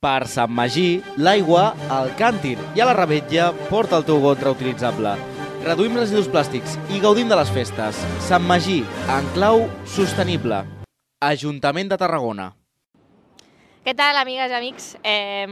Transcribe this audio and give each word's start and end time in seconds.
Per 0.00 0.24
Sant 0.32 0.48
Magí, 0.56 1.02
l'aigua 1.20 1.74
al 1.92 2.14
càntir 2.16 2.54
i 2.72 2.80
a 2.80 2.86
la 2.88 2.94
rebetlla 2.96 3.50
porta 3.68 3.98
el 3.98 4.06
teu 4.08 4.16
got 4.22 4.40
reutilitzable. 4.40 5.10
Reduïm 5.66 5.98
residus 6.00 6.30
plàstics 6.32 6.78
i 6.88 7.02
gaudim 7.02 7.28
de 7.28 7.36
les 7.36 7.50
festes. 7.52 7.98
Sant 8.24 8.46
Magí, 8.48 8.78
en 9.12 9.28
clau 9.34 9.66
sostenible. 9.84 10.62
Ajuntament 11.20 11.92
de 11.92 12.00
Tarragona. 12.00 12.48
Què 13.84 13.92
tal, 13.92 14.16
amigues 14.16 14.48
i 14.48 14.56
amics? 14.56 14.86
Eh, 15.04 15.44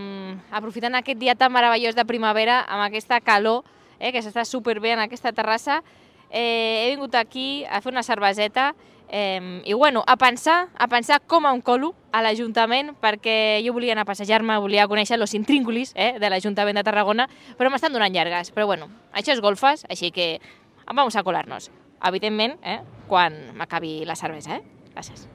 aprofitant 0.48 0.96
aquest 0.96 1.20
dia 1.20 1.36
tan 1.36 1.52
meravellós 1.52 1.92
de 1.92 2.08
primavera, 2.08 2.62
amb 2.64 2.86
aquesta 2.86 3.20
calor, 3.20 3.66
eh, 3.98 4.14
que 4.16 4.24
s'està 4.24 4.48
superbé 4.48 4.96
en 4.96 5.04
aquesta 5.04 5.36
terrassa, 5.36 5.82
eh, 6.30 6.86
he 6.86 6.94
vingut 6.94 7.20
aquí 7.20 7.66
a 7.68 7.82
fer 7.84 7.92
una 7.92 8.02
cerveseta 8.02 8.72
eh, 9.08 9.62
i 9.64 9.72
bueno, 9.72 10.04
a 10.06 10.16
pensar, 10.16 10.68
a 10.76 10.88
pensar 10.88 11.20
com 11.26 11.46
em 11.48 11.60
colo 11.60 11.94
a 12.12 12.22
l'Ajuntament 12.22 12.94
perquè 13.00 13.60
jo 13.64 13.72
volia 13.76 13.94
anar 13.94 14.04
a 14.06 14.10
passejar-me, 14.10 14.58
volia 14.60 14.88
conèixer 14.88 15.18
los 15.18 15.34
intríngulis 15.34 15.92
eh, 15.96 16.14
de 16.20 16.30
l'Ajuntament 16.30 16.76
de 16.76 16.84
Tarragona, 16.84 17.28
però 17.56 17.70
m'estan 17.70 17.92
donant 17.92 18.14
llargues. 18.14 18.52
Però 18.52 18.66
bueno, 18.66 18.90
això 19.12 19.32
és 19.34 19.42
golfes, 19.44 19.86
així 19.88 20.12
que 20.12 20.38
vamos 20.86 21.16
a 21.16 21.24
colar-nos. 21.24 21.70
Evidentment, 22.04 22.58
eh, 22.62 22.80
quan 23.08 23.56
m'acabi 23.56 24.04
la 24.06 24.16
cervesa. 24.16 24.56
Eh? 24.56 24.62
Gràcies. 24.94 25.26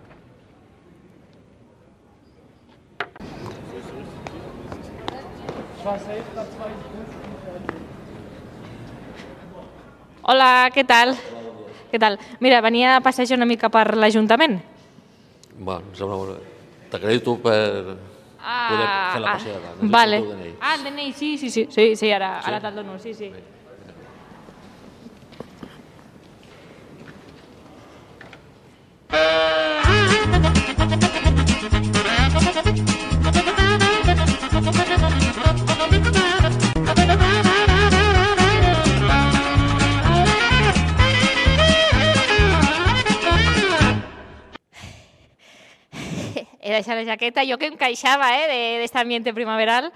Hola, 10.24 10.70
què 10.72 10.86
tal? 10.88 11.18
Què 11.94 12.00
tal? 12.02 12.16
Mira, 12.42 12.58
venia 12.66 12.96
a 12.98 13.02
passejar 13.06 13.38
una 13.38 13.46
mica 13.46 13.70
per 13.70 13.84
l'Ajuntament. 14.02 14.56
Bueno, 15.60 15.84
em 15.92 15.94
sembla 16.00 16.16
molt 16.18 16.32
bé. 16.34 16.54
T'acredito 16.90 17.36
per 17.44 17.60
poder 18.42 18.88
fer 19.14 19.22
la 19.22 19.36
passejada. 19.36 19.74
Necessito 19.76 19.86
Ah, 19.86 19.92
vale. 19.94 20.18
el 20.18 20.30
DNI. 20.32 20.54
Ah, 20.60 20.74
el 20.80 20.84
DNI, 20.88 21.14
sí, 21.14 21.38
sí, 21.38 21.52
sí, 21.54 21.68
sí, 21.70 21.86
sí 21.96 22.10
ara, 22.18 22.40
ara 22.42 22.60
te'l 22.66 22.82
dono, 22.82 22.98
sí, 22.98 23.14
sí. 23.14 23.30
He 46.74 46.80
deixat 46.82 46.98
la 46.98 47.06
jaqueta, 47.06 47.44
jo 47.46 47.60
que 47.62 47.68
queixava 47.78 48.32
eh, 48.34 48.46
d'aquest 48.50 48.96
ambient 48.98 49.28
primaveral. 49.38 49.92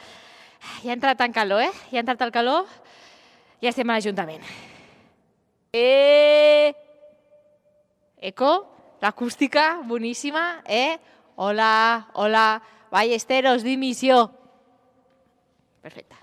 Ja 0.84 0.92
ha 0.92 0.94
entrat 0.94 1.24
en 1.26 1.34
calor, 1.34 1.64
eh? 1.66 1.72
Ja 1.90 1.98
ha 1.98 2.04
entrat 2.04 2.22
el 2.22 2.32
calor. 2.36 2.68
Ja 3.64 3.72
estem 3.72 3.90
a 3.90 3.96
l'Ajuntament. 3.98 4.44
Eh... 5.74 6.70
Eco, 8.30 8.52
l'acústica, 9.02 9.80
boníssima, 9.90 10.62
eh? 10.70 11.00
Hola, 11.36 12.10
hola, 12.14 12.62
Ballesteros, 12.92 13.64
dimissió. 13.66 14.30
Perfecte. 15.82 16.16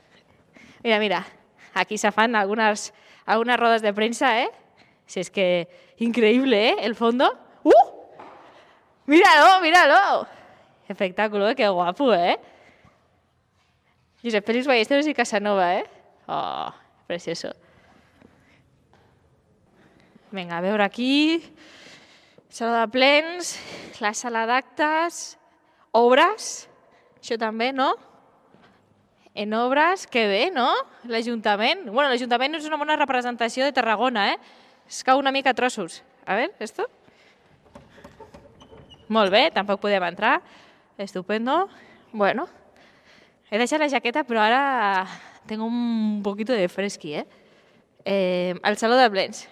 Mira, 0.84 1.00
mira, 1.00 1.26
aquí 1.72 1.98
se 1.98 2.12
fan 2.12 2.36
algunas, 2.36 2.94
algunas 3.26 3.58
rodas 3.58 3.82
de 3.82 3.92
prensa, 3.92 4.40
¿eh? 4.40 4.50
Si 5.06 5.18
es 5.18 5.30
que 5.30 5.66
increíble, 5.98 6.68
¿eh? 6.68 6.76
El 6.82 6.94
fondo. 6.94 7.36
¡Uh! 7.64 7.72
Míralo, 9.06 9.60
míralo. 9.60 10.43
Espectáculo, 10.88 11.48
¿eh? 11.48 11.68
Guapo, 11.68 12.12
¿eh? 12.12 12.38
Josep 14.22 14.44
Félix 14.44 14.66
Ballesteros 14.66 15.06
y 15.06 15.14
Casanova, 15.14 15.76
¿eh? 15.76 15.84
Oh, 16.26 16.72
precioso. 17.06 17.54
Vinga, 20.30 20.58
a 20.58 20.60
veure 20.60 20.84
aquí... 20.84 21.42
Sala 22.54 22.84
de 22.84 22.88
plens, 22.94 23.56
la 23.98 24.12
sala 24.14 24.44
d'actes, 24.46 25.32
obres, 25.90 26.68
això 27.18 27.34
també, 27.34 27.72
no? 27.74 27.88
En 29.34 29.56
obres, 29.58 30.04
que 30.06 30.22
bé, 30.30 30.52
no? 30.54 30.68
L'Ajuntament. 31.10 31.88
Bueno, 31.88 32.12
l'Ajuntament 32.12 32.54
és 32.54 32.68
una 32.70 32.78
bona 32.78 32.94
representació 32.94 33.66
de 33.66 33.74
Tarragona, 33.74 34.28
eh? 34.30 34.38
Es 34.86 35.02
cau 35.02 35.18
una 35.18 35.32
mica 35.34 35.50
a 35.50 35.58
trossos. 35.58 36.04
A 36.30 36.36
veure, 36.38 36.54
esto. 36.62 36.86
Molt 39.10 39.34
bé, 39.34 39.48
tampoc 39.50 39.82
podem 39.82 40.06
entrar. 40.06 40.36
Estupendo. 40.98 41.68
Bueno, 42.12 42.46
he 43.50 43.58
deixat 43.58 43.82
la 43.82 43.90
jaqueta, 43.90 44.22
però 44.22 44.44
ara 44.44 45.06
tengo 45.48 45.66
un 45.66 46.22
poquito 46.22 46.52
de 46.54 46.68
fresqui, 46.68 47.14
eh? 47.18 47.26
eh 48.04 48.54
el 48.62 48.76
Saló 48.78 48.96
de 48.96 49.10
Plens. 49.10 49.48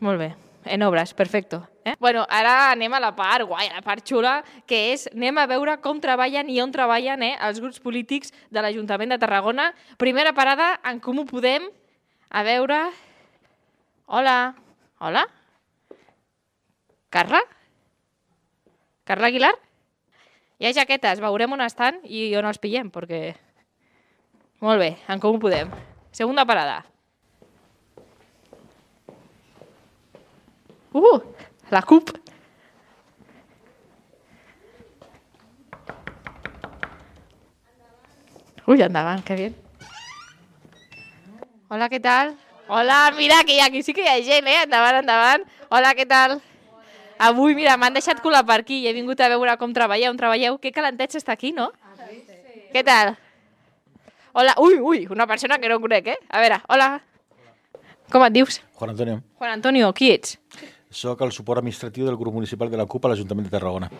Molt 0.00 0.18
bé, 0.18 0.34
en 0.64 0.82
obres, 0.82 1.12
perfecto. 1.12 1.68
Eh? 1.84 1.94
Bueno, 2.00 2.24
ara 2.30 2.70
anem 2.70 2.94
a 2.96 3.00
la 3.00 3.12
part 3.14 3.44
guai, 3.46 3.68
a 3.68 3.76
la 3.76 3.82
part 3.84 4.04
xula, 4.04 4.40
que 4.66 4.94
és 4.94 5.06
anem 5.12 5.36
a 5.38 5.46
veure 5.46 5.76
com 5.84 6.00
treballen 6.00 6.48
i 6.48 6.56
on 6.64 6.72
treballen 6.72 7.22
eh, 7.22 7.36
els 7.36 7.60
grups 7.60 7.78
polítics 7.80 8.32
de 8.50 8.64
l'Ajuntament 8.64 9.12
de 9.12 9.20
Tarragona. 9.20 9.74
Primera 10.00 10.32
parada, 10.32 10.80
en 10.84 11.00
Comú 11.00 11.26
Podem. 11.28 11.68
A 12.30 12.42
veure... 12.42 12.80
Hola. 14.06 14.54
Hola? 14.98 15.26
Carla? 17.10 17.40
Carla 19.04 19.28
Aguilar? 19.28 19.65
Hi 20.56 20.70
ha 20.70 20.72
jaquetes, 20.72 21.18
veurem 21.20 21.52
on 21.52 21.60
estan 21.60 21.98
i 22.08 22.30
on 22.40 22.46
els 22.48 22.56
pillem, 22.60 22.88
perquè... 22.88 23.34
Molt 24.64 24.80
bé, 24.80 24.94
en 25.12 25.20
Podem. 25.20 25.68
Segunda 26.16 26.46
parada. 26.48 26.78
Uh, 30.96 31.20
la 31.68 31.82
CUP. 31.84 32.14
Uy, 38.66 38.80
endavant, 38.80 39.20
que 39.22 39.36
bien. 39.36 39.54
Hola, 41.68 41.90
què 41.92 42.00
tal? 42.00 42.32
Hola, 42.66 43.12
mira, 43.18 43.44
que 43.44 43.60
aquí 43.60 43.82
sí 43.82 43.92
que 43.92 44.08
hi 44.08 44.08
ha 44.08 44.16
gent, 44.24 44.48
eh? 44.48 44.62
Endavant, 44.64 45.02
endavant. 45.04 45.44
Hola, 45.68 45.92
què 45.92 46.08
tal? 46.08 46.40
Avui, 47.18 47.54
mira, 47.56 47.76
m'han 47.80 47.96
deixat 47.96 48.20
colar 48.20 48.44
per 48.44 48.60
aquí 48.60 48.82
i 48.82 48.88
he 48.88 48.94
vingut 48.96 49.20
a 49.20 49.30
veure 49.32 49.56
com 49.56 49.72
treballeu, 49.72 50.10
on 50.12 50.20
treballeu. 50.20 50.58
Que 50.60 50.72
calentet 50.72 51.16
està 51.16 51.32
aquí, 51.32 51.52
no? 51.56 51.70
Què 52.72 52.84
tal? 52.84 53.14
Hola, 54.36 54.52
ui, 54.60 54.76
ui, 54.76 55.06
una 55.08 55.26
persona 55.26 55.56
que 55.58 55.68
no 55.72 55.80
conec, 55.80 56.12
eh? 56.12 56.18
A 56.28 56.42
veure, 56.44 56.60
hola. 56.68 56.90
Com 58.12 58.22
et 58.22 58.34
dius? 58.34 58.60
Juan 58.76 58.92
Antonio, 58.92 59.22
Juan 59.40 59.56
Antonio, 59.56 59.92
qui 59.96 60.12
ets? 60.12 60.36
sóc 60.96 61.20
el 61.20 61.32
suport 61.32 61.60
administratiu 61.60 62.06
del 62.06 62.16
grup 62.16 62.34
municipal 62.34 62.70
de 62.70 62.78
la 62.80 62.86
CUP 62.86 63.04
a 63.04 63.10
l'Ajuntament 63.12 63.46
de 63.46 63.52
Tarragona. 63.52 63.90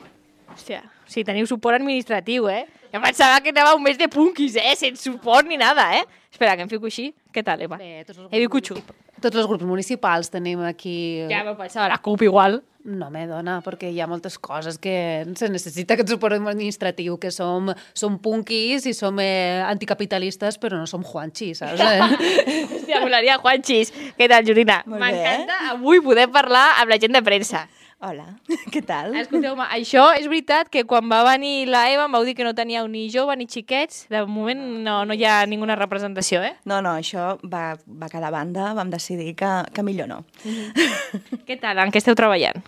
Hòstia, 0.54 0.80
sí, 1.04 1.24
teniu 1.24 1.46
suport 1.48 1.76
administratiu, 1.76 2.48
eh? 2.48 2.64
Jo 2.92 3.00
em 3.00 3.04
pensava 3.04 3.42
que 3.44 3.52
anava 3.52 3.74
un 3.76 3.82
mes 3.84 3.98
de 4.00 4.08
punkis, 4.08 4.56
eh? 4.56 4.72
Sense 4.78 5.02
suport 5.04 5.48
ni 5.48 5.58
nada, 5.60 5.90
eh? 5.98 6.04
Espera, 6.32 6.56
que 6.56 6.64
em 6.64 6.70
fico 6.70 6.88
així. 6.88 7.10
Què 7.34 7.44
tal, 7.44 7.60
Eva? 7.66 7.76
Bé, 7.76 8.04
tots 8.08 8.22
els, 8.22 8.30
He 8.32 8.46
xup. 8.48 8.94
Tots 9.26 9.42
els 9.42 9.50
grups 9.50 9.66
municipals 9.66 10.32
tenim 10.32 10.62
aquí... 10.66 11.26
Ja 11.30 11.42
m'ho 11.46 11.56
pensava, 11.58 11.90
la 11.92 12.00
CUP 12.02 12.24
igual. 12.26 12.60
No, 12.86 13.08
me 13.10 13.24
dona, 13.26 13.56
perquè 13.66 13.88
hi 13.90 13.98
ha 13.98 14.06
moltes 14.06 14.36
coses 14.38 14.76
que 14.78 14.94
se 15.34 15.48
necessita 15.50 15.96
aquest 15.96 16.12
suport 16.12 16.36
administratiu, 16.38 17.16
que 17.18 17.32
som, 17.34 17.72
som 17.98 18.20
punkis 18.22 18.86
i 18.86 18.92
som 18.94 19.18
eh, 19.18 19.58
anticapitalistes, 19.66 20.60
però 20.62 20.78
no 20.78 20.86
som 20.86 21.02
juanxis, 21.02 21.64
saps? 21.64 21.82
Hòstia, 22.86 23.00
molaria 23.02 23.40
Juanxis. 23.42 23.90
Què 24.14 24.30
tal, 24.30 24.46
Jorina? 24.46 24.84
M'encanta 24.86 25.58
avui 25.72 25.98
poder 26.04 26.28
parlar 26.30 26.68
amb 26.78 26.94
la 26.94 27.00
gent 27.02 27.18
de 27.18 27.24
premsa. 27.26 27.64
Hola, 27.98 28.26
què 28.74 28.82
tal? 28.84 29.14
Escolteu-me, 29.16 29.64
això 29.72 30.02
és 30.18 30.26
veritat 30.28 30.68
que 30.68 30.82
quan 30.84 31.08
va 31.08 31.22
venir 31.24 31.64
la 31.72 31.86
Eva 31.88 32.04
em 32.04 32.12
vau 32.12 32.26
dir 32.28 32.34
que 32.36 32.44
no 32.44 32.52
teníeu 32.54 32.84
ni 32.92 33.06
jove 33.10 33.32
ni 33.40 33.46
xiquets. 33.48 34.02
De 34.12 34.20
moment 34.28 34.60
no, 34.84 34.98
no 35.08 35.16
hi 35.16 35.24
ha 35.24 35.38
ninguna 35.48 35.78
representació, 35.80 36.42
eh? 36.44 36.52
No, 36.68 36.82
no, 36.84 36.92
això 37.00 37.38
va, 37.48 37.70
va 37.88 38.10
quedar 38.12 38.28
a 38.28 38.34
banda, 38.36 38.74
vam 38.76 38.92
decidir 38.92 39.32
que, 39.40 39.48
que 39.72 39.84
millor 39.86 40.10
no. 40.12 40.18
Què 41.48 41.56
tal? 41.62 41.80
En 41.86 41.94
què 41.94 42.02
esteu 42.04 42.14
treballant? 42.18 42.60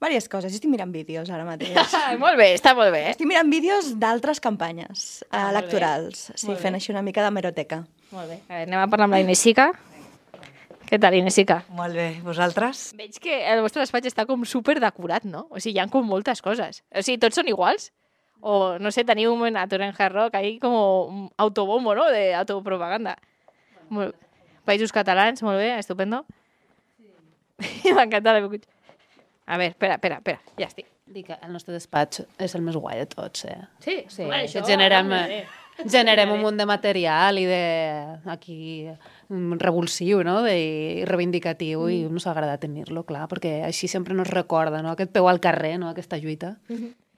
Vàries 0.00 0.28
coses, 0.30 0.54
estic 0.54 0.70
mirant 0.70 0.92
vídeos 0.94 1.28
ara 1.34 1.44
mateix. 1.44 1.74
Molt 2.22 2.38
bé, 2.38 2.52
està 2.54 2.70
molt 2.78 2.92
bé. 2.94 3.00
Estic 3.10 3.26
mirant 3.26 3.48
vídeos 3.50 3.92
d'altres 3.98 4.38
campanyes 4.40 5.24
Ah, 5.28 5.48
molt 5.48 5.56
electorals, 5.56 6.20
sí, 6.38 6.46
Molt 6.46 6.62
fent 6.62 6.76
bé. 6.76 6.78
així 6.80 6.92
una 6.94 7.02
mica 7.02 7.24
de 7.26 7.32
meroteca. 7.34 7.80
Molt 8.14 8.30
bé. 8.30 8.38
A 8.46 8.52
veure, 8.60 8.68
anem 8.70 8.80
a 8.80 8.86
parlar 8.88 9.08
amb 9.10 9.16
la 9.18 9.20
Inesica. 9.26 9.72
Què 10.88 10.96
tal, 10.96 11.12
Inesica? 11.18 11.58
Molt 11.76 11.92
bé, 11.92 12.06
vosaltres? 12.24 12.94
Veig 12.96 13.18
que 13.20 13.34
el 13.52 13.60
vostre 13.60 13.82
despatx 13.82 14.08
està 14.08 14.24
com 14.28 14.46
super 14.48 14.78
decorat, 14.80 15.26
no? 15.28 15.44
O 15.52 15.60
sigui, 15.60 15.76
hi 15.76 15.82
ha 15.82 15.88
com 15.92 16.06
moltes 16.08 16.40
coses. 16.40 16.80
O 16.96 17.02
sigui, 17.04 17.18
tots 17.20 17.36
són 17.36 17.50
iguals? 17.52 17.90
O, 18.40 18.78
no 18.80 18.92
sé, 18.94 19.04
teniu 19.04 19.34
un 19.34 19.58
Atur 19.60 19.82
en 19.84 19.92
Hard 19.92 20.16
Rock, 20.16 20.38
ahí 20.38 20.56
com 20.62 20.72
un 20.72 21.26
autobombo, 21.36 21.92
no?, 21.98 22.08
de 22.14 22.32
autopropaganda. 22.38 23.18
Molt... 23.92 24.16
Països 24.68 24.92
catalans, 24.92 25.40
molt 25.44 25.60
bé, 25.60 25.70
estupendo. 25.78 26.22
Sí. 26.96 27.92
M'encanta 27.96 28.32
la 28.36 28.42
A 28.44 29.56
ver, 29.56 29.70
espera, 29.72 29.94
espera, 29.94 30.16
espera, 30.20 30.40
ja 30.58 30.66
estic. 30.68 30.88
Dic 31.08 31.26
que 31.30 31.38
el 31.40 31.52
nostre 31.52 31.72
despatx 31.72 32.26
és 32.36 32.54
el 32.54 32.64
més 32.64 32.76
guai 32.76 32.98
de 33.00 33.06
tots, 33.08 33.46
eh? 33.48 33.60
Sí, 33.80 34.04
Sí, 34.12 34.24
bueno, 34.24 34.42
que 34.44 34.60
això, 34.60 34.64
generem, 34.68 35.08
home, 35.08 35.44
generem 35.86 36.30
un 36.34 36.40
munt 36.42 36.56
de 36.58 36.66
material 36.66 37.38
i 37.38 37.44
de 37.46 37.60
aquí 38.26 38.88
mm, 39.28 39.58
revulsiu, 39.62 40.24
no? 40.26 40.40
De, 40.42 40.54
i 40.58 41.04
reivindicatiu 41.06 41.88
i 41.88 42.00
Mm. 42.04 42.12
nos 42.14 42.26
agrada 42.26 42.58
tenir-lo, 42.58 43.04
clar, 43.04 43.28
perquè 43.28 43.62
així 43.66 43.86
sempre 43.88 44.14
nos 44.14 44.28
recorda, 44.28 44.82
no? 44.82 44.90
Aquest 44.96 45.12
peu 45.12 45.28
al 45.28 45.40
carrer, 45.40 45.76
no? 45.78 45.88
Aquesta 45.90 46.18
lluita. 46.18 46.56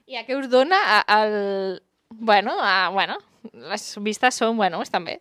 I 0.07 0.17
a 0.17 0.27
què 0.27 0.37
us 0.39 0.49
dona 0.51 0.77
el... 1.07 1.81
Bueno, 2.11 2.57
a, 2.61 2.89
bueno, 2.91 3.17
les 3.71 3.95
vistes 4.03 4.35
són, 4.35 4.57
bueno, 4.59 4.83
estan 4.83 5.05
bé. 5.05 5.21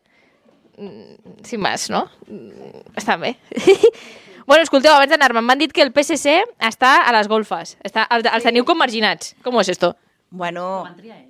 Mm, 0.77 1.43
Sin 1.45 1.61
más, 1.61 1.89
no? 1.89 2.09
Mm, 2.27 2.81
Estan 2.97 3.21
bé. 3.21 3.35
bueno, 4.47 4.63
escolteu, 4.63 4.91
abans 4.95 5.11
d'anar-me, 5.11 5.41
m'han 5.45 5.59
dit 5.61 5.71
que 5.71 5.83
el 5.85 5.91
PSC 5.93 6.39
està 6.57 7.03
a 7.05 7.13
les 7.13 7.27
golfes. 7.29 7.77
Està, 7.85 8.07
el, 8.09 8.25
els 8.25 8.43
teniu 8.43 8.65
com 8.65 8.77
marginats. 8.81 9.35
Com 9.45 9.59
és 9.61 9.69
esto? 9.69 9.93
Bueno, 10.31 10.85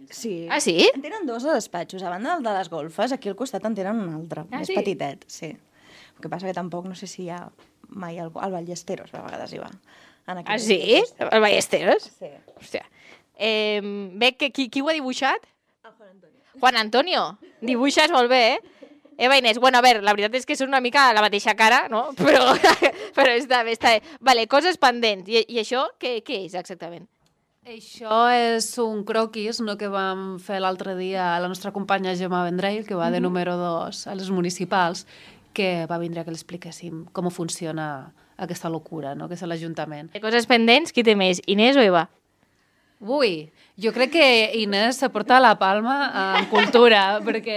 sí. 0.09 0.47
Ah, 0.51 0.59
sí? 0.59 0.89
En 0.93 1.01
tenen 1.01 1.25
dos 1.25 1.43
de 1.43 1.53
despatxos. 1.53 2.03
A 2.03 2.09
banda 2.09 2.35
del 2.35 2.43
de 2.43 2.53
les 2.57 2.69
golfes, 2.69 3.11
aquí 3.15 3.29
al 3.29 3.35
costat 3.35 3.63
en 3.65 3.75
tenen 3.75 3.95
un 3.95 4.13
altre, 4.13 4.41
Ah, 4.51 4.57
més 4.59 4.67
sí? 4.67 4.75
petitet, 4.75 5.23
sí. 5.27 5.53
El 5.55 6.21
que 6.21 6.29
passa 6.29 6.47
que 6.47 6.53
tampoc 6.53 6.85
no 6.85 6.95
sé 6.95 7.07
si 7.07 7.23
hi 7.23 7.29
ha 7.31 7.45
mai 7.89 8.19
al, 8.19 8.31
al 8.35 8.51
Ballesteros, 8.51 9.13
a 9.13 9.21
vegades 9.23 9.53
hi 9.53 9.61
va. 9.61 9.69
En 10.27 10.43
Ah, 10.45 10.59
sí? 10.59 10.79
lloc. 10.99 11.31
El 11.31 11.39
Ballesteros? 11.41 12.03
Sí. 12.19 12.27
Hòstia. 12.59 12.83
Eh, 13.37 13.79
bé, 14.19 14.33
que, 14.35 14.51
qui, 14.51 14.67
qui 14.69 14.81
ho 14.81 14.89
ha 14.89 14.93
dibuixat? 14.93 15.47
Juan 15.81 16.09
Antonio. 16.09 16.59
Juan 16.59 16.75
Antonio. 16.77 17.23
Dibuixes 17.61 18.11
molt 18.11 18.29
bé, 18.29 18.43
eh? 18.55 18.59
Eva 19.21 19.37
Inés, 19.37 19.57
bueno, 19.59 19.77
a 19.79 19.81
veure, 19.81 20.01
la 20.01 20.13
veritat 20.15 20.35
és 20.39 20.45
que 20.47 20.55
són 20.55 20.69
una 20.71 20.79
mica 20.79 21.09
la 21.13 21.21
mateixa 21.23 21.55
cara, 21.55 21.87
no? 21.91 22.09
Però, 22.19 22.53
però 23.15 23.31
està 23.35 23.63
bé, 23.67 23.73
està 23.75 23.95
bé. 23.97 24.03
Vale, 24.21 24.45
coses 24.47 24.77
pendents. 24.79 25.27
I, 25.27 25.41
i 25.47 25.57
això 25.59 25.87
què, 25.99 26.21
què 26.23 26.45
és 26.45 26.53
exactament? 26.55 27.07
Això 27.67 28.23
és 28.31 28.65
un 28.81 29.03
croquis 29.05 29.59
no, 29.61 29.75
que 29.77 29.89
vam 29.91 30.39
fer 30.41 30.61
l'altre 30.63 30.95
dia 30.97 31.35
a 31.35 31.39
la 31.43 31.49
nostra 31.51 31.73
companya 31.75 32.15
Gemma 32.15 32.45
Vendrell, 32.47 32.85
que 32.87 32.95
va 32.97 33.11
de 33.11 33.19
número 33.19 33.57
2 33.59 33.99
a 34.07 34.15
les 34.15 34.31
municipals, 34.31 35.05
que 35.53 35.85
va 35.85 35.99
vindre 36.01 36.21
a 36.21 36.25
que 36.25 36.33
l'expliquéssim 36.33 37.03
com 37.13 37.29
funciona 37.29 38.13
aquesta 38.37 38.71
locura, 38.73 39.13
no? 39.13 39.27
que 39.27 39.35
és 39.35 39.43
l'Ajuntament. 39.43 40.09
Coses 40.23 40.47
pendents, 40.49 40.95
qui 40.95 41.03
té 41.03 41.13
més, 41.19 41.43
Inés 41.45 41.77
o 41.77 41.83
Eva? 41.83 42.07
Ui, 42.99 43.49
jo 43.79 43.93
crec 43.95 44.11
que 44.11 44.51
Inés 44.59 44.97
se 44.99 45.07
porta 45.09 45.39
la 45.39 45.53
palma 45.57 46.35
en 46.37 46.49
cultura, 46.51 47.19
perquè 47.25 47.55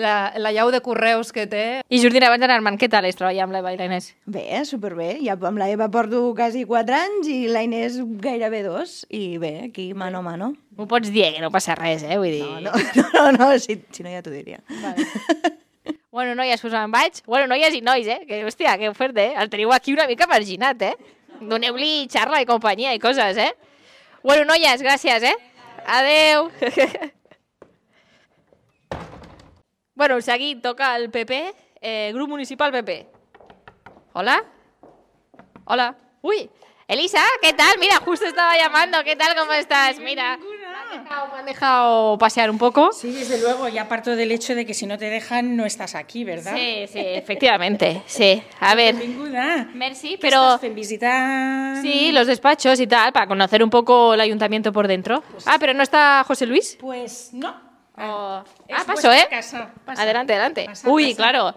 la, 0.00 0.32
la 0.40 0.52
llau 0.56 0.70
de 0.72 0.80
correus 0.80 1.28
que 1.36 1.44
té... 1.46 1.64
I 1.92 2.00
Jordina, 2.00 2.30
abans 2.30 2.40
d'anar-me'n, 2.40 2.78
què 2.80 2.88
tal 2.88 3.04
és 3.04 3.18
treballar 3.18 3.44
amb 3.44 3.52
l'Eva 3.52 3.74
i 3.74 3.76
la 3.76 3.90
Inés? 3.90 4.14
Bé, 4.24 4.46
superbé. 4.64 5.10
Ja 5.20 5.36
amb 5.36 5.60
la 5.60 5.68
Eva 5.68 5.90
porto 5.92 6.22
quasi 6.38 6.64
4 6.64 6.96
anys 6.96 7.28
i 7.28 7.36
la 7.52 7.66
Inés 7.66 8.00
gairebé 8.24 8.62
dos. 8.64 9.02
I 9.12 9.36
bé, 9.36 9.52
aquí 9.68 9.92
mano 9.92 10.22
a 10.22 10.24
mano. 10.24 10.54
M'ho 10.78 10.88
pots 10.88 11.12
dir, 11.12 11.26
eh, 11.26 11.32
que 11.36 11.44
no 11.44 11.52
passa 11.52 11.76
res, 11.76 12.06
eh? 12.08 12.16
Vull 12.16 12.32
dir... 12.38 12.48
No, 12.64 12.72
no, 12.72 13.06
no, 13.12 13.28
no 13.36 13.52
si, 13.60 13.76
si 13.92 14.06
no 14.06 14.14
ja 14.14 14.24
t'ho 14.24 14.32
diria. 14.32 14.62
Bueno, 16.08 16.32
noies, 16.34 16.64
pues 16.64 16.72
me'n 16.72 16.90
vaig. 16.90 17.20
Bueno, 17.28 17.44
noies 17.52 17.76
i 17.76 17.84
nois, 17.84 18.08
eh? 18.08 18.22
Que, 18.24 18.40
hòstia, 18.48 18.78
que 18.80 18.96
fort, 18.96 19.20
eh? 19.20 19.34
El 19.36 19.52
teniu 19.52 19.76
aquí 19.76 19.92
una 19.92 20.08
mica 20.08 20.26
marginat, 20.26 20.80
eh? 20.80 20.94
Doneu-li 21.44 22.08
xarra 22.10 22.40
i 22.40 22.48
companyia 22.48 22.96
i 22.96 23.02
coses, 23.02 23.36
eh? 23.36 23.52
Bueno, 24.28 24.44
noies, 24.44 24.82
gràcies, 24.82 25.22
eh? 25.22 25.36
Adeu. 25.86 26.50
bueno, 29.94 30.20
seguint, 30.20 30.60
toca 30.60 30.90
el 30.96 31.08
PP, 31.08 31.54
eh, 31.80 32.10
grup 32.12 32.28
municipal 32.28 32.70
PP. 32.70 33.08
Hola? 34.12 34.44
Hola. 35.64 35.96
Uy, 36.20 36.50
Elisa, 36.86 37.22
¿qué 37.40 37.54
tal? 37.54 37.78
Mira, 37.78 37.96
justo 38.04 38.26
estaba 38.26 38.54
llamando. 38.58 39.02
¿Qué 39.02 39.16
tal? 39.16 39.34
¿Cómo 39.34 39.54
estás? 39.54 39.98
Mira, 39.98 40.38
dejado, 40.90 41.32
me 41.32 41.38
han 41.40 41.46
dejado 41.46 42.18
pasear 42.18 42.50
un 42.50 42.58
poco. 42.58 42.92
Sí, 42.92 43.10
desde 43.12 43.40
luego, 43.40 43.68
ya 43.68 43.88
parto 43.88 44.16
del 44.16 44.32
hecho 44.32 44.54
de 44.54 44.64
que 44.66 44.74
si 44.74 44.86
no 44.86 44.98
te 44.98 45.06
dejan 45.10 45.56
no 45.56 45.64
estás 45.66 45.94
aquí, 45.94 46.24
¿verdad? 46.24 46.54
Sí, 46.56 46.86
sí, 46.92 46.98
efectivamente, 47.00 48.02
sí. 48.06 48.42
A 48.60 48.74
ver, 48.74 48.94
Benvinguda. 48.96 49.68
merci, 49.74 50.10
¿Qué 50.12 50.18
pero 50.20 50.58
fent? 50.58 50.74
visitar... 50.74 51.80
sí, 51.82 52.12
los 52.12 52.26
despachos 52.26 52.80
y 52.80 52.86
tal, 52.86 53.12
para 53.12 53.26
conocer 53.26 53.62
un 53.62 53.70
poco 53.70 54.14
el 54.14 54.20
ayuntamiento 54.20 54.72
por 54.72 54.88
dentro. 54.88 55.22
Ah, 55.46 55.56
pero 55.60 55.74
no 55.74 55.82
está 55.82 56.24
José 56.26 56.46
Luis. 56.46 56.76
Pues 56.80 57.30
no. 57.32 57.67
Oh. 58.00 58.42
Es 58.68 58.76
Ah, 58.78 58.84
paso, 58.86 59.12
¿eh? 59.12 59.26
casa. 59.28 59.72
Pasa. 59.84 60.02
Adelante, 60.02 60.32
adelante. 60.32 60.64
Pasa, 60.66 60.88
Uy, 60.88 61.14
pasa. 61.14 61.16
claro. 61.16 61.54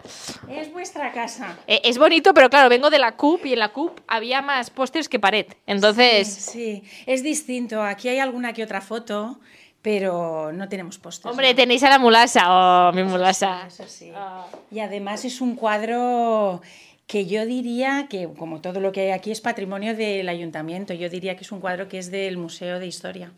Es 0.50 0.72
vuestra 0.72 1.12
casa. 1.12 1.56
Eh, 1.66 1.80
es 1.84 1.98
bonito, 1.98 2.34
pero 2.34 2.50
claro, 2.50 2.68
vengo 2.68 2.90
de 2.90 2.98
la 2.98 3.12
CUP 3.12 3.46
y 3.46 3.52
en 3.52 3.58
la 3.60 3.68
CUP 3.68 4.00
había 4.08 4.42
más 4.42 4.70
pósters 4.70 5.08
que 5.08 5.18
pared. 5.20 5.46
Entonces, 5.66 6.28
Sí, 6.28 6.82
es 7.06 7.22
distinto. 7.22 7.82
Aquí 7.82 8.08
hay 8.08 8.18
alguna 8.18 8.52
que 8.52 8.62
otra 8.64 8.80
foto, 8.80 9.38
pero 9.82 10.52
no 10.52 10.68
tenemos 10.68 10.98
pósters. 10.98 11.30
hombre, 11.30 11.54
tenéis 11.54 11.82
a 11.82 11.90
la 11.90 11.98
mulasa. 11.98 12.88
Oh, 12.88 12.92
mi 12.92 13.02
mulasa. 13.04 13.66
Eso 13.66 13.84
sí. 13.86 14.12
Ah. 14.14 14.46
Y 14.70 14.80
además 14.80 15.24
es 15.24 15.40
un 15.40 15.54
cuadro 15.56 16.60
que 17.06 17.26
yo 17.26 17.44
diría 17.44 18.06
que, 18.08 18.28
como 18.38 18.60
todo 18.60 18.80
lo 18.80 18.90
que 18.92 19.02
hay 19.02 19.10
aquí, 19.10 19.32
es 19.32 19.40
patrimonio 19.40 19.94
del 19.94 20.28
ayuntamiento. 20.28 20.94
Yo 20.94 21.08
diría 21.10 21.36
que 21.36 21.42
es 21.42 21.52
un 21.52 21.60
cuadro 21.60 21.88
que 21.88 21.98
es 21.98 22.10
del 22.10 22.36
Museo 22.38 22.78
de 22.78 22.86
Historia. 22.86 23.32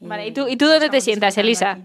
Vale, 0.00 0.26
¿y 0.26 0.32
tú- 0.32 0.48
y 0.48 0.56
tú 0.56 0.66
dónde 0.66 0.88
te 0.90 1.00
sientas, 1.00 1.38
Elisa? 1.38 1.72
aquí. 1.72 1.82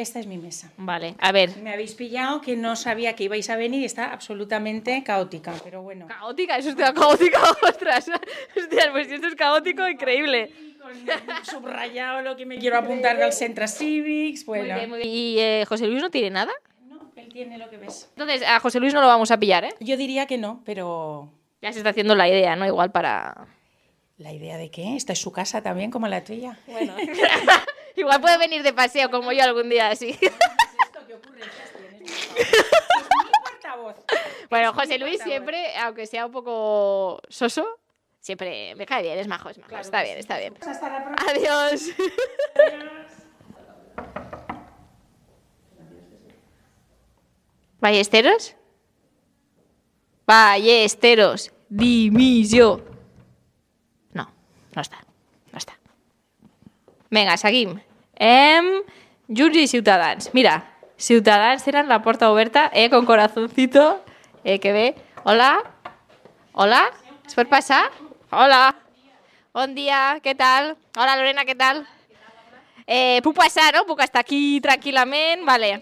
Esta 0.00 0.18
es 0.18 0.26
mi 0.26 0.38
mesa. 0.38 0.72
Vale, 0.78 1.14
a 1.18 1.30
ver. 1.30 1.58
Me 1.58 1.72
habéis 1.74 1.94
pillado 1.94 2.40
que 2.40 2.56
no 2.56 2.74
sabía 2.74 3.14
que 3.14 3.24
ibais 3.24 3.50
a 3.50 3.56
venir 3.56 3.82
y 3.82 3.84
está 3.84 4.12
absolutamente 4.12 5.02
caótica, 5.04 5.52
pero 5.62 5.82
bueno. 5.82 6.06
Caótica, 6.06 6.56
eso 6.56 6.70
es 6.70 6.74
caótica, 6.74 7.38
ostras. 7.68 8.10
Hostias, 8.56 8.88
pues 8.92 9.08
si 9.08 9.14
esto 9.16 9.26
es 9.26 9.34
caótico, 9.34 9.86
increíble. 9.86 10.50
Subrayado 11.42 12.22
lo 12.22 12.34
que 12.34 12.46
me 12.46 12.58
quiero 12.58 12.78
apuntar 12.78 13.18
del 13.18 13.32
Centro 13.34 13.68
Cívics, 13.68 14.46
Muy 14.48 14.60
bueno. 14.60 14.74
bien, 14.74 14.88
muy 14.88 14.98
bien. 15.00 15.10
¿Y 15.12 15.38
eh, 15.38 15.64
José 15.68 15.86
Luis 15.86 16.00
no 16.02 16.10
tiene 16.10 16.30
nada? 16.30 16.52
No, 16.88 17.12
él 17.16 17.28
tiene 17.30 17.58
lo 17.58 17.68
que 17.68 17.76
ves. 17.76 18.08
Entonces, 18.16 18.42
a 18.48 18.58
José 18.58 18.80
Luis 18.80 18.94
no 18.94 19.02
lo 19.02 19.06
vamos 19.06 19.30
a 19.30 19.38
pillar, 19.38 19.64
¿eh? 19.64 19.74
Yo 19.80 19.98
diría 19.98 20.26
que 20.26 20.38
no, 20.38 20.62
pero 20.64 21.28
Ya 21.60 21.72
se 21.72 21.78
está 21.80 21.90
haciendo 21.90 22.14
la 22.14 22.26
idea, 22.26 22.56
¿no? 22.56 22.66
Igual 22.66 22.90
para... 22.90 23.46
¿la 24.16 24.32
idea 24.34 24.58
de 24.58 24.70
qué? 24.70 24.96
Esta 24.96 25.14
es 25.14 25.18
su 25.18 25.32
casa 25.32 25.62
también, 25.62 25.90
como 25.90 26.06
la 26.06 26.22
tuya. 26.22 26.58
Bueno. 26.66 26.94
Igual 28.00 28.20
puede 28.20 28.38
venir 28.38 28.62
de 28.62 28.72
paseo 28.72 29.10
como 29.10 29.30
yo 29.32 29.42
algún 29.44 29.68
día 29.68 29.88
así. 29.88 30.18
portavoz. 33.42 33.96
bueno, 34.50 34.72
José 34.72 34.98
Luis 34.98 35.22
siempre, 35.22 35.76
aunque 35.76 36.06
sea 36.06 36.24
un 36.24 36.32
poco 36.32 37.20
soso, 37.28 37.78
siempre 38.18 38.74
me 38.74 38.86
cae 38.86 39.02
bien, 39.02 39.18
es 39.18 39.28
majo, 39.28 39.50
es 39.50 39.58
majo. 39.58 39.76
está 39.76 40.02
bien, 40.02 40.16
está 40.16 40.38
bien. 40.38 40.54
Hasta 40.60 40.88
la 40.88 41.04
próxima. 41.04 41.30
Adiós. 41.30 41.90
Ballesteros? 47.80 48.56
Ballesteros. 50.26 51.52
Dimissió. 51.68 52.82
No, 54.12 54.26
no 54.74 54.82
està. 54.82 54.98
No 55.52 55.58
està. 55.60 55.76
Vinga, 57.10 57.36
seguim. 57.40 57.78
Em... 58.20 58.82
Junts 59.28 59.56
i 59.56 59.66
Ciutadans. 59.66 60.28
Mira, 60.34 60.74
Ciutadans 60.98 61.64
tenen 61.64 61.88
la 61.88 62.02
porta 62.02 62.30
oberta, 62.30 62.70
eh, 62.74 62.90
con 62.90 63.06
corazoncito. 63.06 64.04
Eh, 64.44 64.58
que 64.60 64.72
bé. 64.72 64.94
Hola? 65.24 65.62
Hola? 66.52 66.82
Es 67.26 67.34
pot 67.34 67.48
passar? 67.48 67.86
Hola. 68.30 68.76
Bon 69.56 69.72
dia, 69.74 70.20
què 70.20 70.34
tal? 70.36 70.74
Hola, 70.98 71.16
Lorena, 71.16 71.46
què 71.48 71.56
tal? 71.56 71.86
Eh, 72.84 73.22
puc 73.24 73.38
passar, 73.40 73.70
no? 73.72 73.86
Puc 73.88 74.04
estar 74.04 74.20
aquí 74.20 74.60
tranquil·lament? 74.60 75.46
Vale. 75.48 75.78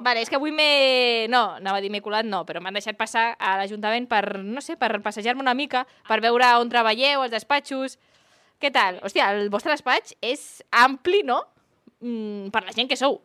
Vale, 0.00 0.26
és 0.26 0.28
que 0.28 0.40
avui 0.40 0.50
m'he... 0.50 1.30
No, 1.30 1.60
anava 1.62 1.78
a 1.78 1.84
dir 1.84 1.94
m'he 1.94 2.02
colat, 2.02 2.26
no, 2.26 2.42
però 2.48 2.58
m'han 2.64 2.74
deixat 2.74 2.98
passar 2.98 3.36
a 3.38 3.54
l'Ajuntament 3.60 4.10
per, 4.10 4.40
no 4.42 4.60
sé, 4.64 4.74
per 4.74 4.96
passejar-me 5.04 5.44
una 5.44 5.54
mica, 5.54 5.86
per 6.08 6.18
veure 6.24 6.56
on 6.58 6.72
treballeu, 6.72 7.22
els 7.22 7.36
despatxos... 7.38 8.00
Què 8.58 8.72
tal? 8.72 8.98
Hòstia, 9.04 9.34
el 9.36 9.50
vostre 9.52 9.70
despatx 9.76 10.16
és 10.24 10.64
ampli, 10.72 11.20
no? 11.22 11.44
Mm, 12.00 12.50
per 12.52 12.64
la 12.66 12.72
gent 12.76 12.88
que 12.90 12.96
sou. 12.96 13.20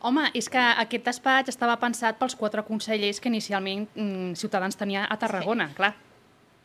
Home, 0.00 0.30
és 0.34 0.46
que 0.48 0.58
aquest 0.80 1.04
despatx 1.04 1.52
estava 1.52 1.74
pensat 1.76 2.16
pels 2.16 2.34
quatre 2.34 2.62
consellers 2.64 3.20
que 3.20 3.28
inicialment 3.28 3.82
mm, 3.94 4.32
Ciutadans 4.40 4.76
tenia 4.80 5.04
a 5.04 5.18
Tarragona, 5.20 5.68
sí. 5.68 5.76
clar. 5.76 5.90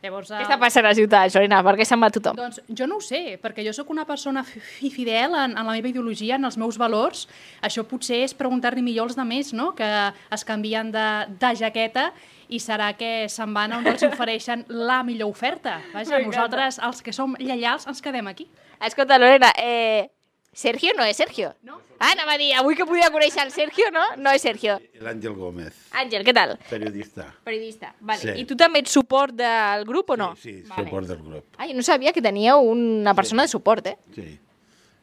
Llavors, 0.02 0.28
Què 0.30 0.42
està 0.44 0.58
passant 0.60 0.84
a 0.86 0.92
Ciutat, 0.94 1.32
Sorina? 1.32 1.62
Per 1.64 1.72
què 1.80 1.84
se'n 1.88 2.00
va 2.00 2.10
tothom? 2.12 2.36
Doncs 2.36 2.60
jo 2.68 2.86
no 2.86 2.98
ho 3.00 3.02
sé, 3.02 3.38
perquè 3.42 3.64
jo 3.64 3.72
sóc 3.74 3.88
una 3.90 4.04
persona 4.06 4.42
fi- 4.44 4.60
fi- 4.60 4.90
fidel 4.92 5.32
en, 5.34 5.54
en 5.56 5.64
la 5.66 5.72
meva 5.72 5.88
ideologia, 5.88 6.36
en 6.36 6.44
els 6.44 6.56
meus 6.60 6.76
valors. 6.78 7.24
Això 7.64 7.82
potser 7.88 8.20
és 8.26 8.34
preguntar-li 8.36 8.84
millor 8.84 9.08
als 9.08 9.16
demés, 9.16 9.52
no?, 9.56 9.70
que 9.74 9.88
es 10.36 10.44
canvien 10.46 10.92
de, 10.92 11.06
de 11.40 11.52
jaqueta 11.58 12.10
i 12.52 12.60
serà 12.62 12.92
que 12.96 13.26
se'n 13.32 13.52
van 13.56 13.72
on 13.80 13.88
els 13.88 14.04
ofereixen 14.10 14.66
la 14.68 15.00
millor 15.02 15.32
oferta. 15.32 15.80
Vaja, 15.96 16.20
nosaltres, 16.22 16.78
els 16.86 17.02
que 17.02 17.12
som 17.16 17.34
lleials, 17.40 17.88
ens 17.88 18.04
quedem 18.04 18.28
aquí. 18.30 18.46
Escolta, 18.84 19.16
Lorena, 19.18 19.50
eh, 19.58 20.10
Sergio 20.56 20.94
no 20.96 21.04
és 21.04 21.18
Sergio. 21.20 21.50
No. 21.68 21.74
Ah, 22.00 22.12
anava 22.14 22.32
a 22.34 22.38
dir, 22.40 22.50
avui 22.56 22.76
que 22.76 22.84
podia 22.88 23.10
conèixer 23.12 23.42
el 23.44 23.50
Sergio, 23.52 23.90
no? 23.92 24.02
No 24.16 24.32
és 24.32 24.40
Sergio. 24.44 24.78
L'Àngel 25.04 25.34
Gómez, 25.36 25.74
Àngel, 25.92 26.24
què 26.24 26.32
tal? 26.36 26.54
periodista. 26.70 27.26
Periodista. 27.44 27.90
Vale. 28.00 28.20
Sí. 28.22 28.34
I 28.40 28.44
tu 28.48 28.56
també 28.56 28.80
ets 28.80 28.94
suport 28.96 29.34
del 29.36 29.84
grup 29.88 30.14
o 30.14 30.16
no? 30.16 30.30
Sí, 30.40 30.62
sí, 30.62 30.68
Vale. 30.70 30.84
suport 30.86 31.06
del 31.12 31.20
grup. 31.22 31.44
Ai, 31.60 31.74
no 31.76 31.82
sabia 31.84 32.12
que 32.16 32.22
teníeu 32.24 32.60
una 32.72 33.12
persona 33.14 33.44
de 33.44 33.52
suport, 33.52 33.86
eh? 33.86 33.96
Sí. 34.14 34.26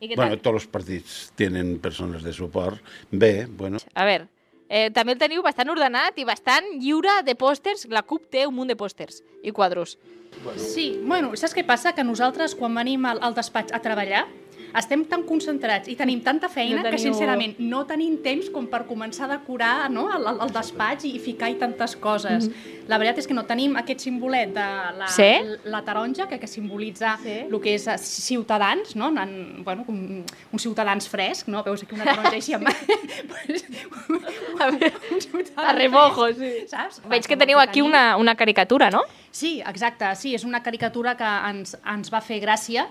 I 0.03 0.09
què 0.09 0.15
Bueno, 0.17 0.31
tal? 0.35 0.41
tots 0.41 0.63
els 0.63 0.67
partits 0.73 1.31
tenen 1.37 1.77
persones 1.79 2.23
de 2.25 2.33
suport. 2.33 2.81
Bé, 3.11 3.45
bueno, 3.45 3.77
A 3.93 4.05
veure, 4.05 4.27
eh, 4.69 4.89
també 4.89 5.13
el 5.13 5.19
teniu 5.19 5.43
bastant 5.45 5.69
ordenat 5.69 6.17
i 6.17 6.25
bastant 6.25 6.65
lliure 6.81 7.21
de 7.23 7.35
pòsters. 7.35 7.85
La 7.89 8.01
CUP 8.01 8.25
té 8.29 8.47
un 8.47 8.55
munt 8.55 8.67
de 8.69 8.75
pòsters 8.75 9.21
i 9.43 9.51
quadros. 9.51 9.99
Sí, 10.57 10.99
bueno, 11.05 11.35
saps 11.37 11.53
què 11.53 11.63
passa? 11.63 11.93
Que 11.93 12.03
nosaltres, 12.03 12.55
quan 12.55 12.73
venim 12.73 13.05
al, 13.05 13.19
al 13.21 13.35
despatx 13.35 13.71
a 13.71 13.79
treballar, 13.79 14.25
estem 14.75 15.03
tan 15.05 15.21
concentrats 15.27 15.87
i 15.91 15.95
tenim 15.95 16.21
tanta 16.25 16.49
feina 16.49 16.77
No 16.79 16.83
que, 16.83 16.95
teniu- 16.95 17.11
sincerament, 17.13 17.55
no 17.59 17.83
tenim 17.85 18.15
temps 18.25 18.49
com 18.49 18.65
per 18.71 18.83
començar 18.89 19.27
a 19.27 19.35
decorar 19.37 19.89
no, 19.93 20.07
el, 20.13 20.25
el, 20.33 20.51
despatx 20.55 21.05
i 21.05 21.19
ficar-hi 21.21 21.59
tantes 21.61 21.95
coses. 22.01 22.49
La 22.89 22.97
veritat 22.97 23.21
és 23.21 23.27
que 23.29 23.35
no 23.37 23.43
tenim 23.47 23.75
aquest 23.79 24.01
simbolet 24.07 24.49
de 24.55 24.65
la, 24.97 25.07
Sí? 25.13 25.29
la 25.69 25.83
taronja, 25.85 26.27
que, 26.27 26.39
que 26.41 26.47
simbolitza 26.47 27.17
sí? 27.23 27.37
el 27.49 27.59
que 27.61 27.75
és 27.77 27.85
eh, 27.87 27.97
ciutadans, 28.01 28.95
no? 28.95 29.11
En, 29.13 29.63
bueno, 29.63 29.85
com 29.85 29.95
un 30.25 30.59
ciutadans 30.59 31.07
fresc, 31.07 31.47
no? 31.53 31.61
Veus 31.63 31.83
aquí 31.85 31.95
una 31.95 32.05
taronja 32.09 32.33
així 32.39 32.53
amb... 32.57 32.67
A 34.59 34.69
ciutadans 35.19 35.51
a 35.57 35.73
remojo, 35.73 36.27
sí. 36.33 36.51
Saps? 36.69 37.01
Veig 37.09 37.25
que 37.27 37.37
teniu 37.37 37.59
aquí 37.59 37.81
una, 37.81 38.15
una 38.17 38.35
caricatura, 38.35 38.89
no? 38.93 39.01
Sí, 39.33 39.61
exacte, 39.65 40.05
sí, 40.15 40.33
és 40.37 40.43
una 40.45 40.61
caricatura 40.63 41.15
que 41.17 41.29
ens, 41.49 41.75
ens 41.89 42.11
va 42.13 42.21
fer 42.21 42.39
gràcia, 42.43 42.85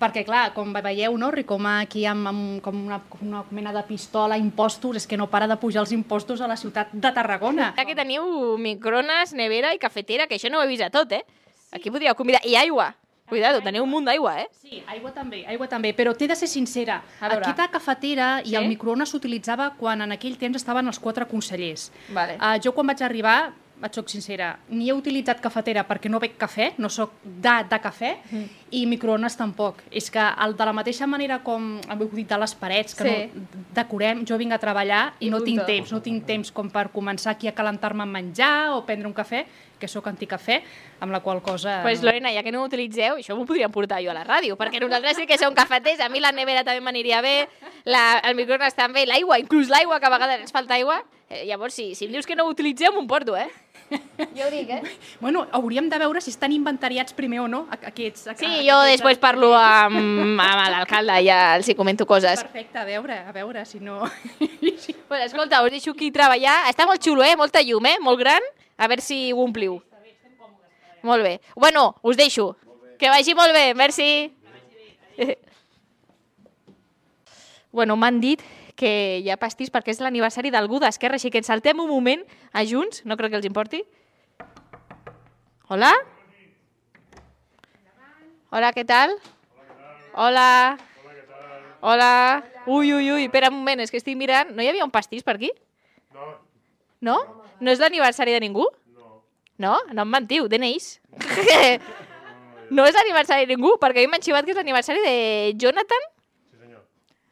perquè, 0.00 0.24
clar, 0.26 0.52
com 0.54 0.72
veieu, 0.72 1.16
no, 1.18 1.30
Ricoma 1.30 1.80
aquí 1.80 2.04
amb, 2.06 2.28
amb 2.28 2.60
com 2.64 2.84
una, 2.86 3.00
com 3.08 3.24
una 3.26 3.44
mena 3.50 3.72
de 3.72 3.82
pistola, 3.88 4.36
impostos, 4.38 4.96
és 4.96 5.06
que 5.06 5.16
no 5.16 5.28
para 5.30 5.48
de 5.48 5.56
pujar 5.56 5.82
els 5.84 5.92
impostos 5.92 6.40
a 6.40 6.48
la 6.48 6.56
ciutat 6.56 6.92
de 6.92 7.12
Tarragona. 7.12 7.72
Ja 7.76 7.84
que 7.88 7.96
teniu 7.96 8.56
micrones, 8.58 9.32
nevera 9.32 9.72
i 9.74 9.80
cafetera, 9.82 10.26
que 10.26 10.36
això 10.36 10.50
no 10.52 10.60
ho 10.60 10.64
he 10.66 10.70
vist 10.70 10.84
a 10.84 10.90
tot, 10.90 11.12
eh? 11.12 11.24
Aquí 11.72 11.90
podríeu 11.90 12.14
convidar... 12.14 12.40
I 12.44 12.56
aigua. 12.56 12.94
Cuidado, 13.26 13.58
teniu 13.58 13.82
un 13.82 13.90
munt 13.90 14.04
d'aigua, 14.06 14.36
eh? 14.38 14.46
Sí, 14.54 14.84
aigua 14.86 15.10
també, 15.10 15.40
aigua 15.50 15.66
també, 15.66 15.90
però 15.98 16.12
t'he 16.14 16.28
de 16.30 16.36
ser 16.38 16.46
sincera. 16.46 17.00
A 17.18 17.26
veure. 17.26 17.42
Aquesta 17.42 17.66
cafetera 17.74 18.28
i 18.44 18.52
Sí? 18.52 18.54
el 18.54 18.68
microones 18.70 19.10
s'utilitzava 19.10 19.72
quan 19.80 20.04
en 20.04 20.14
aquell 20.14 20.36
temps 20.38 20.60
estaven 20.60 20.86
els 20.86 21.00
quatre 21.02 21.26
consellers. 21.26 21.90
Vale. 22.14 22.36
Uh, 22.38 22.54
jo 22.62 22.70
quan 22.72 22.86
vaig 22.86 23.02
arribar, 23.02 23.50
et 23.84 23.92
soc 23.94 24.08
sincera, 24.08 24.58
ni 24.70 24.88
he 24.88 24.94
utilitzat 24.96 25.40
cafetera 25.44 25.82
perquè 25.86 26.08
no 26.08 26.18
bec 26.18 26.38
cafè, 26.40 26.70
no 26.78 26.88
sóc 26.88 27.12
de, 27.22 27.56
de 27.68 27.78
cafè, 27.80 28.14
Mm. 28.32 28.44
i 28.70 28.86
microones 28.86 29.36
tampoc. 29.36 29.82
És 29.90 30.10
que 30.10 30.18
el, 30.18 30.56
de 30.56 30.64
la 30.64 30.72
mateixa 30.72 31.06
manera 31.06 31.38
com 31.44 31.76
heu 31.88 32.08
dit 32.12 32.26
de 32.28 32.38
les 32.38 32.54
parets, 32.54 32.94
que 32.94 33.04
Sí. 33.04 33.30
no 33.34 33.44
decorem, 33.74 34.24
jo 34.26 34.36
vinc 34.38 34.52
a 34.52 34.58
treballar 34.58 35.14
i, 35.20 35.26
I 35.28 35.30
no 35.30 35.40
tinc 35.40 35.64
temps, 35.66 35.92
no 35.92 36.00
tinc 36.02 36.24
temps 36.26 36.50
com 36.50 36.70
per 36.70 36.88
començar 36.90 37.30
aquí 37.36 37.48
a 37.48 37.52
calentar-me 37.54 38.02
amb 38.02 38.12
menjar 38.12 38.72
o 38.74 38.84
prendre 38.86 39.06
un 39.06 39.14
cafè, 39.14 39.44
que 39.78 39.86
sóc 39.88 40.06
anticafè, 40.08 40.62
amb 41.00 41.12
la 41.12 41.20
qual 41.20 41.42
cosa... 41.42 41.82
Pues 41.82 42.02
Lorena, 42.02 42.32
ja 42.32 42.42
que 42.42 42.50
no 42.50 42.62
ho 42.62 42.64
utilitzeu, 42.64 43.16
això 43.20 43.36
m'ho 43.36 43.44
podríem 43.44 43.70
portar 43.70 44.00
jo 44.02 44.10
a 44.10 44.14
la 44.16 44.24
ràdio, 44.24 44.56
perquè 44.56 44.80
nosaltres 44.80 45.16
sí 45.18 45.26
que 45.26 45.36
som 45.36 45.52
cafeters, 45.54 46.00
a 46.00 46.08
mi 46.08 46.18
la 46.18 46.32
nevera 46.32 46.64
també 46.64 46.80
m'aniria 46.80 47.20
bé, 47.20 47.46
la, 47.84 48.18
el 48.24 48.34
microones 48.34 48.74
també, 48.74 49.04
l'aigua, 49.06 49.38
inclús 49.38 49.68
l'aigua, 49.68 50.00
que 50.00 50.06
a 50.06 50.10
vegades 50.10 50.40
ens 50.40 50.52
falta 50.52 50.74
aigua. 50.74 51.02
Eh, 51.28 51.44
llavors, 51.44 51.74
si, 51.74 51.94
si 51.94 52.06
em 52.06 52.12
dius 52.12 52.24
que 52.24 52.36
no 52.36 52.44
ho 52.46 52.50
utilitzeu, 52.54 52.92
m'ho 52.94 53.04
porto, 53.06 53.36
eh? 53.36 53.48
Jo 53.90 54.46
ho 54.46 54.50
dic, 54.50 54.70
eh? 54.70 54.80
Bueno, 55.20 55.46
hauríem 55.52 55.88
de 55.88 55.98
veure 56.00 56.20
si 56.20 56.30
estan 56.32 56.52
inventariats 56.52 57.14
primer 57.14 57.40
o 57.44 57.48
no, 57.48 57.66
aquests... 57.70 58.26
Sí, 58.36 58.46
a- 58.46 58.62
jo 58.66 58.76
aquests- 58.80 58.90
després 58.96 59.18
parlo 59.22 59.52
amb, 59.54 59.96
amb 59.96 60.40
l'alcalde 60.72 61.20
i 61.22 61.28
ja 61.28 61.38
els 61.56 61.68
hi 61.70 61.74
comento 61.78 62.06
coses. 62.06 62.42
Perfecte, 62.42 62.78
a 62.82 62.84
veure, 62.88 63.20
a 63.28 63.32
veure, 63.32 63.64
si 63.68 63.78
no... 63.80 64.00
Bueno, 65.08 65.24
escolta, 65.24 65.62
us 65.62 65.70
deixo 65.70 65.92
aquí 65.94 66.10
treballar. 66.10 66.64
Està 66.70 66.84
molt 66.86 67.02
xulo, 67.02 67.22
eh? 67.22 67.36
Molta 67.38 67.62
llum, 67.62 67.86
eh? 67.86 67.96
Molt 68.02 68.18
gran. 68.18 68.42
A 68.76 68.88
veure 68.90 69.02
si 69.02 69.30
ho 69.32 69.38
ompliu. 69.44 69.78
Molt 71.06 71.22
bé. 71.22 71.36
Bueno, 71.54 71.94
us 72.02 72.16
deixo. 72.18 72.56
Que 72.98 73.08
vagi 73.12 73.34
molt 73.38 73.54
bé, 73.54 73.68
merci. 73.78 74.08
Bueno, 77.76 77.96
m'han 78.00 78.20
dit 78.22 78.40
que 78.76 79.22
hi 79.24 79.30
ha 79.32 79.38
pastís 79.40 79.72
perquè 79.72 79.94
és 79.94 80.02
l'aniversari 80.04 80.52
d'algú 80.52 80.78
d'Esquerra, 80.82 81.16
així 81.16 81.32
que 81.32 81.40
ens 81.40 81.48
saltem 81.48 81.80
un 81.80 81.88
moment 81.88 82.22
a 82.52 82.64
Junts, 82.68 83.02
no 83.08 83.16
crec 83.16 83.32
que 83.32 83.40
els 83.40 83.48
importi. 83.48 83.82
Hola? 85.72 85.94
Hola, 88.54 88.70
què 88.76 88.84
tal? 88.86 89.16
Hola. 90.14 90.78
Hola. 91.80 92.10
Ui, 92.66 92.92
ui, 92.94 93.10
ui, 93.12 93.24
espera 93.26 93.50
un 93.50 93.58
moment, 93.58 93.82
és 93.82 93.90
que 93.90 93.98
estic 94.00 94.16
mirant. 94.18 94.52
No 94.54 94.62
hi 94.62 94.70
havia 94.70 94.86
un 94.86 94.92
pastís 94.94 95.24
per 95.26 95.36
aquí? 95.36 95.50
No. 96.14 96.30
No? 97.04 97.16
No 97.60 97.72
és 97.72 97.82
l'aniversari 97.82 98.34
de 98.36 98.40
ningú? 98.44 98.64
No. 98.96 99.20
No? 99.58 99.74
No 99.92 100.06
em 100.06 100.12
mentiu, 100.14 100.48
DNIs. 100.48 100.96
no 102.76 102.86
és 102.86 102.96
l'aniversari 102.96 103.46
de 103.46 103.54
ningú, 103.54 103.76
perquè 103.82 104.02
a 104.02 104.06
mi 104.06 104.12
m'han 104.14 104.24
xivat 104.24 104.46
que 104.46 104.54
és 104.54 104.60
l'aniversari 104.60 105.04
de 105.04 105.16
Jonathan. 105.62 106.08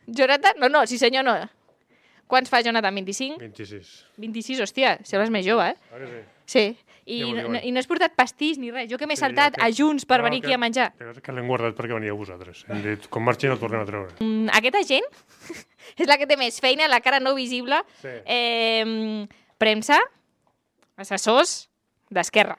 Jonathan? 0.06 0.54
No, 0.58 0.68
no, 0.68 0.86
sí 0.86 0.98
senyor, 0.98 1.24
no. 1.24 1.36
Quants 2.26 2.48
fa 2.50 2.62
Jonathan? 2.64 2.94
25? 2.94 3.38
26. 3.38 3.92
26, 4.16 4.60
hòstia, 4.64 4.98
sembles 5.04 5.30
més 5.30 5.44
jove, 5.46 5.70
eh? 5.70 5.76
Ah, 5.92 5.98
que 5.98 6.06
sí? 6.08 6.22
Sí. 6.46 6.64
I, 7.06 7.18
Ja 7.20 7.42
no, 7.52 7.58
I 7.60 7.68
no 7.70 7.78
has 7.82 7.86
portat 7.86 8.14
pastís 8.16 8.56
ni 8.56 8.70
res. 8.72 8.86
Jo 8.88 8.96
que 8.96 9.04
m'he 9.06 9.12
Sí, 9.16 9.20
saltat 9.20 9.58
ja, 9.58 9.64
a 9.64 9.68
que- 9.68 9.74
Junts 9.76 10.06
per 10.08 10.18
no, 10.22 10.24
venir 10.24 10.40
que- 10.40 10.46
aquí 10.48 10.54
a 10.54 10.58
menjar. 10.58 10.94
Que, 10.96 11.20
que 11.20 11.32
l'hem 11.36 11.46
guardat 11.46 11.76
perquè 11.76 11.92
veníeu 11.92 12.16
vosaltres. 12.16 12.64
Hem 12.68 12.80
dit, 12.82 13.08
com 13.12 13.22
marxin 13.22 13.50
el 13.52 13.58
tornem 13.60 13.82
a 13.82 13.84
treure. 13.84 14.14
Mm, 14.24 14.48
aquesta 14.56 14.80
gent 14.88 15.04
és 16.00 16.06
la 16.08 16.16
que 16.16 16.26
té 16.26 16.38
més 16.40 16.56
feina, 16.64 16.88
la 16.88 17.00
cara 17.04 17.20
no 17.20 17.34
visible. 17.36 17.76
Sí. 18.00 18.08
Eh, 18.24 19.26
premsa, 19.58 19.98
assessors 20.96 21.68
d'Esquerra. 22.10 22.56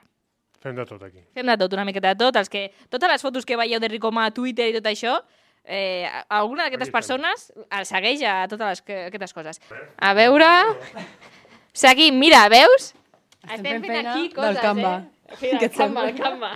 Fem 0.62 0.74
de 0.76 0.84
tot 0.86 1.02
aquí. 1.02 1.20
Fem 1.34 1.46
de 1.46 1.56
tot, 1.58 1.72
una 1.76 1.84
miqueta 1.84 2.14
de 2.14 2.18
tot. 2.24 2.36
Els 2.40 2.48
que, 2.50 2.68
totes 2.88 3.10
les 3.10 3.22
fotos 3.22 3.44
que 3.46 3.56
veieu 3.58 3.80
de 3.80 3.88
Ricoma 3.88 4.26
a 4.26 4.30
Twitter 4.34 4.70
i 4.70 4.76
tot 4.78 4.86
això, 4.90 5.18
eh, 5.66 6.08
alguna 6.28 6.64
d'aquestes 6.66 6.90
persones 6.94 7.50
el 7.70 7.86
segueix 7.86 8.22
a 8.22 8.46
totes 8.48 8.68
les, 8.68 8.82
que, 8.86 9.00
aquestes 9.10 9.34
coses. 9.36 9.60
A 9.98 10.14
veure... 10.14 10.46
Seguim, 11.76 12.16
mira, 12.16 12.46
veus? 12.48 12.94
Estem, 13.44 13.66
fent 13.66 13.84
fent 13.84 14.06
aquí 14.06 14.22
del 14.28 14.34
coses, 14.38 14.62
Canva. 14.62 14.94
eh? 14.96 15.36
Fent 15.36 15.60
Què 15.60 15.68
el 15.68 15.74
Canva, 15.76 16.06
el 16.08 16.16
Canva. 16.16 16.52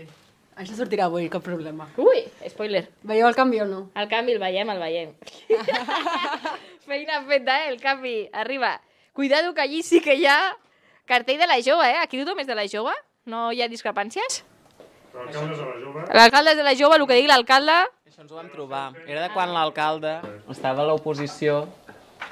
Això 0.60 0.74
sortirà 0.76 1.06
avui, 1.08 1.28
cap 1.32 1.44
problema. 1.44 1.86
Ui, 2.00 2.22
spoiler. 2.48 2.86
Veieu 3.08 3.28
el 3.28 3.36
canvi 3.36 3.60
o 3.62 3.66
no? 3.68 3.78
El 3.96 4.08
canvi 4.10 4.34
el 4.36 4.40
veiem, 4.42 4.68
el 4.72 4.80
veiem. 4.80 5.12
Feina 6.86 7.22
feta, 7.28 7.58
eh? 7.64 7.70
El 7.70 7.80
canvi 7.80 8.28
arriba. 8.32 8.80
Cuidado 9.12 9.54
que 9.54 9.60
allí 9.60 9.82
sí 9.82 10.00
que 10.00 10.14
hi 10.16 10.26
ha 10.26 10.56
cartell 11.06 11.38
de 11.38 11.46
la 11.46 11.60
jove, 11.64 11.88
eh? 11.88 11.96
Aquí 12.02 12.20
tothom 12.20 12.42
és 12.42 12.48
de 12.48 12.56
la 12.58 12.66
jove? 12.68 12.92
No 13.24 13.50
hi 13.52 13.62
ha 13.62 13.68
discrepàncies? 13.72 14.42
L'alcalde 16.12 16.52
és 16.52 16.60
de 16.60 16.64
la 16.66 16.76
jove, 16.76 16.96
el 16.96 17.06
que 17.08 17.16
digui 17.18 17.30
l'alcalde... 17.30 17.76
Això 18.20 18.26
ens 18.26 18.32
ho 18.32 18.36
vam 18.36 18.48
trobar. 18.52 18.80
Era 19.08 19.22
de 19.24 19.28
quan 19.32 19.48
l'alcalde 19.54 20.10
estava 20.52 20.82
a 20.82 20.88
l'oposició, 20.90 21.62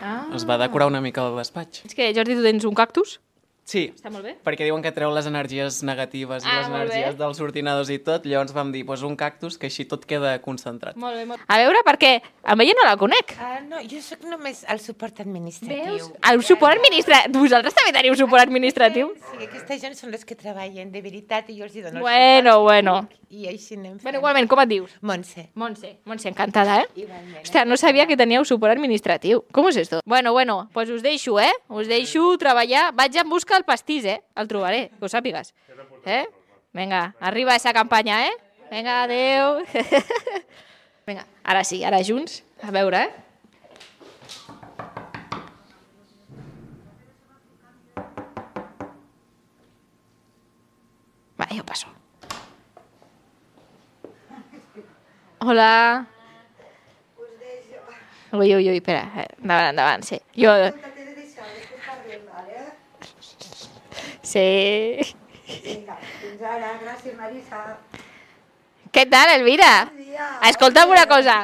Ah. 0.05 0.27
es 0.37 0.45
va 0.45 0.59
decorar 0.61 0.87
una 0.87 1.01
mica 1.01 1.23
el 1.27 1.37
despatx. 1.39 1.87
És 1.87 1.95
que, 1.95 2.13
Jordi, 2.15 2.35
tu 2.37 2.43
tens 2.45 2.65
un 2.69 2.75
cactus? 2.75 3.21
Sí, 3.69 3.83
Està 3.93 4.09
molt 4.09 4.25
bé. 4.25 4.31
perquè 4.47 4.65
diuen 4.65 4.81
que 4.81 4.89
treu 4.97 5.11
les 5.13 5.27
energies 5.29 5.83
negatives 5.85 6.41
i 6.43 6.49
Ah, 6.49 6.61
les 6.63 6.69
molt 6.73 6.89
bé. 6.89 6.95
energies 7.03 7.19
dels 7.19 7.41
ordinadors 7.45 7.91
i 7.93 7.99
tot, 7.99 8.25
llavors 8.25 8.55
vam 8.57 8.71
dir, 8.73 8.87
pues 8.87 9.03
un 9.05 9.15
cactus 9.15 9.59
que 9.61 9.67
així 9.69 9.85
tot 9.85 10.07
queda 10.09 10.39
concentrat. 10.41 10.97
Molt 10.97 11.15
bé, 11.19 11.27
molt... 11.29 11.43
A 11.47 11.59
veure, 11.61 11.83
perquè 11.85 12.23
amb 12.45 12.63
ella 12.65 12.73
no 12.79 12.87
la 12.89 12.97
conec. 12.97 13.35
Ah, 13.39 13.61
no, 13.61 13.77
jo 13.85 14.01
sóc 14.01 14.25
només 14.25 14.65
el 14.73 14.81
suport 14.81 15.21
administratiu. 15.21 15.85
Veus? 15.99 16.09
El 16.33 16.43
suport 16.49 16.79
administratiu. 16.79 17.35
Vosaltres 17.43 17.75
també 17.77 17.93
teniu 17.93 18.17
suport 18.17 18.41
administratiu? 18.47 19.13
Sí, 19.35 19.45
aquesta 19.45 19.79
gent 19.79 19.95
són 20.01 20.11
les 20.17 20.25
que 20.25 20.35
treballen 20.35 20.91
de 20.91 21.03
veritat 21.05 21.51
i 21.51 21.59
jo 21.59 21.65
els 21.69 21.77
hi 21.77 21.83
dono 21.83 22.01
Bueno, 22.01 22.49
el 22.49 22.55
suport. 22.55 22.65
bueno. 22.65 23.09
I, 23.29 23.43
i 23.45 23.49
així 23.51 23.75
anem 23.77 23.99
fent. 23.99 24.03
Bueno, 24.09 24.19
igualment, 24.23 24.49
com 24.49 24.61
et 24.65 24.69
dius? 24.71 24.91
Montse. 25.03 25.51
Montse. 25.61 25.99
Montse, 26.09 26.31
encantada, 26.31 26.81
eh? 26.81 26.87
Igualment. 26.97 27.43
Hòstia, 27.45 27.67
no 27.69 27.77
sabia 27.77 28.07
que 28.07 28.17
teníeu 28.17 28.47
suport 28.49 28.73
administratiu. 28.73 29.45
Com 29.53 29.69
és 29.69 29.77
esto? 29.77 30.01
Bueno, 30.07 30.33
bueno, 30.33 30.71
pues 30.73 30.89
us 30.89 31.03
deixo, 31.03 31.39
eh? 31.39 31.53
Us 31.69 31.87
deixo 31.87 32.25
treballar. 32.39 32.95
Vaig 32.95 33.15
en 33.21 33.29
busca 33.29 33.58
del 33.59 33.67
pastís, 33.69 34.05
eh? 34.07 34.21
El 34.39 34.49
trobaré, 34.51 34.89
que 34.97 35.05
ho 35.05 35.11
sàpigues. 35.13 35.53
Eh? 36.07 36.25
Vinga, 36.79 37.15
arriba 37.21 37.57
esa 37.59 37.73
campanya, 37.77 38.23
eh? 38.29 38.35
Vinga, 38.71 39.03
adeu. 39.05 39.65
Vinga, 41.09 41.25
ara 41.45 41.65
sí, 41.65 41.83
ara 41.85 42.01
junts. 42.05 42.43
A 42.63 42.71
veure, 42.75 43.05
eh? 43.07 43.11
Va, 51.39 51.47
jo 51.55 51.65
passo. 51.65 51.87
Hola. 55.41 56.07
Ui, 58.33 58.55
ui, 58.55 58.69
ui, 58.69 58.77
espera. 58.77 59.05
eh, 59.17 59.27
Endavant, 59.41 59.71
endavant, 59.71 60.03
sí. 60.05 60.19
Jo... 60.37 60.51
Sí. 64.29 65.15
Vinga, 65.65 65.97
fins 66.21 66.43
ara. 66.45 66.75
Gràcies, 66.83 67.15
Marisa. 67.17 67.63
Què 68.93 69.05
tal, 69.09 69.31
Elvira? 69.39 69.71
dia. 69.97 70.27
Escolta'm 70.51 70.91
una 70.93 71.07
cosa. 71.09 71.37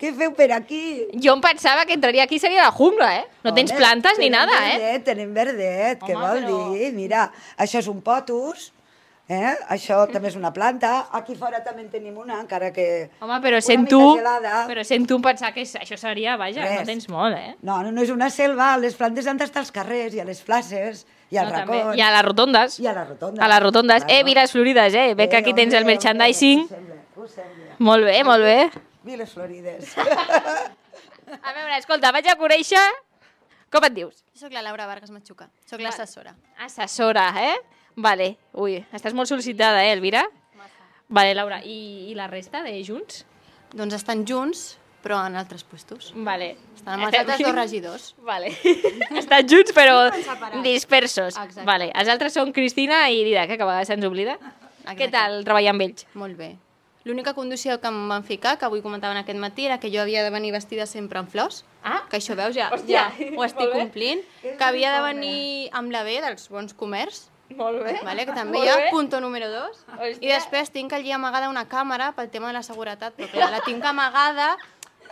Què 0.00 0.10
feu 0.16 0.32
per 0.32 0.48
aquí? 0.56 0.80
Jo 1.20 1.34
em 1.36 1.42
pensava 1.44 1.84
que 1.84 1.92
entraria 1.98 2.24
aquí 2.24 2.38
seria 2.40 2.62
la 2.64 2.72
jungla, 2.72 3.10
eh? 3.18 3.24
No 3.44 3.52
tens 3.54 3.70
Home, 3.74 3.80
plantes 3.82 4.18
ni 4.18 4.30
nada, 4.32 4.54
eh? 4.70 4.78
verdet, 4.78 5.04
Tenim 5.10 5.34
verdet, 5.36 6.00
què 6.00 6.14
vol 6.16 6.40
però- 6.40 6.60
dir? 6.72 6.92
Mira, 6.96 7.26
això 7.60 7.82
és 7.82 7.88
un 7.92 8.00
potus, 8.00 8.70
eh? 9.28 9.52
això 9.68 10.00
també 10.10 10.28
és 10.32 10.38
una 10.40 10.54
planta. 10.56 10.94
Aquí 11.12 11.36
fora 11.36 11.60
també 11.62 11.82
en 11.84 11.90
tenim 11.92 12.16
una, 12.16 12.40
encara 12.40 12.72
que... 12.72 13.10
Home, 13.20 13.38
però 13.44 13.60
una 13.60 13.66
sent 13.68 13.84
mica 13.84 13.92
tu, 13.92 14.02
gelada. 14.16 14.64
però 14.72 14.86
sent 14.88 15.06
tu 15.06 15.20
pensar 15.20 15.52
que 15.52 15.66
això 15.68 15.98
seria, 16.00 16.38
vaja, 16.40 16.64
Res. 16.64 16.80
no 16.80 16.86
tens 16.94 17.08
molt, 17.12 17.36
eh? 17.36 17.54
No, 17.60 17.82
no, 17.84 17.92
no 17.92 18.00
és 18.02 18.10
una 18.10 18.30
selva, 18.32 18.72
les 18.80 18.96
plantes 18.96 19.26
han 19.28 19.36
d'estar 19.36 19.60
als 19.66 19.70
carrers 19.70 20.16
i 20.16 20.24
a 20.24 20.24
les 20.24 20.40
places 20.40 21.04
i 21.30 21.36
als 21.38 21.50
No, 21.50 21.56
també. 21.58 21.78
racons. 21.78 21.96
I 21.98 22.00
a 22.02 22.10
les 22.10 22.24
rotondes. 22.26 22.78
I 22.80 22.86
a 22.86 22.92
les 22.92 23.08
rotondes. 23.08 23.44
A 23.44 23.48
les 23.48 23.62
rotondes. 23.62 24.04
Eh, 24.08 24.22
Viles 24.24 24.52
Florides, 24.52 24.94
eh? 24.94 25.14
Ve 25.14 25.28
que 25.28 25.36
aquí 25.36 25.54
tens 25.54 25.74
el 25.74 25.84
merchandising. 25.84 26.66
Ho 27.16 27.26
sembla. 27.28 27.74
Molt 27.78 28.04
bé, 28.04 28.24
molt 28.24 28.42
bé. 28.42 28.70
Viles 29.04 29.30
Florides. 29.32 29.94
A 31.42 31.52
veure, 31.54 31.76
escolta, 31.78 32.10
vaig 32.12 32.26
a 32.26 32.34
conèixer... 32.36 32.80
Com 33.70 33.84
et 33.86 33.94
dius? 33.94 34.24
Jo 34.34 34.48
soc 34.48 34.52
la 34.56 34.64
Laura 34.66 34.82
Vargas 34.90 35.12
Machuca, 35.14 35.46
soc 35.70 35.78
l'assessora. 35.78 36.32
Assessora, 36.58 37.28
eh? 37.38 37.54
Vale. 37.94 38.32
Ui, 38.58 38.80
estàs 38.92 39.14
molt 39.14 39.30
sol·licitada, 39.30 39.84
eh, 39.86 39.92
Elvira? 39.94 40.24
Vale, 41.06 41.36
Laura. 41.38 41.60
I, 41.62 42.08
I 42.10 42.16
la 42.18 42.26
resta 42.26 42.64
de 42.66 42.72
Junts? 42.82 43.22
Doncs 43.70 43.94
estan 43.94 44.24
junts, 44.26 44.72
però 45.02 45.20
en 45.26 45.36
altres 45.36 45.64
puestos. 45.64 46.12
Vale. 46.14 46.54
Estan 46.76 46.94
amb 46.98 47.08
els 47.08 47.18
altres 47.18 47.42
dos 47.44 47.54
regidors. 47.56 48.08
Vale. 48.30 48.54
Estan 49.20 49.48
junts 49.48 49.74
però 49.76 49.98
dispersos. 50.62 51.36
Exacte. 51.36 51.66
Vale. 51.68 51.90
Els 51.94 52.08
altres 52.08 52.34
són 52.36 52.52
Cristina 52.56 53.06
i 53.10 53.22
Didac, 53.24 53.54
que 53.56 53.62
a 53.62 53.68
vegades 53.68 53.88
se'ns 53.92 54.04
oblida. 54.08 54.38
Què 54.96 55.10
tal 55.12 55.42
treballar 55.46 55.74
amb 55.74 55.84
ells? 55.86 56.06
Molt 56.18 56.36
bé. 56.38 56.54
L'única 57.08 57.32
condició 57.32 57.78
que 57.80 57.88
em 57.88 58.00
van 58.10 58.24
ficar, 58.28 58.58
que 58.60 58.66
avui 58.68 58.82
comentaven 58.84 59.16
aquest 59.16 59.38
matí, 59.40 59.64
era 59.66 59.78
que 59.80 59.88
jo 59.92 60.02
havia 60.02 60.22
de 60.22 60.28
venir 60.34 60.50
vestida 60.52 60.84
sempre 60.84 61.18
amb 61.18 61.30
flors. 61.32 61.62
Ah. 61.82 62.02
Que 62.10 62.18
això, 62.18 62.36
veus, 62.36 62.52
ja, 62.54 62.68
Hòstia, 62.74 63.06
ja 63.16 63.28
ho 63.38 63.44
estic 63.46 63.72
complint. 63.72 64.20
Que 64.44 64.64
havia 64.66 64.92
de 64.92 65.00
venir 65.06 65.70
amb 65.72 65.92
la 65.94 66.02
B 66.04 66.18
dels 66.20 66.50
bons 66.52 66.76
comerç. 66.76 67.22
Molt 67.56 67.80
bé. 67.82 67.96
Vale, 68.06 68.26
que 68.28 68.34
també 68.36 68.58
Molt 68.58 68.68
hi 68.68 68.70
ha 68.70 68.76
bé. 68.78 68.90
punto 68.92 69.18
número 69.24 69.48
dos. 69.50 69.80
Hòstia. 69.96 70.20
I 70.20 70.28
després 70.34 70.70
tinc 70.70 70.92
allí 70.92 71.10
amagada 71.10 71.48
una 71.50 71.64
càmera 71.72 72.12
pel 72.14 72.28
tema 72.30 72.52
de 72.52 72.58
la 72.58 72.62
seguretat, 72.62 73.16
però 73.16 73.30
clar, 73.32 73.48
la 73.56 73.62
tinc 73.64 73.84
amagada 73.90 74.52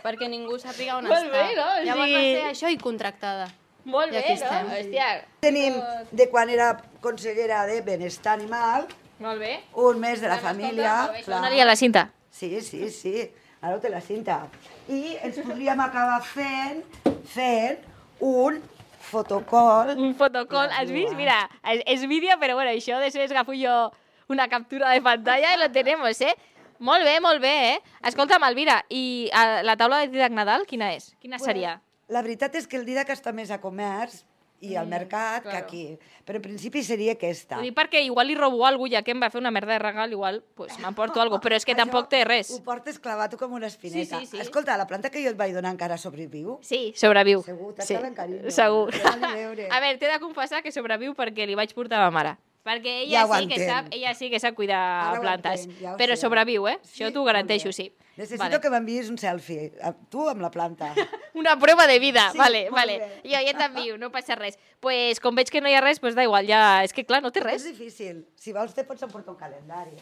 perquè 0.03 0.29
ningú 0.29 0.57
sàpiga 0.59 0.97
on 0.97 1.07
Molt 1.07 1.25
està. 1.25 1.31
bé, 1.31 1.55
no? 1.55 1.67
Llavors 1.85 2.05
sigui- 2.09 2.35
va 2.35 2.41
ser 2.41 2.51
això 2.53 2.71
i 2.73 2.77
contractada. 2.77 3.47
Molt 3.85 4.09
I 4.09 4.11
bé, 4.11 4.17
aquí 4.19 4.29
no? 4.29 4.45
estem. 4.45 4.67
Hòstia. 4.75 5.25
Tenim 5.39 5.81
de 6.11 6.29
quan 6.29 6.49
era 6.49 6.81
consellera 7.01 7.65
de 7.65 7.81
Benestar 7.81 8.33
Animal, 8.33 8.87
Molt 9.19 9.39
bé. 9.39 9.59
un 9.73 9.99
mes 9.99 10.21
de 10.21 10.27
la 10.27 10.37
família. 10.37 11.11
Dóna-li 11.25 11.59
a 11.61 11.65
la 11.65 11.75
cinta. 11.75 12.09
Sí, 12.29 12.59
sí, 12.61 12.89
sí. 12.89 13.29
Ara 13.61 13.79
té 13.79 13.89
la 13.89 13.99
cinta. 14.01 14.47
I 14.87 15.17
ens 15.21 15.37
podríem 15.43 15.79
acabar 15.81 16.21
fent, 16.23 16.83
fent 17.25 17.79
un 18.19 18.61
fotocall. 19.01 19.97
Un 19.97 20.13
fotocall, 20.15 20.69
has 20.71 20.89
vist? 20.91 21.13
Mira, 21.15 21.49
és, 21.63 21.81
és 21.85 22.05
vídeo, 22.07 22.37
però 22.39 22.55
bueno, 22.55 22.71
això 22.71 22.99
després 23.01 23.31
agafo 23.31 23.53
jo 23.57 23.91
una 24.29 24.47
captura 24.47 24.91
de 24.91 25.01
pantalla 25.01 25.55
i 25.55 25.59
lo 25.59 25.71
tenemos, 25.71 26.21
eh? 26.21 26.35
Molt 26.79 27.03
bé, 27.03 27.19
molt 27.19 27.41
bé, 27.43 27.53
eh? 27.73 27.77
Escolta'm, 28.07 28.43
Elvira, 28.47 28.79
i 28.89 29.27
eh, 29.27 29.61
la 29.67 29.75
taula 29.79 29.99
de 29.99 30.11
Didac 30.13 30.31
Nadal, 30.31 30.63
quina 30.67 30.93
és? 30.95 31.11
Quina 31.19 31.39
seria? 31.41 31.77
La 32.09 32.23
veritat 32.23 32.55
és 32.55 32.67
que 32.67 32.79
el 32.79 32.85
Didac 32.87 33.11
està 33.11 33.33
més 33.35 33.51
a 33.51 33.59
comerç 33.59 34.23
i 34.61 34.75
al 34.75 34.87
mercat 34.87 35.43
que 35.43 35.55
aquí. 35.55 35.83
Però 36.27 36.39
en 36.39 36.43
principi 36.43 36.81
seria 36.83 37.13
aquesta. 37.15 37.59
Ho 37.59 37.63
dic 37.63 37.75
perquè 37.75 38.01
igual 38.05 38.27
li 38.27 38.35
robo 38.35 38.65
algú, 38.67 38.89
ja 38.91 39.01
que 39.03 39.13
em 39.15 39.21
va 39.21 39.29
fer 39.31 39.39
una 39.39 39.51
merda 39.55 39.73
de 39.75 39.79
regal, 39.83 40.11
igual 40.11 40.41
pues, 40.55 40.75
m'emporto 40.83 41.21
algo, 41.21 41.39
però 41.43 41.55
és 41.55 41.67
que 41.67 41.75
tampoc 41.79 42.09
té 42.11 42.23
res. 42.27 42.51
Ho 42.55 42.63
portes 42.65 42.99
clavat 42.99 43.35
com 43.39 43.55
una 43.59 43.67
espineta. 43.67 44.19
Sí, 44.19 44.25
sí, 44.25 44.37
sí. 44.37 44.43
Escolta, 44.43 44.77
la 44.79 44.87
planta 44.87 45.11
que 45.11 45.23
jo 45.23 45.31
et 45.31 45.39
vaig 45.39 45.55
donar 45.55 45.73
encara 45.75 45.97
sobreviu? 45.97 46.59
Sí, 46.65 46.93
sobreviu. 46.95 47.43
Segur, 47.47 47.73
sí. 47.77 47.93
t'acaben 47.93 48.15
carinyo. 48.17 48.51
Segur. 48.55 48.93
A. 49.03 49.15
A 49.79 49.81
veure, 49.83 49.97
t'he 49.99 50.11
de 50.11 50.19
confessar 50.19 50.63
que 50.63 50.75
sobreviu 50.75 51.15
perquè 51.15 51.47
li 51.47 51.59
vaig 51.59 51.75
portar 51.75 51.99
a 51.99 52.09
ma 52.09 52.15
mare. 52.19 52.37
Perquè 52.69 52.91
ella 53.07 53.23
Ja 53.25 53.39
sí 53.39 53.47
que 53.49 53.57
sap, 53.65 53.87
ella 53.97 54.11
sí 54.13 54.29
que 54.29 54.39
sap 54.39 54.53
cuidar 54.53 54.77
Ara 55.15 55.21
plantes. 55.23 55.63
entenc, 55.65 55.79
ja 55.81 55.95
però 55.97 56.13
sé. 56.13 56.21
sobreviu, 56.21 56.67
eh? 56.69 56.77
Això 56.85 57.09
t'ho 57.11 57.23
garanteixo, 57.25 57.71
sí. 57.73 57.87
Necessito 58.19 58.43
Vale. 58.43 58.59
que 58.61 58.69
m'enviïs 58.69 59.09
un 59.09 59.17
selfie, 59.17 59.71
a- 59.81 59.93
tu 60.11 60.27
amb 60.29 60.41
la 60.43 60.51
planta. 60.51 60.91
Una 61.33 61.55
prova 61.57 61.87
de 61.87 61.97
vida, 62.03 62.27
Sí, 62.33 62.37
vale, 62.37 62.65
molt 62.69 62.75
vale. 62.75 62.97
bé. 62.99 63.21
Jo 63.31 63.39
ja 63.47 63.53
t'envio, 63.57 63.97
no 63.97 64.11
passa 64.11 64.35
res. 64.35 64.59
Pues 64.83 65.19
com 65.23 65.33
veig 65.39 65.49
que 65.49 65.61
no 65.61 65.69
hi 65.71 65.73
ha 65.73 65.81
res, 65.81 65.99
pues 66.03 66.13
da 66.15 66.23
igual, 66.27 66.45
ja... 66.45 66.83
És 66.83 66.93
que 66.93 67.05
clar, 67.05 67.23
no 67.23 67.31
té 67.31 67.39
res. 67.39 67.63
És 67.63 67.71
difícil. 67.71 68.25
Si 68.35 68.53
vols 68.53 68.75
te 68.75 68.83
pots 68.83 69.01
emportar 69.07 69.33
un 69.33 69.39
calendari. 69.39 69.95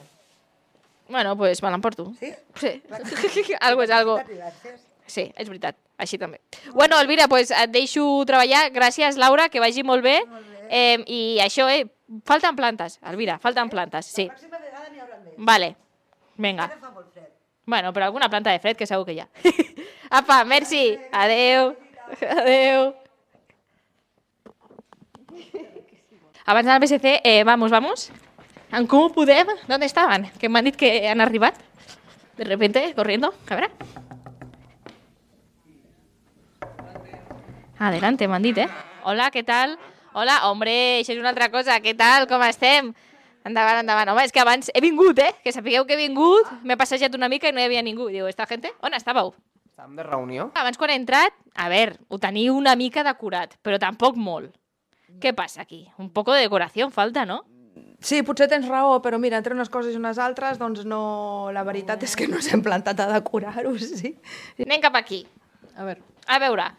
Bueno, 1.09 1.37
pues 1.37 1.61
me 1.63 1.69
l'emporto. 1.71 2.11
Sí? 2.19 2.33
Sí. 2.59 2.81
algo 3.61 3.83
és 3.83 3.91
algo. 3.91 4.17
Sí, 5.07 5.31
és 5.37 5.47
veritat, 5.47 5.77
així 5.97 6.17
també. 6.19 6.41
Bueno, 6.73 6.99
Elvira, 6.99 7.29
pues 7.31 7.51
et 7.55 7.71
deixo 7.71 8.03
treballar. 8.27 8.65
Gràcies, 8.75 9.15
Laura, 9.15 9.47
que 9.47 9.61
vagi 9.63 9.83
molt 9.87 10.03
bé. 10.03 10.17
Eh, 10.69 11.03
I 11.07 11.39
això, 11.43 11.67
eh, 11.69 11.85
falten 12.25 12.55
plantes, 12.55 12.99
Elvira, 13.03 13.37
falten 13.39 13.69
plantes, 13.69 14.05
sí. 14.05 14.29
Vale, 15.37 15.75
vinga. 16.35 16.69
Bueno, 17.65 17.91
però 17.91 18.05
alguna 18.05 18.29
planta 18.29 18.51
de 18.51 18.59
fred 18.59 18.77
que 18.77 18.87
segur 18.87 19.05
que 19.05 19.13
hi 19.13 19.19
ha. 19.19 19.27
Apa, 20.21 20.43
merci. 20.45 20.97
Adeu. 21.11 21.75
Adeu. 22.21 22.93
Abans 26.45 26.65
del 26.65 26.79
PSC, 26.79 27.21
eh, 27.25 27.43
vamos, 27.43 27.71
vamos. 27.71 28.09
En 28.71 28.87
Comú 28.87 29.11
Podem, 29.11 29.47
¿dónde 29.67 29.85
estaban? 29.85 30.31
Que 30.39 30.47
m'han 30.47 30.63
dit 30.63 30.75
que 30.75 31.09
han 31.09 31.19
arribat. 31.19 31.55
De 32.37 32.45
repente, 32.45 32.93
corriendo. 32.95 33.33
Veure. 33.49 33.67
Adelante, 37.79 38.27
m'han 38.27 38.43
dit, 38.43 38.57
eh? 38.57 38.69
Hola, 39.03 39.27
què 39.31 39.43
tal? 39.43 39.77
Hola, 40.17 40.39
hombre, 40.49 40.71
això 40.97 41.13
és 41.13 41.19
una 41.21 41.29
altra 41.29 41.51
cosa. 41.53 41.75
Què 41.77 41.91
tal? 41.93 42.23
Com 42.25 42.41
estem? 42.41 42.87
Endavant, 43.45 43.83
endavant. 43.83 44.09
Home, 44.09 44.23
és 44.25 44.31
que 44.33 44.41
abans 44.41 44.71
he 44.73 44.81
vingut, 44.81 45.19
eh? 45.21 45.35
Que 45.43 45.51
sapigueu 45.53 45.83
que 45.85 45.93
he 45.93 45.99
vingut, 45.99 46.47
m'he 46.65 46.77
passejat 46.79 47.13
una 47.13 47.29
mica 47.29 47.51
i 47.51 47.53
no 47.53 47.61
hi 47.61 47.67
havia 47.67 47.83
ningú. 47.85 48.07
Diu, 48.09 48.25
esta 48.25 48.47
gente, 48.49 48.71
on 48.81 48.97
estàveu? 48.97 49.29
Estàvem 49.69 49.93
de 49.99 50.07
reunió. 50.07 50.47
Abans 50.57 50.81
quan 50.81 50.89
he 50.89 50.97
entrat, 50.97 51.37
a 51.53 51.69
veure, 51.69 51.99
ho 52.09 52.17
teniu 52.17 52.57
una 52.57 52.73
mica 52.79 53.05
decorat, 53.05 53.53
però 53.61 53.77
tampoc 53.77 54.17
molt. 54.17 54.55
Què 55.21 55.35
passa 55.37 55.61
aquí? 55.67 55.83
Un 56.01 56.09
poco 56.09 56.33
de 56.33 56.41
decoració 56.47 56.89
falta, 56.89 57.27
no? 57.29 57.43
Sí, 58.01 58.23
potser 58.25 58.49
tens 58.49 58.65
raó, 58.65 58.97
però 59.05 59.21
mira, 59.21 59.37
entre 59.37 59.53
unes 59.53 59.69
coses 59.69 59.93
i 59.93 60.01
unes 60.01 60.17
altres, 60.17 60.57
doncs 60.57 60.81
no... 60.81 61.51
La 61.53 61.61
veritat 61.61 62.09
és 62.09 62.17
que 62.17 62.25
no 62.25 62.41
s'hem 62.41 62.65
plantat 62.65 63.05
a 63.05 63.11
decorar-ho, 63.13 63.77
sí. 63.77 64.15
Anem 64.65 64.81
cap 64.81 64.97
aquí. 64.97 65.27
A 65.77 65.85
veure. 65.85 66.01
A 66.25 66.41
veure, 66.41 66.71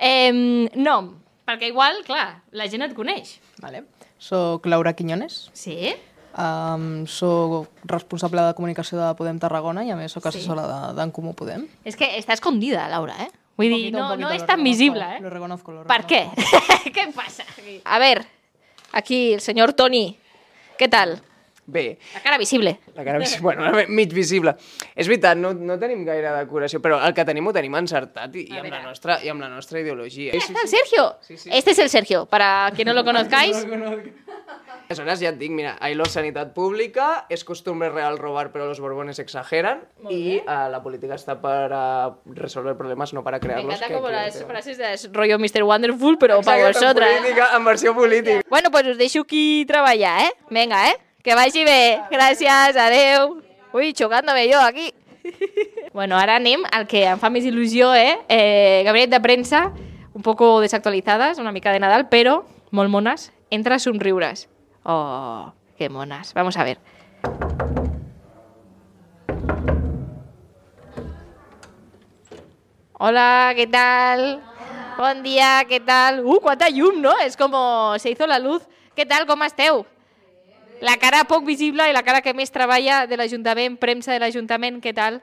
eh, 0.00 0.32
nom, 0.72 1.18
perquè 1.48 1.70
igual, 1.72 2.02
clar, 2.04 2.42
la 2.52 2.68
gent 2.68 2.84
et 2.84 2.92
coneix. 2.94 3.38
Vale. 3.64 3.86
Soc 4.20 4.66
Laura 4.68 4.92
Quiñones. 4.98 5.48
Sí? 5.56 5.94
Um, 6.38 7.06
soc 7.08 7.70
responsable 7.88 8.42
de 8.44 8.54
comunicació 8.54 8.98
de 9.00 9.08
Podem 9.18 9.38
Tarragona 9.42 9.82
i 9.86 9.90
a 9.90 9.96
més 9.96 10.12
soc 10.12 10.22
Sí. 10.28 10.28
assessora 10.28 10.66
de- 10.68 10.94
d'en 10.94 11.10
Comú 11.10 11.32
Podem. 11.34 11.66
És 11.84 11.96
que 11.96 12.04
està 12.18 12.34
escondida, 12.36 12.86
Laura, 12.88 13.16
eh? 13.24 13.30
Vull 13.56 13.70
dir, 13.74 13.90
no, 13.92 14.14
no 14.16 14.28
és 14.30 14.44
tan 14.46 14.60
reconozco, 14.60 14.62
visible, 14.62 15.16
eh? 15.16 15.20
Lo 15.20 15.30
reconozco, 15.30 15.72
lo 15.72 15.84
¿Per 15.84 16.04
què? 16.06 16.28
què 16.94 17.12
passa? 17.14 17.42
aquí? 17.42 17.80
A 17.84 17.98
ver, 17.98 18.24
aquí 18.92 19.32
el 19.34 19.40
senyor 19.40 19.72
Toni, 19.72 20.16
què 20.78 20.88
tal? 20.88 21.20
Bé, 21.70 21.98
La 22.14 22.20
cara 22.22 22.38
visible. 22.38 22.78
la 22.94 23.04
cara 23.04 23.18
vis- 23.18 23.42
bueno, 23.42 23.70
mig 23.88 24.10
visible. 24.10 24.54
És 24.96 25.06
veritat, 25.06 25.36
no, 25.36 25.52
no 25.52 25.76
tenim 25.78 26.00
gaire 26.06 26.30
decoració, 26.32 26.80
però 26.80 26.96
el 27.04 27.12
que 27.12 27.26
tenim 27.28 27.46
ho 27.46 27.52
tenim 27.52 27.74
encertat 27.76 28.34
i, 28.40 28.46
i, 28.48 28.56
amb, 28.56 28.70
la 28.72 28.80
nostra, 28.86 29.18
i 29.22 29.28
amb 29.28 29.42
la 29.44 29.50
nostra 29.52 29.80
ideologia. 29.80 30.32
Ahí 30.32 30.38
está 30.38 30.62
el 30.62 30.68
Sergio. 30.68 31.18
Este 31.28 31.70
es 31.72 31.78
el 31.78 31.90
Sergio, 31.90 32.24
para 32.24 32.72
quien 32.74 32.88
no 32.88 32.94
lo 32.94 33.04
conozcáis. 33.04 33.66
Aleshores 34.88 35.20
ja 35.20 35.28
et 35.28 35.36
dic, 35.36 35.50
mira, 35.52 35.74
ahí 35.84 35.92
la 35.94 36.06
sanitat 36.08 36.54
pública, 36.56 37.26
és 37.28 37.42
costumbre 37.44 37.90
real 37.92 38.16
robar 38.16 38.46
però 38.54 38.64
los 38.64 38.80
borbones 38.80 39.18
exageran 39.20 39.82
i 40.08 40.38
uh, 40.40 40.70
la 40.72 40.80
política 40.82 41.18
està 41.18 41.34
per 41.42 41.68
uh, 41.68 42.14
resolver 42.32 42.72
problemes, 42.78 43.12
no 43.12 43.22
para 43.22 43.36
Me 43.36 43.40
crearlos. 43.44 43.74
encanta 43.74 43.88
que- 43.88 43.94
como 43.94 44.06
que- 44.06 44.12
las 44.14 44.36
que- 44.38 44.46
frases 44.46 44.78
de 44.78 44.96
rollo 45.12 45.38
Mr. 45.38 45.62
Wonderful, 45.64 46.14
Exacte, 46.18 46.60
en 46.62 46.72
vosotras. 46.72 47.10
política, 47.20 47.50
en 47.54 47.64
versió 47.66 47.94
política. 47.94 48.40
Bueno, 48.48 48.70
pues 48.70 48.86
us 48.86 48.96
deixo 48.96 49.20
aquí 49.20 49.66
treballar, 49.66 50.24
eh? 50.24 50.32
Venga, 50.48 50.88
eh? 50.88 50.96
Que 51.22 51.34
vagi 51.34 51.64
bé. 51.66 51.98
Gràcies, 52.12 52.76
adeu. 52.78 53.40
Ui, 53.74 53.90
xocant-me 53.90 54.44
jo 54.46 54.60
aquí. 54.62 54.92
bueno, 55.92 56.16
ara 56.16 56.36
anem 56.38 56.62
al 56.70 56.86
que 56.86 57.02
em 57.10 57.18
fa 57.18 57.26
més 57.28 57.42
il·lusió, 57.44 57.90
eh? 57.98 58.20
eh 58.30 58.84
gabinet 58.86 59.10
de 59.10 59.20
premsa, 59.20 59.72
un 60.14 60.22
poco 60.22 60.60
desactualizadas, 60.62 61.40
una 61.42 61.50
mica 61.50 61.72
de 61.74 61.80
Nadal, 61.82 62.06
però 62.08 62.44
molt 62.70 62.90
mones, 62.90 63.32
entre 63.50 63.80
somriures. 63.82 64.46
Oh, 64.84 65.52
qué 65.76 65.88
monas. 65.90 66.32
Vamos 66.34 66.56
a 66.56 66.62
ver. 66.62 66.78
Hola, 72.94 73.52
¿qué 73.56 73.66
tal? 73.66 74.40
Bon 74.96 75.22
dia, 75.22 75.64
què 75.66 75.82
tal? 75.84 76.24
Uh, 76.24 76.38
quanta 76.40 76.70
llum, 76.70 77.02
no? 77.02 77.18
És 77.26 77.36
com 77.36 77.50
se 77.98 78.10
hizo 78.14 78.26
la 78.26 78.38
luz. 78.38 78.62
Què 78.94 79.06
tal, 79.06 79.26
com 79.26 79.42
esteu? 79.42 79.84
La 80.84 80.96
cara 81.00 81.24
poc 81.26 81.44
visible 81.46 81.88
i 81.90 81.94
la 81.94 82.04
cara 82.06 82.20
que 82.22 82.34
més 82.36 82.52
treballa 82.54 83.04
de 83.10 83.16
l'Ajuntament, 83.18 83.78
premsa 83.80 84.12
de 84.14 84.20
l'Ajuntament, 84.22 84.78
què 84.84 84.92
tal? 84.94 85.20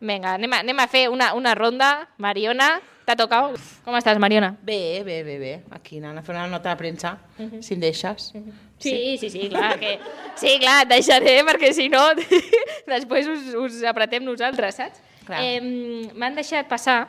Vinga, 0.00 0.34
anem 0.36 0.52
a, 0.52 0.60
anem 0.60 0.82
a 0.82 0.86
fer 0.92 1.06
una, 1.08 1.32
una 1.34 1.54
ronda. 1.56 1.88
Mariona, 2.22 2.76
t'ha 3.08 3.16
tocat? 3.18 3.56
Com 3.84 3.96
estàs, 3.98 4.20
Mariona? 4.22 4.52
Bé, 4.62 5.02
bé, 5.06 5.22
bé, 5.24 5.38
bé. 5.40 5.52
Aquí 5.74 5.98
anant 6.02 6.20
a 6.20 6.24
fer 6.26 6.34
una 6.36 6.46
nota 6.52 6.70
de 6.70 6.78
premsa, 6.78 7.16
si 7.64 7.74
em 7.74 7.82
deixes. 7.82 8.30
Sí, 8.78 9.16
sí, 9.18 9.30
sí, 9.32 9.48
clar, 9.48 9.74
que... 9.80 9.96
Sí, 10.36 10.58
clar, 10.60 10.82
et 10.84 10.92
deixaré, 10.92 11.38
perquè 11.48 11.72
si 11.74 11.88
no, 11.88 12.02
després 12.94 13.30
us, 13.32 13.54
us 13.56 13.82
apretem 13.88 14.26
nosaltres, 14.26 14.82
saps? 14.82 15.00
Eh, 15.40 16.12
M'han 16.14 16.36
deixat 16.36 16.68
passar 16.70 17.06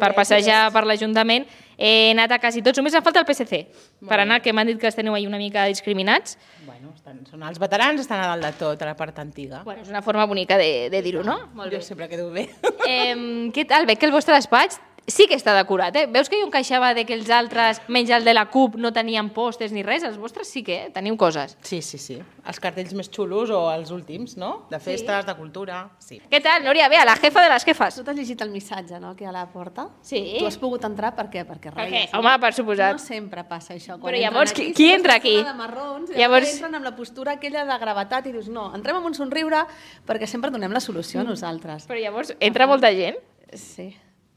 per 0.00 0.14
passejar 0.16 0.70
per 0.74 0.86
l'Ajuntament. 0.88 1.44
He 1.80 2.10
anat 2.12 2.34
a 2.36 2.38
quasi 2.42 2.60
tots, 2.60 2.76
només 2.76 2.92
em 2.92 3.00
falta 3.00 3.22
el 3.22 3.24
PSC, 3.24 3.62
per 4.04 4.18
bé. 4.18 4.22
anar, 4.26 4.42
que 4.44 4.52
m'han 4.52 4.68
dit 4.68 4.76
que 4.78 4.88
els 4.90 4.98
teniu 4.98 5.14
ahir 5.16 5.30
una 5.30 5.38
mica 5.40 5.64
discriminats. 5.70 6.36
Bueno, 6.66 6.92
estan, 6.92 7.22
són 7.30 7.46
els 7.48 7.58
veterans, 7.62 8.02
estan 8.04 8.20
a 8.20 8.26
dalt 8.34 8.44
de 8.44 8.52
tot, 8.60 8.82
a 8.84 8.90
la 8.90 8.96
part 8.98 9.16
antiga. 9.22 9.62
Bueno, 9.64 9.80
és 9.80 9.88
una 9.88 10.02
forma 10.04 10.26
bonica 10.28 10.58
de, 10.60 10.90
de 10.92 11.00
dir-ho, 11.00 11.24
no? 11.24 11.38
Molt 11.56 11.72
bé. 11.72 11.78
Jo 11.78 11.86
sempre 11.88 12.10
quedo 12.12 12.28
bé. 12.34 12.50
Eh, 12.84 13.16
què 13.54 13.64
tal? 13.68 13.88
Veig 13.88 14.00
que 14.00 14.08
el 14.08 14.12
vostre 14.12 14.36
despatx 14.36 14.80
sí 15.10 15.26
que 15.28 15.34
està 15.36 15.54
decorat, 15.56 15.94
eh? 15.96 16.06
Veus 16.06 16.28
que 16.28 16.38
jo 16.40 16.46
em 16.46 16.50
queixava 16.52 16.92
de 16.94 17.04
que 17.06 17.14
els 17.14 17.28
altres, 17.30 17.80
menys 17.88 18.10
el 18.10 18.24
de 18.24 18.34
la 18.34 18.46
CUP, 18.50 18.76
no 18.76 18.92
tenien 18.92 19.28
pòsters 19.34 19.72
ni 19.72 19.82
res? 19.82 20.02
Els 20.04 20.16
vostres 20.18 20.48
sí 20.48 20.62
que 20.62 20.76
eh? 20.86 20.90
teniu 20.94 21.16
coses. 21.16 21.56
Sí, 21.62 21.82
sí, 21.82 21.98
sí. 21.98 22.18
Els 22.46 22.58
cartells 22.60 22.94
més 22.96 23.10
xulos 23.12 23.50
o 23.50 23.60
els 23.72 23.90
últims, 23.90 24.36
no? 24.36 24.66
De 24.70 24.78
festes, 24.80 25.26
de 25.26 25.34
cultura... 25.36 25.90
Sí. 25.98 26.20
Què 26.30 26.40
tal, 26.42 26.64
Núria? 26.64 26.88
Bé, 26.88 26.98
la 27.04 27.16
jefa 27.16 27.42
de 27.44 27.50
les 27.52 27.64
jefes. 27.64 27.94
Tu 28.00 28.04
t'has 28.04 28.16
llegit 28.16 28.40
el 28.42 28.50
missatge, 28.50 28.98
no?, 29.00 29.14
que 29.16 29.24
hi 29.24 29.28
ha 29.28 29.30
a 29.30 29.36
la 29.36 29.46
porta? 29.52 29.88
Sí. 30.02 30.36
Tu 30.38 30.46
has 30.46 30.56
pogut 30.58 30.84
entrar 30.88 31.14
per 31.16 31.28
què? 31.30 31.44
Perquè 31.46 31.72
Perquè, 31.74 31.90
reies. 31.90 32.14
home, 32.14 32.34
per 32.40 32.52
suposat. 32.56 32.92
No 32.96 33.04
sempre 33.04 33.44
passa 33.44 33.74
això. 33.74 33.98
Però 34.00 34.10
entren 34.14 34.22
llavors, 34.24 34.52
aquí, 34.52 34.70
qui- 34.70 34.74
qui 34.74 34.90
entra 34.92 35.14
aquí? 35.20 35.36
De 35.42 35.54
marrons, 35.54 36.10
Llavors- 36.10 36.18
llavors 36.18 36.52
entren 36.54 36.74
amb 36.80 36.84
la 36.90 36.94
postura 36.96 37.32
aquella 37.38 37.64
de 37.68 37.78
gravetat 37.78 38.26
i 38.26 38.32
dius, 38.32 38.48
no, 38.48 38.68
entrem 38.74 38.96
amb 38.96 39.06
un 39.06 39.14
somriure 39.14 39.64
perquè 40.06 40.26
sempre 40.26 40.50
donem 40.50 40.72
la 40.72 40.80
solució 40.80 41.20
a 41.20 41.24
nosaltres. 41.24 41.86
Però 41.88 41.98
llavors 42.00 42.34
entra 42.40 42.66
molta 42.66 42.90
gent? 42.94 43.16
Sí. 43.52 43.90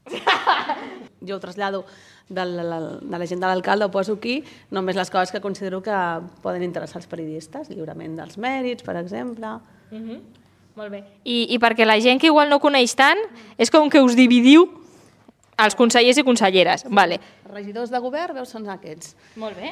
jo 1.26 1.36
ho 1.36 1.40
trasllado 1.40 1.84
de 2.28 2.44
la, 2.44 2.80
de 3.00 3.18
la 3.18 3.26
gent 3.26 3.40
de 3.40 3.46
l'alcalde, 3.46 3.86
ho 3.86 3.92
poso 3.92 4.16
aquí, 4.18 4.38
només 4.70 4.96
les 4.96 5.10
coses 5.10 5.32
que 5.32 5.42
considero 5.44 5.82
que 5.82 5.96
poden 6.42 6.62
interessar 6.62 7.00
els 7.02 7.10
periodistes, 7.10 7.68
lliurament 7.70 8.16
dels 8.16 8.38
mèrits, 8.40 8.84
per 8.84 8.96
exemple. 9.00 9.58
Mhm. 9.90 10.22
Molt 10.74 10.90
bé. 10.90 11.04
I, 11.22 11.54
I 11.54 11.58
perquè 11.62 11.86
la 11.86 12.00
gent 12.02 12.18
que 12.20 12.26
igual 12.26 12.50
no 12.50 12.58
coneix 12.58 12.96
tant, 12.98 13.20
és 13.56 13.70
com 13.70 13.86
que 13.90 14.02
us 14.02 14.16
dividiu 14.18 14.66
els 15.62 15.76
consellers 15.78 16.18
i 16.18 16.24
conselleres. 16.26 16.82
Vale. 16.90 17.20
Regidors 17.52 17.92
de 17.92 18.00
govern, 18.02 18.34
veus, 18.34 18.50
són 18.50 18.66
aquests. 18.72 19.14
Molt 19.38 19.54
bé. 19.60 19.70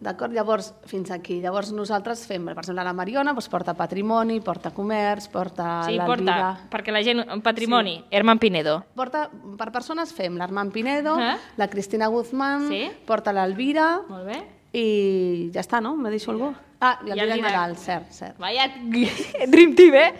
D'acord? 0.00 0.32
Llavors, 0.32 0.74
fins 0.86 1.10
aquí. 1.10 1.40
Llavors 1.42 1.72
nosaltres 1.74 2.20
fem, 2.28 2.44
per 2.46 2.54
exemple, 2.60 2.84
la 2.86 2.92
Mariona 2.94 3.32
doncs, 3.34 3.48
porta 3.50 3.74
patrimoni, 3.74 4.38
porta 4.40 4.70
comerç, 4.70 5.26
porta 5.32 5.82
Sí, 5.88 5.96
porta, 5.98 6.22
l'Alvira... 6.22 6.68
perquè 6.70 6.92
la 6.94 7.02
gent, 7.02 7.24
en 7.26 7.42
patrimoni, 7.42 7.96
sí. 7.96 8.04
Herman 8.14 8.38
Pinedo. 8.38 8.76
Porta, 8.94 9.24
per 9.58 9.72
persones 9.74 10.12
fem 10.14 10.36
l'Armand 10.38 10.72
Pinedo, 10.72 11.16
Ah. 11.18 11.36
la 11.56 11.68
Cristina 11.68 12.06
Guzmán, 12.06 12.68
Sí. 12.68 12.84
porta 13.06 13.32
l'Alvira... 13.32 14.02
Molt 14.08 14.26
bé. 14.26 14.38
I 14.72 15.50
ja 15.52 15.62
està, 15.64 15.80
no? 15.82 15.96
Me 15.96 16.10
deixo 16.10 16.30
algú? 16.30 16.52
Ah, 16.80 17.00
i 17.04 17.10
el 17.10 17.18
Dídac. 17.18 17.40
Nadal, 17.40 17.76
cert, 17.76 18.10
cert. 18.12 18.38
Vaya 18.38 18.68
Dream 19.48 19.74
Team, 19.74 19.94
eh? 19.94 20.12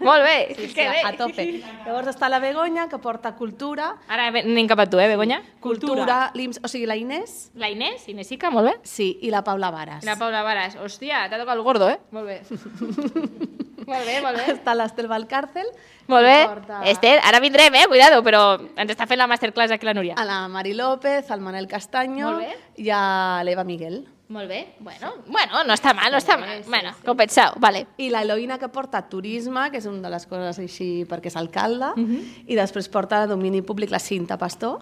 Molt 0.00 0.22
bé. 0.22 0.54
Sí, 0.56 0.68
sí, 0.68 0.74
que 0.74 0.88
bé. 0.88 1.02
a 1.04 1.12
tope. 1.16 1.46
Llavors 1.86 2.08
està 2.08 2.28
la 2.28 2.38
Begoña, 2.38 2.88
que 2.88 2.98
porta 2.98 3.34
cultura. 3.36 3.96
Ara 4.08 4.28
anem 4.28 4.68
cap 4.70 4.80
a 4.80 4.86
tu, 4.90 5.00
eh, 5.00 5.08
Begoña? 5.08 5.42
Cultura, 5.60 6.30
l'IMS, 6.34 6.60
o 6.62 6.68
sigui, 6.68 6.86
la 6.86 6.96
Inés. 6.96 7.50
La 7.54 7.70
Inés, 7.70 8.08
Inesica, 8.08 8.50
molt 8.50 8.68
bé. 8.70 8.74
Sí, 8.82 9.18
i 9.22 9.30
la 9.30 9.42
Paula 9.44 9.70
Varas. 9.70 10.02
I 10.04 10.06
la 10.06 10.16
Paula 10.16 10.42
Varas. 10.42 10.76
Hòstia, 10.76 11.28
t'ha 11.28 11.38
tocat 11.38 11.56
el 11.56 11.62
gordo, 11.62 11.90
eh? 11.90 11.98
Molt 12.10 12.26
bé. 12.26 12.40
molt 13.90 14.06
bé, 14.06 14.20
molt 14.22 14.38
bé. 14.38 14.46
Està 14.54 14.74
l'Estel 14.78 15.08
Valcárcel. 15.10 15.68
Molt 16.10 16.26
bé. 16.26 16.38
Porta- 16.46 16.82
Esther, 16.90 17.18
ara 17.24 17.40
vindrem, 17.40 17.74
eh? 17.74 17.86
Cuidado, 17.88 18.22
però 18.22 18.42
ens 18.76 18.90
està 18.90 19.06
fent 19.06 19.18
la 19.18 19.26
masterclass 19.30 19.72
aquí 19.72 19.86
la 19.86 19.94
Núria. 19.94 20.14
A 20.18 20.24
la 20.24 20.46
Mari 20.48 20.74
López, 20.74 21.30
al 21.30 21.40
Manel 21.40 21.66
bé. 21.66 22.56
i 22.76 22.90
a 22.90 23.42
l'Eva 23.44 23.64
Miguel. 23.64 24.06
Molt 24.28 24.48
bé. 24.48 24.74
Bueno, 24.80 25.10
bueno, 25.26 25.64
no 25.64 25.74
està 25.74 25.92
mal, 25.94 26.10
no 26.12 26.18
està 26.18 26.38
mal. 26.40 26.62
Bueno, 26.66 26.92
compensau, 27.04 27.54
vale. 27.60 27.86
I 27.98 28.08
la 28.08 28.22
Eloïna 28.22 28.56
que 28.58 28.68
porta 28.72 29.02
turisme, 29.08 29.66
que 29.70 29.76
és 29.82 29.86
una 29.86 30.00
de 30.06 30.12
les 30.14 30.24
coses 30.26 30.58
així 30.62 31.04
perquè 31.08 31.28
és 31.28 31.36
alcalde, 31.36 31.90
i 32.46 32.56
després 32.56 32.88
porta 32.88 33.26
domini 33.26 33.60
públic 33.62 33.90
la 33.92 33.98
Cinta 34.00 34.38
Pastor. 34.38 34.78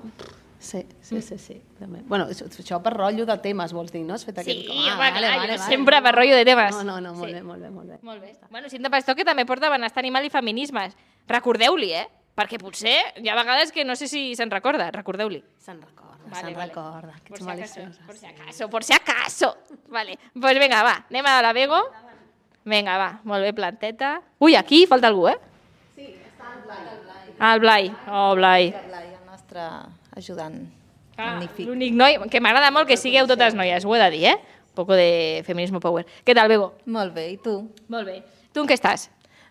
Sí, 0.61 0.83
sí, 1.01 1.23
sí, 1.25 1.39
sí. 1.41 1.55
També. 1.79 2.03
Bueno, 2.05 2.27
això, 2.29 2.79
per 2.85 2.93
rotllo 2.93 3.25
de 3.25 3.39
temes, 3.41 3.73
vols 3.73 3.91
dir, 3.91 4.03
no? 4.05 4.13
Has 4.15 4.27
fet 4.29 4.43
Sí, 4.45 4.51
aquest... 4.53 4.69
home, 4.71 5.11
clar, 5.17 5.49
jo 5.49 5.59
sempre 5.65 6.03
per 6.05 6.13
rotllo 6.15 6.37
de 6.37 6.45
temes. 6.45 6.75
No, 6.77 6.85
no, 6.85 7.01
no, 7.01 7.15
molt 7.17 7.31
Sí. 7.31 7.35
bé, 7.39 7.43
molt 7.43 7.63
bé, 7.63 7.71
molt 7.71 7.89
bé. 7.89 7.99
Molt 8.03 8.21
bé. 8.21 8.35
Bueno, 8.51 8.69
Cinta 8.69 8.91
Pastor, 8.91 9.17
que 9.17 9.25
també 9.25 9.47
porta 9.49 9.71
benestar 9.73 10.03
animal 10.05 10.27
i 10.27 10.31
feminismes. 10.31 10.93
Recordeu-li, 11.27 11.93
eh? 11.95 12.07
Perquè 12.37 12.61
potser 12.61 12.95
hi 13.17 13.29
ha 13.29 13.35
vegades 13.35 13.73
que 13.73 13.85
no 13.85 13.97
sé 13.97 14.07
si 14.07 14.35
se'n 14.37 14.51
recorda. 14.51 14.91
Recordeu-li. 14.93 15.43
Se'n 15.59 15.81
recorda, 15.81 16.10
Vale, 16.27 16.41
se'n 16.47 16.55
vale. 16.57 16.69
recorda. 16.69 17.15
Que 17.25 17.33
ets 17.35 17.41
si 17.41 17.45
maliciosa. 17.47 18.07
por 18.07 18.17
si 18.17 18.27
acaso, 18.27 18.71
por 18.71 18.85
si 18.85 18.93
acaso. 18.93 19.57
Vale, 19.89 20.19
pues 20.39 20.59
venga, 20.59 20.83
va, 20.83 21.05
anem 21.09 21.27
a 21.27 21.41
la 21.43 21.53
Bego. 21.53 21.81
Vinga, 22.65 22.99
va, 22.99 23.21
molt 23.25 23.43
bé, 23.43 23.53
planteta. 23.57 24.21
Ui, 24.39 24.55
aquí 24.55 24.87
falta 24.87 25.09
algú, 25.09 25.29
eh? 25.29 25.39
Sí, 25.97 26.15
està 26.21 26.53
el 26.55 26.63
Blai. 26.67 27.35
Ah, 27.39 27.55
el 27.55 27.61
Blai. 27.61 27.93
Oh, 28.07 28.35
Blai. 28.37 28.67
El 28.69 28.89
Blai, 28.91 29.07
el 29.15 29.27
nostre 29.27 29.61
ajudant. 30.17 30.61
Ah, 31.17 31.35
Magnífic. 31.35 31.67
L'únic 31.67 31.95
noi, 31.97 32.19
que 32.31 32.41
m'agrada 32.41 32.71
molt 32.71 32.87
que 32.89 32.97
sigueu 33.01 33.27
totes 33.27 33.55
noies, 33.57 33.85
ho 33.85 33.95
he 33.97 33.99
de 34.01 34.11
dir, 34.11 34.27
eh? 34.35 34.37
Un 34.71 34.75
poco 34.75 34.95
de 34.95 35.43
feminismo 35.47 35.81
power. 35.81 36.05
Què 36.25 36.35
tal, 36.37 36.49
Bego? 36.49 36.75
Molt 36.87 37.15
bé, 37.17 37.31
i 37.33 37.39
tu? 37.41 37.57
Molt 37.89 38.07
bé. 38.07 38.21
Tu 38.53 38.61
en 38.63 38.69
què 38.69 38.77
estàs? 38.77 39.09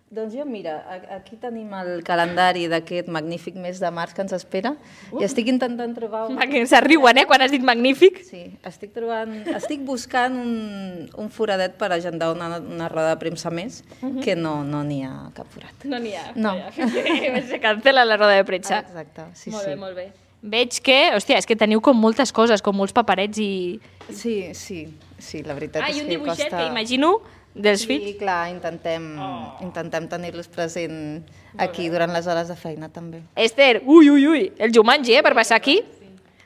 Doncs 0.09 0.33
jo, 0.33 0.41
mira, 0.49 0.79
aquí 1.13 1.35
tenim 1.37 1.69
el 1.77 1.99
calendari 2.01 2.63
d'aquest 2.71 3.11
magnífic 3.13 3.53
mes 3.61 3.77
de 3.77 3.91
març 3.93 4.15
que 4.17 4.23
ens 4.25 4.31
espera 4.33 4.71
i 5.13 5.21
estic 5.27 5.51
intentant 5.51 5.93
trobar... 5.93 6.23
Un... 6.31 6.39
Que 6.49 6.63
se 6.65 6.79
riuen, 6.81 7.19
eh, 7.21 7.25
quan 7.29 7.43
has 7.45 7.51
dit 7.53 7.61
magnífic. 7.61 8.17
Sí, 8.25 8.41
estic 8.65 8.89
trobant... 8.95 9.35
Estic 9.53 9.83
buscant 9.85 10.33
un, 10.41 11.05
un 11.13 11.29
foradet 11.29 11.75
per 11.77 11.91
agendar 11.93 12.31
una, 12.33 12.55
una 12.57 12.89
roda 12.89 13.11
de 13.13 13.19
premsa 13.21 13.51
més, 13.53 13.83
Mhm. 14.01 14.23
que 14.25 14.33
no 14.35 14.63
no 14.65 14.81
n'hi 14.83 15.03
ha 15.05 15.29
cap 15.37 15.45
forat. 15.53 15.85
No 15.85 15.99
n'hi 16.01 16.15
ha. 16.17 16.31
No. 16.35 16.55
Se 17.51 17.59
cancela 17.61 18.03
la 18.05 18.17
roda 18.17 18.33
de 18.39 18.45
premsa. 18.49 18.79
Exacte, 18.79 19.27
sí, 19.35 19.51
molt 19.53 19.63
sí. 19.63 19.69
bé, 19.69 19.75
molt 19.75 19.95
bé. 19.95 20.07
Veig 20.41 20.77
que, 20.81 21.11
hòstia, 21.13 21.37
és 21.37 21.45
que 21.45 21.53
teniu 21.59 21.81
com 21.85 21.97
moltes 21.99 22.31
coses, 22.33 22.61
com 22.65 22.73
molts 22.75 22.93
paperets 22.95 23.37
i... 23.43 23.79
Sí, 24.09 24.55
sí, 24.55 24.85
sí, 25.19 25.43
la 25.43 25.53
veritat 25.53 25.83
Ah, 25.83 25.89
és 25.91 25.97
i 25.99 26.01
un 26.01 26.07
que 26.07 26.15
dibuixet 26.17 26.47
costa... 26.49 26.61
que 26.63 26.69
imagino 26.71 27.19
dels 27.53 27.85
fills. 27.87 28.05
Sí, 28.05 28.15
clar, 28.19 28.49
intentem, 28.53 29.05
oh. 29.19 29.53
intentem 29.65 30.07
tenir-los 30.11 30.49
present 30.51 31.23
aquí 31.57 31.89
durant 31.89 32.11
les 32.13 32.27
hores 32.27 32.51
de 32.51 32.57
feina 32.59 32.89
també. 32.93 33.23
Esther, 33.35 33.81
ui, 33.85 34.09
ui, 34.09 34.27
ui, 34.27 34.43
el 34.59 34.75
Jumanji, 34.75 35.17
eh, 35.17 35.23
per 35.25 35.33
passar 35.37 35.59
aquí. 35.59 35.79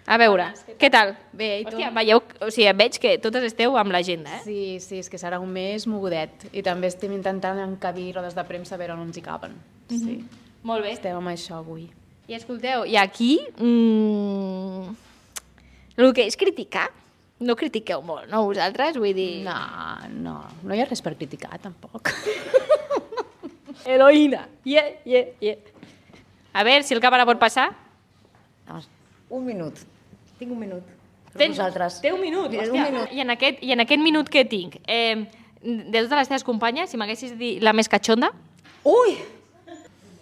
A 0.04 0.18
veure, 0.20 0.50
què 0.76 0.90
tal? 0.92 1.14
Bé, 1.32 1.62
i 1.62 1.64
tu? 1.64 1.78
Hòstia, 1.78 1.90
veieu, 1.96 2.20
o 2.44 2.50
sigui, 2.52 2.68
veig 2.76 2.98
que 3.00 3.14
totes 3.24 3.46
esteu 3.48 3.78
amb 3.80 3.94
l'agenda, 3.96 4.34
eh? 4.36 4.42
Sí, 4.44 4.64
sí, 4.84 5.00
és 5.00 5.08
que 5.08 5.20
serà 5.22 5.40
un 5.40 5.48
mes 5.56 5.86
mogudet 5.88 6.44
i 6.52 6.64
també 6.66 6.90
estem 6.92 7.14
intentant 7.16 7.62
encabir 7.64 8.10
rodes 8.18 8.36
de 8.36 8.44
premsa 8.44 8.76
a 8.76 8.82
veure 8.82 8.98
on 8.98 9.06
ens 9.06 9.20
hi 9.20 9.24
caben. 9.24 9.56
Sí. 9.88 10.18
Molt 10.68 10.84
bé. 10.84 10.92
Estem 10.98 11.16
amb 11.16 11.32
això 11.32 11.62
avui. 11.62 11.88
I 12.28 12.36
escolteu, 12.36 12.84
i 12.88 12.98
aquí, 13.00 13.38
mm, 13.56 14.92
el 16.04 16.14
que 16.16 16.28
és 16.28 16.36
criticar, 16.40 16.90
no 17.44 17.56
critiqueu 17.60 18.02
molt, 18.06 18.30
no, 18.32 18.44
vosaltres? 18.48 18.98
Vull 19.02 19.14
dir... 19.18 19.44
No, 19.46 19.58
no, 20.24 20.36
no 20.64 20.76
hi 20.76 20.82
ha 20.84 20.88
res 20.90 21.04
per 21.04 21.16
criticar, 21.20 21.60
tampoc. 21.64 22.14
Eloïna, 23.94 24.46
yeah, 24.68 24.90
yeah, 25.06 25.32
yeah. 25.44 25.58
A 26.54 26.64
veure 26.64 26.86
si 26.86 26.96
el 26.96 27.02
càmera 27.04 27.26
pot 27.28 27.40
passar. 27.42 27.72
Un 29.34 29.46
minut. 29.46 29.80
Tinc 30.40 30.52
un 30.54 30.60
minut. 30.60 30.90
Tens, 31.34 31.58
vosaltres. 31.58 32.00
té 32.04 32.12
un 32.14 32.22
minut, 32.22 32.52
hòstia. 32.52 32.70
un 32.70 32.84
minut. 32.94 33.12
I, 33.12 33.24
en 33.24 33.34
aquest, 33.34 33.64
I 33.66 33.74
en 33.74 33.82
aquest 33.82 34.04
minut 34.04 34.30
que 34.30 34.44
tinc, 34.46 34.78
eh, 34.86 35.26
de 35.64 36.04
totes 36.04 36.18
les 36.20 36.30
teves 36.30 36.46
companyes, 36.46 36.92
si 36.92 37.00
m'haguessis 37.02 37.34
dit 37.40 37.64
la 37.64 37.74
més 37.74 37.90
catxonda... 37.90 38.30
Ui! 38.84 39.16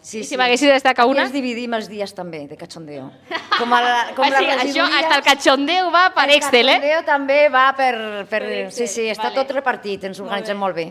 Sí, 0.01 0.23
si 0.25 0.37
m'haguessis 0.37 0.65
de 0.65 0.73
destacar 0.73 1.05
una... 1.05 1.27
Ens 1.27 1.33
dividim 1.33 1.75
els 1.77 1.85
dies 1.89 2.09
també, 2.17 2.47
de 2.49 2.57
cachondeo. 2.57 3.05
Com, 3.53 3.73
a 3.77 3.81
la, 3.85 3.95
com 4.17 4.25
Ah, 4.25 4.31
sí, 4.33 4.47
la 4.47 4.55
això, 4.63 4.85
hasta 4.97 5.19
el 5.19 5.23
cachondeo 5.27 5.91
va 5.93 6.07
per 6.15 6.25
Excel, 6.33 6.71
eh? 6.73 6.79
El 6.79 6.81
cachondeo 6.81 7.03
també 7.05 7.39
va 7.53 7.67
per... 7.77 7.93
per, 8.31 8.41
sí, 8.73 8.87
sí, 8.89 9.05
està 9.13 9.29
vale. 9.29 9.37
tot 9.37 9.53
repartit, 9.53 10.09
ens 10.09 10.19
organitzem 10.23 10.57
molt 10.57 10.75
bé. 10.75 10.87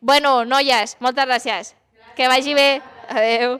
Bueno, 0.00 0.38
noies, 0.48 0.96
moltes 1.04 1.28
gràcies. 1.28 1.74
Que 2.16 2.30
vagi 2.32 2.56
bé. 2.56 2.80
Adeu. 3.12 3.58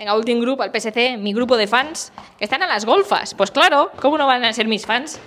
Venga, 0.00 0.16
últim 0.18 0.40
grup, 0.40 0.64
el 0.64 0.72
PSC, 0.74 1.18
mi 1.20 1.34
grupo 1.36 1.56
de 1.60 1.68
fans, 1.68 2.10
que 2.38 2.44
están 2.44 2.62
a 2.64 2.66
las 2.66 2.84
golfas. 2.84 3.34
Pues 3.34 3.50
claro, 3.50 3.92
¿cómo 4.00 4.18
no 4.18 4.26
van 4.26 4.44
a 4.44 4.52
ser 4.52 4.66
mis 4.66 4.86
fans? 4.86 5.20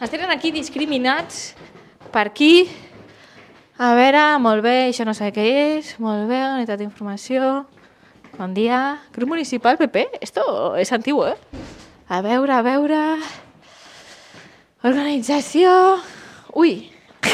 Els 0.00 0.10
tenen 0.10 0.32
aquí 0.32 0.50
discriminats 0.50 1.52
per 2.14 2.28
aquí. 2.30 2.70
A 3.82 3.92
veure, 3.98 4.22
molt 4.40 4.64
bé, 4.64 4.88
això 4.88 5.04
no 5.04 5.12
sé 5.14 5.28
què 5.34 5.44
és. 5.76 5.92
Molt 6.00 6.24
bé, 6.30 6.40
unitat 6.54 6.80
d'informació. 6.80 7.66
Bon 8.38 8.54
dia. 8.54 9.02
Grup 9.12 9.28
municipal 9.28 9.76
PP? 9.76 10.18
Esto 10.20 10.76
es 10.76 10.92
antiguo, 10.92 11.28
eh? 11.28 11.36
A 12.08 12.22
veure, 12.22 12.52
a 12.52 12.62
veure... 12.62 12.98
Organització... 14.82 16.00
Ui. 16.54 16.90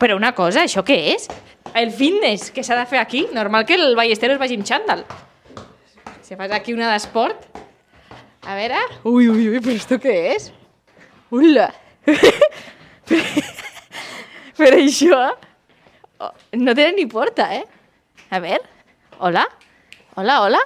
Però 0.00 0.18
una 0.18 0.34
cosa, 0.36 0.66
això 0.66 0.82
què 0.84 0.98
és? 1.14 1.30
el 1.76 1.90
fitness 1.92 2.50
que 2.50 2.64
s'ha 2.64 2.76
de 2.78 2.86
fer 2.88 2.98
aquí. 2.98 3.26
Normal 3.36 3.66
que 3.68 3.76
el 3.76 3.94
Ballesteros 3.98 4.40
vagi 4.40 4.56
amb 4.56 4.66
xandall. 4.66 5.04
Si 6.24 6.36
fas 6.36 6.54
aquí 6.56 6.74
una 6.74 6.90
d'esport... 6.92 7.48
A 8.46 8.54
veure... 8.54 8.78
Ui, 9.04 9.26
ui, 9.28 9.48
ui, 9.50 9.58
però 9.58 9.74
esto 9.74 9.98
què 9.98 10.14
és? 10.36 10.52
Ula! 11.34 11.66
però 14.60 14.78
això... 14.78 15.18
No 16.56 16.74
té 16.78 16.86
ni 16.94 17.08
porta, 17.10 17.50
eh? 17.58 17.64
A 18.30 18.40
veure... 18.42 18.75
Hola? 19.18 19.48
Hola, 20.14 20.42
hola? 20.42 20.60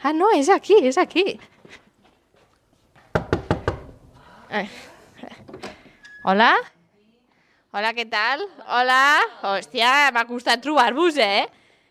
Ah, 0.00 0.12
no, 0.12 0.28
és 0.30 0.48
aquí, 0.48 0.76
és 0.86 0.94
aquí. 0.96 1.40
Eh. 4.54 4.68
Hola? 6.22 6.52
Hola, 7.74 7.90
què 7.96 8.04
tal? 8.06 8.44
Hola? 8.70 9.00
Hòstia, 9.42 10.12
m'ha 10.14 10.22
costat 10.30 10.62
trobar-vos, 10.62 11.18
eh? 11.18 11.48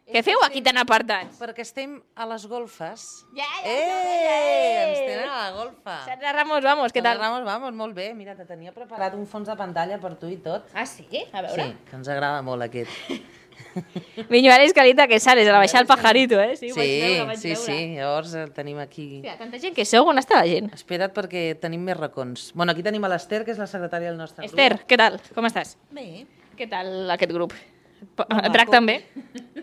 Què 0.07 0.21
feu 0.23 0.39
aquí 0.45 0.61
tan 0.63 0.79
apartats? 0.79 1.35
Perquè 1.41 1.65
estem 1.65 1.97
a 2.15 2.29
les 2.29 2.47
golfes. 2.47 3.05
Ja, 3.35 3.51
ja, 3.65 3.75
eh, 3.75 4.73
ens 4.85 4.99
tenen 5.01 5.27
a 5.27 5.37
la 5.41 5.53
golfa. 5.57 5.99
Sandra 6.07 6.31
Ramos, 6.37 6.63
vamos, 6.63 6.93
què 6.95 7.03
tal? 7.03 7.17
Sandra 7.17 7.27
Ramos, 7.27 7.43
vamos, 7.49 7.75
molt 7.75 7.97
bé. 7.97 8.13
Mira, 8.15 8.37
te 8.39 8.47
tenia 8.47 8.71
preparat 8.71 9.17
un 9.19 9.27
fons 9.27 9.51
de 9.51 9.55
pantalla 9.59 9.99
per 9.99 10.15
tu 10.21 10.31
i 10.31 10.37
tot. 10.39 10.69
Ah, 10.77 10.85
sí? 10.87 11.09
A 11.33 11.41
veure. 11.41 11.57
Sí, 11.57 11.89
que 11.89 11.99
ens 11.99 12.07
agrada 12.07 12.45
molt 12.45 12.69
aquest. 12.69 12.93
Viñuales 14.29 14.73
Calita 14.73 15.07
que 15.07 15.19
sales, 15.19 15.47
a 15.47 15.51
la 15.51 15.57
baixar 15.59 15.81
el 15.81 15.87
pajarito, 15.87 16.39
eh? 16.41 16.55
Sí, 16.55 16.69
Sí, 16.71 16.79
veure, 16.79 17.25
vaig 17.25 17.37
sí, 17.39 17.49
veure. 17.53 17.65
sí, 17.65 17.95
llavors 17.95 18.33
el 18.35 18.51
tenim 18.55 18.79
aquí. 18.79 19.07
Hòstia, 19.19 19.37
tanta 19.37 19.59
gent 19.59 19.75
que 19.75 19.85
sou, 19.85 20.07
on 20.09 20.17
està 20.21 20.39
la 20.39 20.47
gent? 20.47 20.71
Espera't 20.75 21.13
perquè 21.15 21.45
tenim 21.59 21.83
més 21.83 21.97
racons. 21.97 22.51
Bueno, 22.55 22.71
aquí 22.75 22.83
tenim 22.83 23.03
a 23.03 23.09
l'Ester, 23.11 23.43
que 23.45 23.51
és 23.51 23.59
la 23.61 23.67
secretària 23.67 24.09
del 24.13 24.17
nostre 24.17 24.45
Esther, 24.45 24.77
grup. 24.77 24.87
què 24.89 24.97
tal? 25.01 25.19
Com 25.35 25.45
estàs? 25.49 25.75
Bé. 25.91 26.25
Què 26.55 26.69
tal 26.71 27.11
aquest 27.11 27.33
grup? 27.35 27.53
Et 27.55 28.51
tracten 28.53 28.85
bé? 28.85 29.01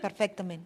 Perfectament. 0.01 0.63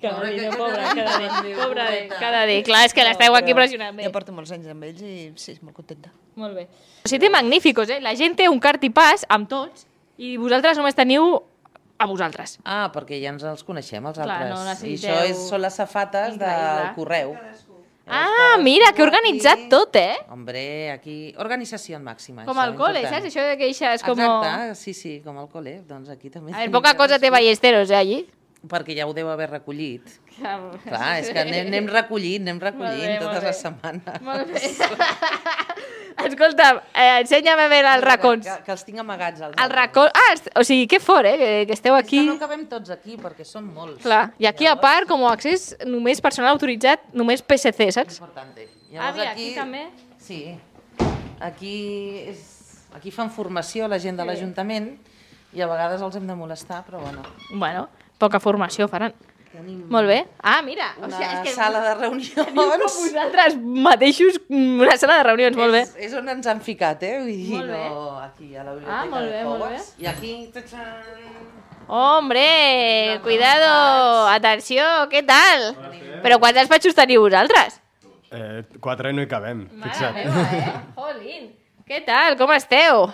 Cada 0.00 0.26
dia, 0.28 0.50
no, 0.50 0.56
pobra, 0.58 0.90
cada 0.94 1.42
dia, 1.44 1.56
pobra 1.56 1.84
dia, 1.90 2.08
cada 2.18 2.42
dia. 2.48 2.62
Clar, 2.66 2.82
és 2.88 2.92
que 2.96 3.04
l'esteu 3.06 3.34
aquí 3.38 3.54
pressionant 3.56 3.94
bé. 3.96 4.04
Jo 4.04 4.12
porto 4.12 4.32
molts 4.36 4.50
anys 4.52 4.66
amb 4.72 4.84
ells 4.84 5.00
i 5.04 5.30
sí, 5.40 5.54
molt 5.62 5.76
contenta. 5.78 6.10
Molt 6.40 6.56
bé. 6.58 6.66
Sí, 7.08 7.18
té 7.22 7.30
magníficos, 7.32 7.88
eh? 7.94 8.00
La 8.04 8.12
gent 8.18 8.36
té 8.36 8.48
un 8.50 8.58
cart 8.60 8.84
i 8.84 8.90
pas 8.92 9.24
amb 9.32 9.48
tots 9.48 9.86
i 10.18 10.34
vosaltres 10.40 10.76
només 10.80 10.96
teniu 10.98 11.38
a 11.98 12.06
vosaltres. 12.06 12.58
Ah, 12.64 12.90
perquè 12.92 13.20
ja 13.22 13.30
ens 13.30 13.42
els 13.44 13.62
coneixem, 13.64 14.04
els 14.06 14.18
Clar, 14.18 14.28
altres. 14.28 14.50
no 14.54 14.62
I 14.64 14.68
necessiteu- 14.74 15.14
això 15.14 15.30
és, 15.30 15.48
són 15.48 15.60
les 15.62 15.74
safates 15.74 16.38
del 16.38 16.48
Increïble. 16.50 16.94
correu. 16.96 17.36
Ah, 18.06 18.58
mira, 18.60 18.92
que 18.92 19.02
organitzat 19.02 19.62
tot, 19.70 19.96
eh? 19.96 20.16
Hombre, 20.28 20.90
aquí... 20.92 21.32
Organització 21.40 21.96
màxima. 22.04 22.44
Com 22.44 22.58
això, 22.58 22.62
al 22.66 22.74
cole, 22.76 23.00
important. 23.00 23.22
saps? 23.24 23.34
Això 23.34 23.46
de 23.48 23.56
que 23.56 23.70
això 23.70 23.94
és 23.94 24.02
com... 24.04 24.18
Exacte, 24.20 24.74
sí, 24.76 24.92
sí, 24.92 25.20
com 25.24 25.38
al 25.38 25.48
cole. 25.48 25.78
Doncs 25.88 26.10
aquí 26.10 26.28
també... 26.28 26.50
A 26.52 26.58
veure, 26.58 26.66
tenim 26.66 26.72
poca 26.76 26.92
cosa 26.98 27.16
té 27.16 27.30
cadascú. 27.30 27.38
Ballesteros, 27.38 27.90
eh, 27.90 27.96
allí? 27.96 28.18
Perquè 28.68 28.94
ja 28.96 29.06
ho 29.08 29.12
deu 29.16 29.28
haver 29.32 29.48
recollit. 29.50 30.04
Clar, 30.36 30.58
Clar, 30.84 31.18
és 31.22 31.30
que 31.32 31.40
anem, 31.40 31.66
anem 31.68 31.88
recollint, 31.88 32.42
anem 32.44 32.60
Molt 32.60 32.68
recollint 32.72 33.08
bé, 33.08 33.18
totes 33.20 33.32
molt 33.32 33.44
les 33.44 33.56
bé. 33.56 33.62
setmanes. 33.62 34.20
Molt 34.20 34.52
bé. 34.52 34.60
Escolta, 36.28 36.68
eh, 36.94 37.20
ensenya'm 37.20 37.60
a 37.60 37.68
veure 37.68 37.92
els 37.96 38.04
racons. 38.04 38.46
Que, 38.46 38.56
que 38.66 38.72
els 38.72 38.84
tinc 38.84 38.98
amagats. 39.02 39.40
Els 39.40 39.56
El 39.62 39.70
racó... 39.70 40.04
Ah, 40.08 40.32
est- 40.32 40.48
o 40.58 40.64
sigui, 40.64 40.86
que 40.90 41.00
fort, 41.00 41.26
eh, 41.26 41.36
que, 41.38 41.50
que 41.68 41.72
esteu 41.76 41.96
És 41.96 42.04
aquí. 42.04 42.20
que 42.20 42.32
no 42.32 42.38
cabem 42.38 42.66
tots 42.70 42.90
aquí, 42.90 43.16
perquè 43.20 43.44
són 43.44 43.66
molts. 43.74 44.02
Clar, 44.02 44.32
i 44.38 44.46
aquí 44.46 44.66
a 44.66 44.76
part, 44.80 45.08
com 45.08 45.24
a 45.26 45.32
accés 45.32 45.74
només 45.86 46.20
personal 46.24 46.52
autoritzat, 46.56 47.00
només 47.12 47.42
PSC, 47.42 47.90
saps? 47.92 48.18
Importante. 48.20 48.68
Ah, 48.98 49.12
mira, 49.12 49.30
aquí 49.32 49.52
també. 49.56 49.88
Sí. 50.18 50.54
Aquí, 51.40 51.74
és, 52.30 52.38
aquí 52.94 53.10
fan 53.10 53.30
formació 53.30 53.88
la 53.90 53.98
gent 53.98 54.16
de 54.16 54.24
l'Ajuntament 54.24 54.92
i 55.54 55.60
a 55.62 55.66
vegades 55.70 56.00
els 56.02 56.16
hem 56.16 56.26
de 56.26 56.34
molestar, 56.38 56.84
però 56.86 57.00
bueno. 57.02 57.22
Bueno, 57.50 57.88
poca 58.18 58.40
formació 58.40 58.88
faran. 58.88 59.12
Tenim 59.54 59.84
Molt 59.86 60.08
bé. 60.10 60.16
Ah, 60.42 60.60
mira. 60.66 60.88
una 60.98 61.06
o 61.06 61.10
sigui, 61.12 61.26
és 61.30 61.42
que 61.46 61.52
sala 61.54 61.80
de 61.84 61.92
reunions. 62.00 62.34
Teniu 62.34 62.70
com 62.72 62.80
vosaltres 62.82 63.54
mateixos 63.86 64.40
una 64.50 64.96
sala 64.98 65.20
de 65.20 65.26
reunions, 65.28 65.56
molt 65.60 65.76
bé. 65.76 65.82
És, 65.84 65.92
és 66.08 66.16
on 66.18 66.28
ens 66.32 66.48
han 66.50 66.58
ficat, 66.64 67.04
eh? 67.06 67.12
Vull 67.20 67.30
dir, 67.30 67.52
Molt 67.54 67.70
bé. 67.70 67.82
no 67.92 68.18
aquí 68.24 68.48
a 68.56 68.64
la 68.66 68.72
biblioteca 68.74 68.96
Ah, 68.98 69.04
molt 69.12 69.30
bé, 69.30 69.36
de 69.38 69.44
molt 69.44 69.62
Hogwarts. 69.62 69.92
I 70.02 70.06
aquí... 70.10 70.32
tachan, 70.56 70.90
Hombre, 71.86 73.20
cuidado, 73.22 74.26
atenció, 74.32 74.82
què 75.12 75.20
tal? 75.28 75.66
Però 76.24 76.38
quants 76.40 76.56
despatxos 76.56 76.96
teniu 76.96 77.20
vosaltres? 77.26 77.76
Eh, 78.32 78.64
quatre 78.80 79.12
no 79.12 79.22
hi 79.22 79.28
cabem, 79.30 79.66
fixa't. 79.84 80.16
meva, 80.16 80.44
eh? 80.48 80.72
Jolín, 80.96 81.50
què 81.86 82.00
tal, 82.06 82.38
com 82.40 82.50
esteu? 82.56 83.04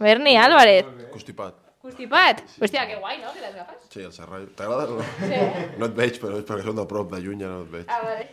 Berni 0.00 0.34
Álvarez. 0.40 0.88
Constipat. 1.12 1.54
Constipat? 1.88 2.42
Hòstia, 2.60 2.82
que 2.84 2.96
guai, 3.00 3.16
no?, 3.22 3.30
que 3.32 3.40
les 3.40 3.54
agafes. 3.54 3.86
Sí, 3.88 4.02
el 4.04 4.12
serrallo. 4.12 4.50
T'agrada 4.56 4.84
no? 4.90 5.04
Sí. 5.22 5.38
No 5.80 5.86
et 5.88 5.94
veig, 5.96 6.18
però 6.20 6.36
és 6.36 6.44
perquè 6.44 6.66
són 6.66 6.76
de 6.76 6.84
prop, 6.90 7.06
de 7.08 7.20
lluny 7.24 7.40
ja 7.40 7.48
no 7.48 7.62
et 7.64 7.70
veig. 7.72 7.86
Ah, 7.88 8.02
vale. 8.04 8.26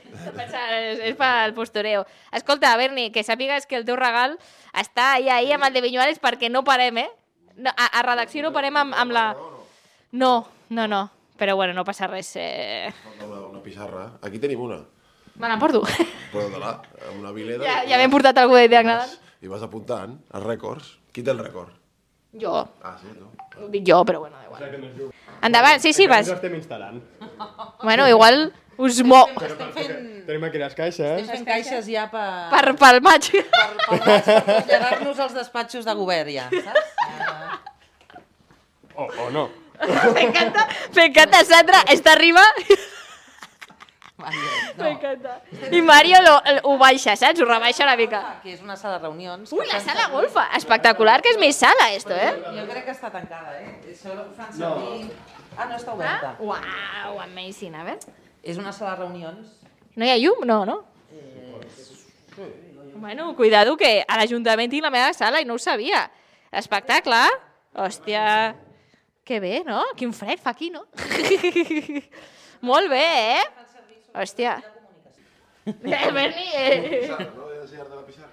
És, 0.44 1.04
és 1.12 1.16
pel 1.16 1.54
postureo. 1.56 2.02
Escolta, 2.36 2.74
Berni, 2.76 3.08
que 3.16 3.24
sàpigues 3.24 3.64
que 3.70 3.80
el 3.80 3.86
teu 3.88 3.96
regal 3.96 4.36
està 4.76 5.14
ahí, 5.14 5.30
ahí 5.32 5.54
amb 5.56 5.70
el 5.70 5.78
de 5.78 5.86
Vinyuales 5.86 6.20
perquè 6.20 6.50
no 6.52 6.66
parem, 6.68 7.00
eh? 7.06 7.08
No, 7.56 7.72
a, 7.72 7.88
a 7.96 8.04
redacció 8.04 8.44
no 8.44 8.52
parem 8.52 8.76
amb, 8.82 8.98
amb 9.06 9.16
la... 9.16 9.24
No, 10.12 10.34
no, 10.68 10.90
no. 10.92 11.06
Però 11.40 11.56
bueno, 11.56 11.72
no 11.80 11.88
passa 11.88 12.12
res. 12.12 12.34
Eh... 12.36 12.92
Una, 13.24 13.40
una 13.54 13.64
pissarra. 13.64 14.10
Aquí 14.28 14.44
tenim 14.44 14.68
una. 14.68 14.82
Me 15.40 15.48
n'emporto. 15.48 15.86
Però 16.34 16.50
de 16.52 16.60
la, 16.60 16.76
una 17.16 17.32
vileda. 17.36 17.64
Ja, 17.64 17.80
ja 17.88 18.04
m'hem 18.04 18.12
portat 18.12 18.44
algú 18.44 18.60
de 18.60 18.68
Diagnadal. 18.68 19.16
I 19.40 19.52
vas 19.52 19.64
apuntant 19.64 20.20
els 20.36 20.44
rècords. 20.44 20.98
Qui 21.16 21.24
té 21.24 21.32
el 21.32 21.40
rècord? 21.40 21.72
Jo. 22.42 22.68
Ah, 22.84 22.96
sí, 23.00 23.08
tu. 23.16 23.30
Ho 23.62 23.70
dic 23.72 23.86
jo, 23.88 24.04
però 24.06 24.20
bueno, 24.20 24.36
da 24.38 24.46
igual. 24.46 25.12
Endavant, 25.42 25.80
sí, 25.82 25.94
sí, 25.94 26.08
vas. 26.08 26.28
Ho 26.30 26.36
estem 26.36 26.56
instal·lant. 26.58 27.02
Bueno, 27.84 28.08
igual 28.10 28.52
us 28.78 29.02
mo... 29.04 29.26
Tenim 30.26 30.44
aquí 30.48 30.58
les 30.58 30.74
caixes. 30.76 31.22
Estem 31.22 31.38
fent 31.38 31.46
caixes 31.48 31.86
ja 31.88 32.08
per... 32.12 32.26
Per, 32.52 32.74
pel 32.82 33.00
maig. 33.06 33.30
Per, 33.30 33.68
per, 33.86 34.00
per 34.02 34.40
traslladar-nos 34.48 35.22
als 35.28 35.38
despatxos 35.38 35.86
de 35.86 35.94
govern, 35.96 36.34
ja, 36.34 36.50
saps? 36.50 37.62
O, 38.96 39.06
o 39.06 39.30
no. 39.30 39.50
M'encanta, 40.16 40.66
m'encanta, 40.96 41.44
Sandra, 41.44 41.82
està 41.92 42.16
arriba. 42.16 42.44
Vale, 44.26 44.78
M'encanta. 44.82 45.36
I 45.72 45.82
Mario 45.82 46.22
lo, 46.26 46.36
ho 46.70 46.78
baixa, 46.82 47.16
saps? 47.20 47.42
Ho 47.42 47.48
rebaixa 47.48 47.86
una 47.86 47.96
mica. 48.00 48.22
Que 48.44 48.54
és 48.56 48.64
una 48.64 48.78
sala 48.80 48.98
de 48.98 49.08
reunions. 49.08 49.54
Ui, 49.54 49.66
la 49.70 49.80
sala 49.84 50.08
golfa. 50.14 50.48
Espectacular, 50.58 51.20
que 51.22 51.36
és 51.36 51.40
més 51.42 51.60
sala, 51.62 51.92
esto, 51.96 52.16
eh? 52.16 52.34
Jo 52.58 52.66
crec 52.72 52.90
que 52.90 52.96
està 52.96 53.12
tancada, 53.14 53.56
eh? 53.62 53.78
Això 53.94 54.16
ho 54.16 54.28
fan 54.38 54.52
servir... 54.56 55.12
Ah, 55.56 55.70
no 55.70 55.78
està 55.78 55.94
oberta. 55.94 56.34
Ah? 56.34 56.44
Uau, 56.44 57.22
amazing, 57.24 57.78
a 57.80 57.86
veure. 57.88 58.18
És 58.44 58.60
una 58.62 58.74
sala 58.76 58.96
de 58.96 59.06
reunions. 59.06 59.56
No 59.96 60.06
hi 60.06 60.12
ha 60.12 60.20
llum? 60.20 60.44
No, 60.48 60.66
no? 60.68 60.82
Bueno, 62.96 63.36
cuidado, 63.36 63.76
que 63.78 64.04
a 64.08 64.18
l'Ajuntament 64.20 64.72
tinc 64.72 64.84
la 64.84 64.92
meva 64.92 65.14
sala 65.16 65.42
i 65.42 65.48
no 65.48 65.56
ho 65.56 65.62
sabia. 65.62 66.06
Espectacle. 66.52 67.22
Hòstia, 67.76 68.56
que 69.28 69.40
bé, 69.44 69.64
no? 69.68 69.82
Quin 70.00 70.14
fred 70.16 70.40
fa 70.40 70.54
aquí, 70.56 70.70
no? 70.72 70.86
Molt 72.70 72.88
bé, 72.90 73.04
eh? 73.36 73.65
Hòstia. 74.16 74.58
El 75.66 76.14
Berni... 76.14 76.46
Eh... 76.54 77.18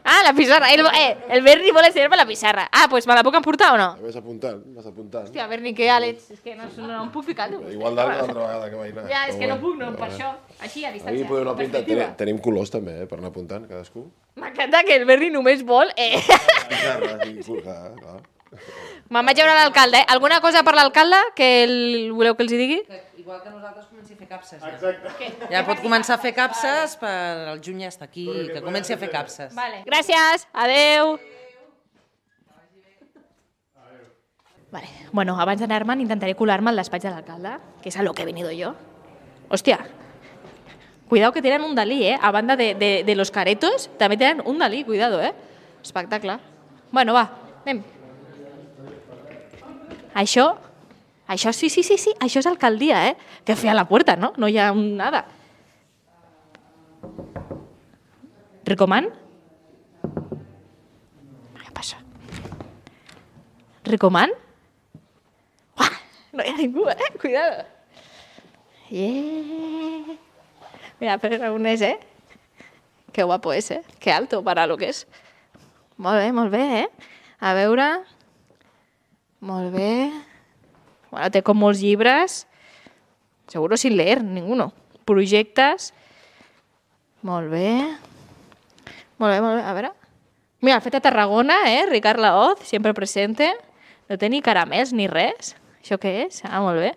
Ah, 0.05 0.21
la 0.25 0.33
pissarra. 0.35 0.67
El, 0.75 0.81
eh, 0.99 1.17
el 1.31 1.43
Berni 1.47 1.71
vol 1.71 1.85
ensenyar-me 1.87 2.17
la 2.19 2.25
pissarra. 2.27 2.65
Ah, 2.75 2.83
doncs 2.83 2.91
pues 2.91 3.07
me 3.07 3.15
la 3.15 3.23
puc 3.23 3.37
emportar 3.39 3.69
o 3.75 3.79
no? 3.79 3.87
Vas 4.03 4.17
apuntant, 4.19 4.59
vas 4.75 4.87
apuntant. 4.91 5.29
Hòstia, 5.29 5.47
Berni, 5.47 5.73
que 5.79 5.87
àlets. 5.95 6.27
És 6.35 6.41
que 6.43 6.57
no, 6.59 6.67
no, 6.77 6.89
no 6.91 7.05
em 7.05 7.11
puc 7.15 7.25
ficar, 7.29 7.47
tu. 7.53 7.61
Igual 7.71 7.95
d'alt 7.97 8.11
que 8.11 8.17
l'altra 8.19 8.41
vegada 8.43 8.69
que 8.73 8.81
vaig 8.81 8.91
anar. 8.99 9.05
Ja, 9.13 9.21
és 9.31 9.37
Però 9.37 9.41
que 9.41 9.51
no 9.53 9.59
puc, 9.63 9.77
no, 9.79 9.93
per 9.97 10.09
això. 10.11 10.33
Així, 10.59 10.83
a 10.85 10.91
Aquí 10.91 10.99
distància. 10.99 11.29
podem 11.31 11.47
anar 11.47 11.55
apuntant. 11.55 11.87
Tenim, 11.87 12.13
tenim 12.19 12.43
colors 12.43 12.75
també, 12.75 12.97
eh, 13.05 13.07
per 13.07 13.21
anar 13.21 13.31
apuntant, 13.31 13.69
cadascú. 13.71 14.05
M'encanta 14.43 14.83
que 14.89 14.99
el 14.99 15.07
Berni 15.09 15.31
només 15.31 15.63
vol... 15.65 15.95
Eh. 15.97 16.19
Pissarra, 16.19 17.15
sí, 17.23 17.63
clar, 17.63 17.81
clar. 18.03 18.19
Me'n 19.09 19.25
vaig 19.31 19.39
a 19.41 19.47
veure 19.47 19.57
l'alcalde. 19.63 20.03
eh? 20.03 20.07
Alguna 20.13 20.43
cosa 20.45 20.67
per 20.67 20.75
l'alcalde 20.77 21.23
que 21.39 21.53
el... 21.63 21.77
voleu 22.13 22.35
que 22.37 22.43
els 22.45 22.53
hi 22.53 22.61
digui? 22.61 22.83
Igual 23.23 23.39
que 23.41 23.51
nosaltres 23.55 23.87
capses. 24.33 24.63
Ja. 24.63 24.73
Exacte. 24.73 25.51
Ja 25.53 25.63
pot 25.69 25.83
començar 25.85 26.17
a 26.17 26.23
fer 26.23 26.33
capses, 26.37 26.97
per 27.01 27.13
el 27.53 27.63
juny 27.65 27.85
ja 27.85 27.93
està 27.93 28.09
aquí, 28.09 28.27
que 28.49 28.65
comenci 28.65 28.95
a 28.97 28.99
fer 29.01 29.11
capses. 29.13 29.53
Vale. 29.57 29.85
Gràcies, 29.89 30.49
adeu. 30.65 31.17
Vale. 34.73 34.89
Bueno, 35.13 35.37
abans 35.37 35.61
d'anar-me'n 35.61 36.01
intentaré 36.01 36.33
colar-me 36.33 36.73
al 36.73 36.81
despatx 36.81 37.05
de 37.05 37.11
l'alcalde, 37.13 37.59
que 37.83 37.91
és 37.93 37.99
a 38.01 38.07
lo 38.07 38.15
que 38.17 38.25
he 38.25 38.29
venido 38.29 38.51
yo. 38.57 38.73
Hòstia, 39.53 39.83
cuidado 41.11 41.35
que 41.35 41.43
tenen 41.45 41.67
un 41.67 41.75
Dalí, 41.77 42.07
eh? 42.09 42.17
A 42.17 42.31
banda 42.33 42.57
de, 42.57 42.75
de, 42.75 43.05
de 43.05 43.15
los 43.15 43.31
caretos, 43.31 43.91
també 44.01 44.17
tenen 44.17 44.41
un 44.49 44.57
Dalí, 44.59 44.81
cuidado, 44.89 45.21
eh? 45.21 45.35
Espectacle. 45.85 46.39
Bueno, 46.91 47.13
va, 47.13 47.27
anem. 47.67 47.83
Això, 50.17 50.55
això 51.27 51.53
sí, 51.53 51.71
sí, 51.71 51.83
sí, 51.83 51.99
sí, 51.99 52.15
això 52.21 52.41
és 52.43 52.47
alcaldia, 52.47 53.09
eh? 53.09 53.17
Que 53.45 53.55
a 53.55 53.75
la 53.75 53.89
puerta, 53.89 54.17
¿no? 54.17 54.33
No 54.37 54.49
hi 54.49 54.59
ha 54.59 54.73
un 54.73 54.97
nada. 54.97 55.27
Ricomán? 58.65 59.11
Què 61.59 61.73
passa? 61.75 61.99
Ricomán? 63.85 64.31
Uah, 65.79 65.95
no 66.33 66.45
hi 66.45 66.53
ha 66.53 66.57
ningú, 66.57 66.89
eh? 66.89 67.11
Cuidado. 67.21 67.67
Yeah. 68.93 70.19
Mira, 71.01 71.19
Pere 71.19 71.37
Aragonès, 71.41 71.83
eh? 71.83 71.99
Que 73.13 73.25
guapo 73.25 73.53
és, 73.53 73.71
eh? 73.71 73.83
Que 73.99 74.13
alto 74.13 74.43
para 74.45 74.67
lo 74.67 74.77
que 74.77 74.89
és. 74.93 75.07
Molt 75.97 76.21
bé, 76.21 76.33
molt 76.33 76.53
bé, 76.53 76.65
eh? 76.85 76.89
A 77.41 77.55
veure... 77.59 77.89
Molt 79.43 79.73
bé. 79.75 80.13
Bueno, 81.13 81.29
té 81.29 81.43
com 81.45 81.59
molts 81.61 81.83
llibres. 81.85 82.47
Seguro 83.53 83.77
sin 83.77 83.99
leer, 83.99 84.23
ninguno. 84.25 84.71
Projectes. 85.05 85.91
Molt 87.23 87.53
bé. 87.53 87.69
Molt 89.21 89.29
bé, 89.29 89.41
molt 89.45 89.59
bé. 89.61 89.63
A 89.63 89.75
veure. 89.77 89.91
Mira, 90.65 90.79
el 90.79 90.85
fet 90.85 90.97
a 90.97 91.03
Tarragona, 91.05 91.59
eh? 91.69 91.85
Ricard 91.91 92.23
Laoz, 92.23 92.63
sempre 92.65 92.95
presente. 92.97 93.51
No 94.09 94.17
té 94.17 94.31
ni 94.33 94.41
caramels 94.43 94.95
ni 94.97 95.09
res. 95.11 95.53
Això 95.83 95.99
què 96.01 96.15
és? 96.25 96.41
Ah, 96.49 96.63
molt 96.65 96.81
bé. 96.81 96.95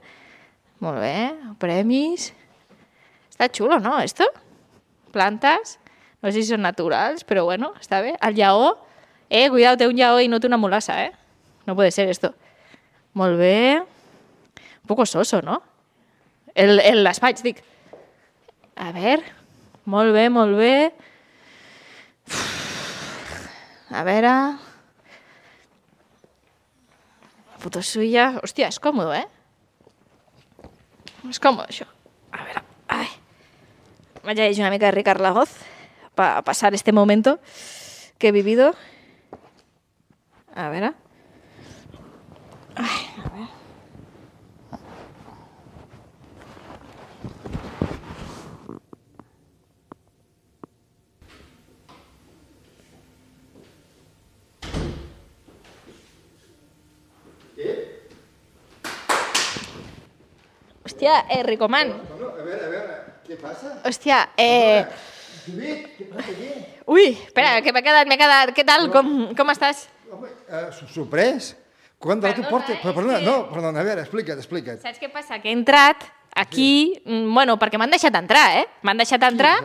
Molt 0.86 1.02
bé. 1.04 1.16
Premis. 1.60 2.30
Està 3.34 3.50
xulo, 3.52 3.82
¿no? 3.84 3.98
Esto. 4.00 4.30
Plantes. 5.12 5.76
No 6.22 6.32
sé 6.32 6.40
si 6.40 6.54
són 6.54 6.64
naturals, 6.64 7.26
però 7.28 7.44
bueno, 7.50 7.74
està 7.82 8.00
bé. 8.06 8.16
El 8.24 8.38
lleó. 8.40 8.78
Eh, 9.28 9.50
cuidado, 9.50 9.82
té 9.82 9.90
un 9.90 10.00
lleó 10.00 10.22
i 10.24 10.32
no 10.32 10.40
té 10.40 10.48
una 10.48 10.62
mulassa, 10.62 11.02
eh? 11.04 11.12
No 11.68 11.76
puede 11.76 11.92
ser 11.92 12.08
esto. 12.08 12.32
Molt 13.14 13.36
bé. 13.42 13.84
Un 14.86 14.88
poco 14.88 15.08
soso, 15.08 15.42
no? 15.42 15.64
El, 16.54 16.78
el 16.80 17.00
l'espai, 17.02 17.34
dic. 17.42 17.64
A 18.78 18.92
veure. 18.94 19.26
Molt 19.90 20.14
bé, 20.14 20.28
molt 20.30 20.54
bé. 20.60 20.94
A 23.90 24.04
veure... 24.06 24.34
Foto 27.66 27.82
suya. 27.82 28.28
Hòstia, 28.46 28.70
és 28.70 28.78
còmode, 28.78 29.24
eh? 29.24 30.70
És 31.32 31.42
còmode, 31.42 31.74
això. 31.74 31.90
A 32.30 32.46
veure... 32.46 32.62
Ai. 32.94 33.10
Vaig 34.22 34.46
a 34.46 34.52
una 34.62 34.70
mica 34.78 34.86
de 34.86 34.94
Ricard 35.00 35.26
Lagoz 35.26 35.58
para 36.14 36.46
pasar 36.46 36.78
este 36.78 36.94
momento 36.94 37.40
que 38.20 38.30
he 38.30 38.38
vivido. 38.38 38.76
A 40.54 40.70
veure... 40.70 40.94
Ai, 42.78 43.02
a 43.18 43.30
veure... 43.34 43.55
Hòstia, 60.86 61.26
eh, 61.30 61.42
Ricoman. 61.44 61.90
Bueno, 61.90 62.30
a 62.30 62.44
veure, 62.46 62.66
a 62.66 62.70
veure, 62.70 62.96
què 63.26 63.40
passa? 63.42 63.72
Hòstia, 63.90 64.20
eh... 64.38 64.86
Judit, 65.46 65.88
què 65.98 66.06
passa 66.12 66.30
aquí? 66.30 66.50
Ui, 66.94 67.08
espera, 67.26 67.56
que 67.66 67.74
m'he 67.74 67.82
quedat, 67.86 68.06
m'he 68.10 68.18
quedat. 68.22 68.52
Què 68.54 68.66
tal? 68.66 68.86
Com, 68.94 69.10
com 69.38 69.50
estàs? 69.54 69.88
Home, 70.14 70.30
uh, 70.46 70.68
sorprès? 70.94 71.56
Quan 71.98 72.22
de 72.22 72.30
tu 72.38 72.44
és 72.44 72.50
Però, 72.52 72.94
perdona, 72.94 73.18
que- 73.18 73.26
no, 73.26 73.36
perdona, 73.50 73.82
a 73.82 73.88
veure, 73.88 74.04
explica't, 74.06 74.38
explica't. 74.38 74.82
Saps 74.86 75.02
què 75.02 75.10
passa? 75.10 75.40
Que 75.42 75.50
he 75.50 75.58
entrat 75.58 76.06
aquí, 76.36 77.02
mm, 77.06 77.34
bueno, 77.34 77.56
perquè 77.58 77.78
m'han 77.80 77.90
deixat 77.92 78.14
entrar, 78.20 78.44
eh? 78.60 78.66
M'han 78.84 78.98
deixat 79.00 79.24
entrar, 79.24 79.56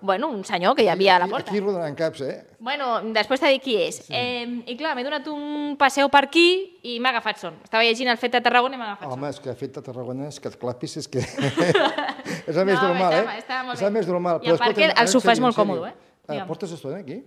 bueno, 0.00 0.28
un 0.30 0.44
senyor 0.44 0.76
que 0.76 0.84
hi 0.84 0.88
havia 0.88 1.16
a 1.16 1.18
la 1.18 1.26
porta. 1.26 1.50
Aquí 1.50 1.60
rodaran 1.60 1.94
caps, 1.98 2.20
eh? 2.22 2.36
Bueno, 2.60 3.00
després 3.12 3.40
t'he 3.40 3.50
dit 3.50 3.62
qui 3.64 3.74
és. 3.82 3.98
Eh, 4.08 4.46
I 4.70 4.76
clar, 4.78 4.94
m'he 4.94 5.02
donat 5.04 5.26
un 5.32 5.74
passeu 5.80 6.08
per 6.12 6.24
aquí 6.28 6.78
i 6.84 6.98
m'ha 7.00 7.10
agafat 7.10 7.38
son. 7.42 7.56
Estava 7.64 7.82
llegint 7.84 8.08
el 8.12 8.18
fet 8.20 8.32
de 8.36 8.40
Tarragona 8.44 8.76
i 8.76 8.78
m'ha 8.78 8.92
agafat 8.92 9.08
son. 9.10 9.18
Home, 9.18 9.28
és 9.34 9.40
que 9.40 9.54
fet 9.54 9.76
a 9.80 9.82
Tarragona 9.82 10.28
és 10.28 10.38
que 10.40 10.48
et 10.48 10.56
clapis, 10.60 10.96
és 11.02 11.08
que... 11.08 11.18
és 12.46 12.56
el 12.56 12.64
més 12.66 12.78
No, 12.80 12.88
normal, 12.88 13.12
estava- 13.12 13.34
eh? 13.34 13.38
estava 13.38 13.72
és 13.74 13.82
el 13.82 13.92
més 13.92 14.06
normal. 14.08 14.40
I 14.44 14.50
a 14.54 14.56
part 14.60 14.76
que 14.76 14.90
el 14.92 15.08
sofà 15.12 15.32
és 15.36 15.40
molt 15.42 15.56
còmode, 15.56 15.88
eh? 15.90 15.94
Eh, 15.94 16.32
Digue'm. 16.34 16.46
portes 16.46 16.70
estona 16.72 17.00
aquí? 17.02 17.22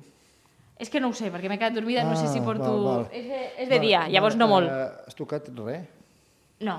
És 0.80 0.90
que 0.90 1.00
no 1.00 1.10
ho 1.10 1.14
sé, 1.14 1.28
perquè 1.32 1.50
m'he 1.52 1.58
quedat 1.60 1.76
dormida, 1.76 2.04
no 2.04 2.16
sé 2.16 2.28
si 2.32 2.40
Ah, 2.40 2.44
porto... 2.44 2.64
val, 2.72 3.04
val. 3.04 3.08
És 3.12 3.28
de, 3.28 3.42
és 3.64 3.70
de 3.70 3.80
dia, 3.80 4.08
llavors 4.10 4.36
no 4.40 4.48
molt. 4.48 4.68
Eh, 4.72 4.88
has 5.08 5.16
tocat 5.16 5.50
res? 5.66 5.84
No, 6.64 6.78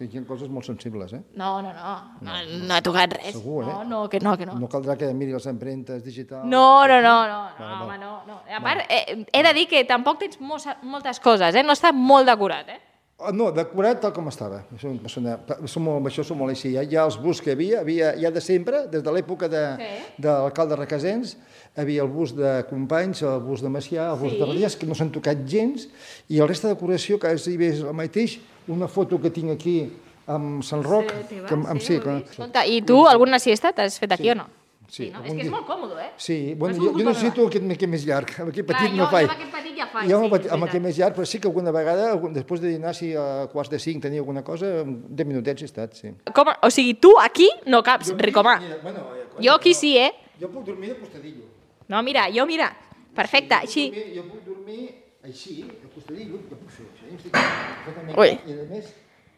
que 0.00 0.16
hi 0.16 0.20
ha 0.20 0.24
coses 0.24 0.48
molt 0.48 0.64
sensibles, 0.64 1.12
eh? 1.12 1.20
no, 1.36 1.60
no, 1.60 1.72
no, 1.76 1.94
no, 2.24 2.36
no 2.66 2.76
he 2.76 2.82
tocat 2.84 3.12
res. 3.18 3.34
Segur, 3.36 3.64
eh? 3.66 3.72
No, 3.72 3.84
no, 3.84 3.98
que 4.08 4.20
no, 4.24 4.36
que 4.40 4.46
no. 4.48 4.56
No 4.58 4.68
caldrà 4.72 4.96
que 4.96 5.10
miri 5.16 5.34
les 5.36 5.46
empremtes 5.50 6.02
digitals. 6.04 6.46
No, 6.48 6.86
no, 6.88 7.00
no, 7.04 7.16
no, 7.28 7.40
no, 7.58 7.72
home, 7.84 7.98
no, 8.00 8.12
no. 8.28 8.38
A 8.48 8.62
part, 8.64 8.86
eh, 8.88 9.26
he 9.28 9.42
de 9.44 9.52
dir 9.58 9.66
que 9.68 9.84
tampoc 9.84 10.22
tens 10.22 10.40
moltes 10.40 11.20
coses, 11.20 11.54
eh? 11.54 11.64
No 11.66 11.76
està 11.76 11.92
molt 11.92 12.30
decorat, 12.30 12.72
eh? 12.72 12.80
Ah, 13.22 13.32
No, 13.32 13.50
decorat 13.52 14.00
tal 14.00 14.12
com 14.12 14.28
estava. 14.28 14.62
Això, 14.74 14.88
això, 15.04 15.20
això, 15.60 15.80
molt, 15.80 16.06
això 16.08 16.24
som 16.24 16.38
molt 16.38 16.50
així. 16.54 16.72
Ja, 16.72 16.82
ja 16.88 17.04
els 17.04 17.18
bus 17.20 17.40
que 17.40 17.50
hi 17.50 17.52
havia, 17.52 17.80
havia 17.80 18.14
ja 18.18 18.30
de 18.30 18.40
sempre, 18.40 18.86
des 18.88 19.02
de 19.02 19.10
l'època 19.12 19.48
de, 19.48 19.76
Sí. 19.76 20.12
de 20.18 20.28
l'alcalde 20.28 20.76
Requesens, 20.76 21.36
havia 21.76 22.02
el 22.02 22.08
bus 22.08 22.34
de 22.34 22.64
Companys, 22.68 23.22
el 23.22 23.40
bus 23.40 23.60
de 23.62 23.68
Macià, 23.68 24.12
el 24.14 24.18
bus 24.18 24.32
Sí. 24.32 24.38
de 24.38 24.46
Radies, 24.46 24.76
que 24.76 24.86
no 24.86 24.94
s'han 24.94 25.10
tocat 25.12 25.44
gens, 25.46 25.88
i 26.28 26.38
el 26.40 26.48
resta 26.48 26.68
de 26.68 26.74
decoració, 26.74 27.18
que 27.18 27.32
és 27.32 27.46
el 27.48 27.92
mateix, 27.94 28.38
una 28.68 28.88
foto 28.88 29.20
que 29.20 29.30
tinc 29.30 29.50
aquí 29.50 29.90
amb 30.26 30.62
Sant 30.62 30.82
Roc, 30.84 31.06
que, 31.28 31.54
amb, 31.54 31.66
amb, 31.66 31.80
sí, 31.80 31.98
que, 32.00 32.16
Escolta, 32.30 32.64
i 32.66 32.82
tu 32.82 33.06
alguna 33.06 33.38
siesta 33.38 33.72
t'has 33.72 33.98
fet 33.98 34.12
aquí 34.12 34.24
Sí. 34.24 34.30
o 34.30 34.34
no? 34.34 34.46
Sí, 34.90 35.10
no? 35.10 35.20
És 35.22 35.30
que 35.32 35.36
és 35.38 35.42
dia. 35.44 35.50
molt 35.52 35.66
còmode, 35.66 36.00
eh? 36.02 36.10
Sí, 36.16 36.54
bueno, 36.58 36.74
jo, 36.76 36.90
jo 36.98 37.04
necessito 37.04 37.46
aquest, 37.46 37.64
aquest 37.70 37.90
més 37.90 38.04
llarg, 38.04 38.28
amb 38.40 38.48
aquest 38.50 38.66
Clar, 38.66 38.78
petit 38.80 38.90
jo, 38.90 38.96
no 38.96 39.04
jo 39.04 39.10
faig. 39.10 39.28
amb 39.30 39.38
aquest 39.38 39.52
petit 39.52 39.69
ja 39.80 39.86
faig, 39.90 40.08
Jo 40.10 40.18
sí, 40.20 40.28
amb, 40.28 40.48
amb 40.56 40.66
aquest 40.68 40.82
més 40.84 40.98
llarg, 41.00 41.16
però 41.18 41.26
sí 41.28 41.40
que 41.40 41.48
alguna 41.50 41.72
vegada, 41.74 42.12
després 42.36 42.60
de 42.62 42.68
dinar, 42.76 42.92
si 42.96 43.10
a 43.16 43.46
quarts 43.52 43.70
de 43.72 43.78
cinc 43.82 44.02
tenia 44.04 44.20
alguna 44.22 44.44
cosa, 44.46 44.70
10 44.84 45.26
minutets 45.28 45.62
he 45.64 45.68
estat, 45.70 45.96
sí. 45.98 46.12
Com, 46.36 46.52
o 46.62 46.70
sigui, 46.70 46.94
tu 47.00 47.14
aquí 47.20 47.48
no 47.66 47.82
caps, 47.82 48.12
Ricomà. 48.18 48.58
Bueno, 48.84 49.06
Jo 49.40 49.54
aquí 49.56 49.72
sí, 49.74 49.96
eh? 49.98 50.10
Jo 50.40 50.48
puc 50.52 50.64
dormir 50.66 50.90
de 50.94 50.98
costadillo. 51.00 51.44
No, 51.88 52.02
mira, 52.06 52.28
jo 52.32 52.44
mira, 52.46 52.70
perfecte, 53.16 53.54
així. 53.56 53.88
Jo 54.14 54.22
puc 54.28 54.44
dormir 54.46 54.90
així, 55.24 55.62
de 55.64 55.88
costadillo, 55.94 56.38
jo 56.50 56.56
puc 56.60 56.70
fer 56.70 56.86
això. 56.86 57.08
Jo 57.10 57.16
estic 57.16 57.32
perfectament 57.34 58.18
Ui. 58.18 58.30
I 58.46 58.58
a 58.60 58.68
més, 58.70 58.92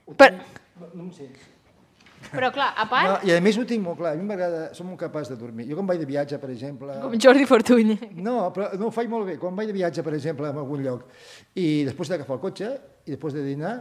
ho 0.06 0.14
Per- 0.14 0.30
tinc, 0.34 0.60
no, 0.80 0.88
no 0.94 1.02
em 1.06 1.10
sents. 1.16 1.48
Però 2.30 2.50
clar, 2.54 2.68
a 2.78 2.86
part, 2.90 3.08
No, 3.08 3.16
I 3.28 3.34
a 3.34 3.40
més 3.44 3.58
ho 3.58 3.64
tinc 3.68 3.82
molt 3.84 3.98
clar, 3.98 4.12
a 4.14 4.20
mi 4.20 4.26
m'agrada, 4.28 4.62
som 4.76 4.86
molt 4.88 5.00
capaç 5.00 5.30
de 5.32 5.36
dormir. 5.40 5.66
Jo 5.70 5.78
quan 5.78 5.88
vaig 5.88 5.98
de 6.02 6.06
viatge, 6.08 6.38
per 6.42 6.50
exemple... 6.54 6.94
com 7.02 7.16
Jordi 7.18 7.48
Fortuny. 7.48 7.96
No, 8.22 8.36
però 8.54 8.70
no 8.78 8.88
ho 8.88 8.94
faig 8.94 9.10
molt 9.10 9.26
bé. 9.28 9.38
Quan 9.42 9.56
vaig 9.58 9.72
de 9.72 9.76
viatge, 9.76 10.04
per 10.06 10.14
exemple, 10.18 10.48
a 10.48 10.62
algun 10.62 10.84
lloc, 10.84 11.08
i 11.58 11.84
després 11.88 12.12
d'agafar 12.12 12.38
el 12.38 12.44
cotxe, 12.44 12.70
i 13.06 13.16
després 13.16 13.34
de 13.34 13.42
dinar, 13.46 13.74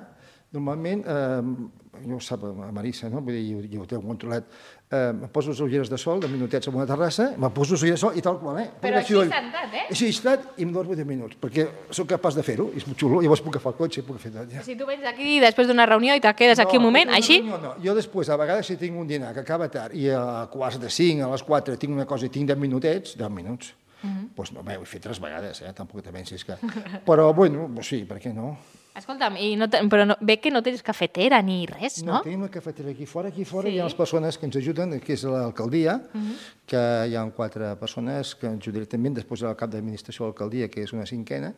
normalment, 0.56 1.06
eh, 1.06 1.81
jo 2.08 2.16
ho 2.16 2.20
sap 2.24 2.44
a 2.44 2.72
Marissa, 2.72 3.10
no? 3.10 3.20
Vull 3.22 3.36
dir, 3.36 3.42
jo, 3.52 3.62
jo 3.76 3.82
ho 3.84 3.86
tenc 3.90 4.06
controlat, 4.08 4.46
eh, 4.92 5.10
em 5.12 5.28
poso 5.32 5.52
les 5.52 5.60
ulleres 5.60 5.90
de 5.92 5.98
sol, 6.00 6.20
de 6.24 6.28
minutets 6.32 6.68
en 6.68 6.76
una 6.76 6.86
terrassa, 6.88 7.34
me 7.38 7.50
poso 7.52 7.74
les 7.76 7.84
ulleres 7.84 8.00
de 8.00 8.08
sol 8.08 8.18
i 8.18 8.22
tal 8.26 8.40
qual, 8.40 8.60
eh? 8.60 8.70
Però 8.82 8.98
així 9.02 9.14
doll. 9.14 9.30
sentat, 9.30 9.74
eh? 9.74 9.84
Així 9.92 10.08
estat 10.10 10.48
i 10.58 10.64
em 10.64 10.72
dormo 10.72 10.96
10 10.96 11.06
minuts, 11.06 11.36
perquè 11.42 11.68
sóc 11.92 12.08
capaç 12.08 12.36
de 12.40 12.44
fer-ho, 12.48 12.70
és 12.76 12.88
molt 12.88 12.98
xulo, 13.00 13.22
llavors 13.22 13.42
puc 13.44 13.56
agafar 13.56 13.74
el 13.74 13.78
cotxe 13.78 14.04
puc 14.08 14.18
fer 14.24 14.32
tot. 14.32 14.50
Ja. 14.52 14.64
Si 14.64 14.76
tu 14.80 14.86
vens 14.88 15.04
aquí 15.06 15.40
després 15.44 15.68
d'una 15.68 15.86
reunió 15.86 16.16
i 16.16 16.22
te 16.24 16.34
quedes 16.34 16.60
aquí 16.60 16.78
un 16.78 16.84
moment, 16.84 17.10
no, 17.12 17.16
així, 17.20 17.42
No, 17.42 17.58
no, 17.58 17.76
jo 17.84 17.94
després, 17.96 18.30
a 18.30 18.38
vegades, 18.38 18.66
si 18.68 18.78
tinc 18.78 18.98
un 18.98 19.08
dinar 19.08 19.34
que 19.34 19.42
acaba 19.42 19.68
tard 19.70 19.94
i 19.94 20.08
a 20.10 20.48
quarts 20.52 20.80
de 20.80 20.90
5, 20.90 21.26
a 21.28 21.32
les 21.32 21.44
4, 21.44 21.78
tinc 21.78 21.94
una 21.94 22.06
cosa 22.06 22.26
i 22.26 22.30
tinc 22.30 22.48
10 22.48 22.58
minutets, 22.58 23.18
10 23.18 23.30
minuts, 23.30 23.74
Mhm. 24.04 24.21
Doncs 24.36 24.54
no, 24.54 24.64
bé, 24.64 24.78
ho 24.78 24.84
he 24.84 24.90
fet 24.90 25.04
tres 25.08 25.20
vegades, 25.20 25.62
eh? 25.62 25.74
tampoc 25.78 26.04
te 26.04 26.12
pensis 26.12 26.46
que... 26.46 26.56
Però, 27.08 27.34
bueno, 27.34 27.70
sí, 27.84 28.04
per 28.06 28.20
què 28.24 28.34
no? 28.34 28.56
escolta'm, 28.92 29.38
i 29.40 29.54
no 29.56 29.68
però 29.90 30.06
no, 30.06 30.18
ve 30.20 30.38
que 30.44 30.52
no 30.52 30.62
tens 30.64 30.82
cafetera 30.84 31.40
ni 31.42 31.66
res, 31.70 32.02
no? 32.04 32.18
No, 32.18 32.22
tenim 32.26 32.42
una 32.44 32.52
cafetera 32.52 32.92
aquí 32.92 33.06
fora, 33.06 33.30
aquí 33.30 33.46
fora 33.46 33.70
Sí. 33.70 33.76
hi 33.76 33.80
ha 33.80 33.86
les 33.86 33.96
persones 33.96 34.38
que 34.38 34.46
ens 34.46 34.56
ajuden, 34.60 34.98
que 35.00 35.14
és 35.14 35.24
l'alcaldia, 35.24 36.02
Mhm. 36.14 36.36
que 36.66 36.82
hi 37.08 37.16
ha 37.16 37.24
quatre 37.32 37.76
persones 37.78 38.36
que 38.36 38.48
ens 38.48 38.60
ajuden 38.60 38.74
directament, 38.82 39.16
després 39.16 39.44
el 39.44 39.56
cap 39.56 39.70
d'administració 39.70 40.26
de 40.26 40.30
l'alcaldia, 40.32 40.70
que 40.70 40.84
és 40.84 40.94
una 40.94 41.06
cinquena. 41.06 41.54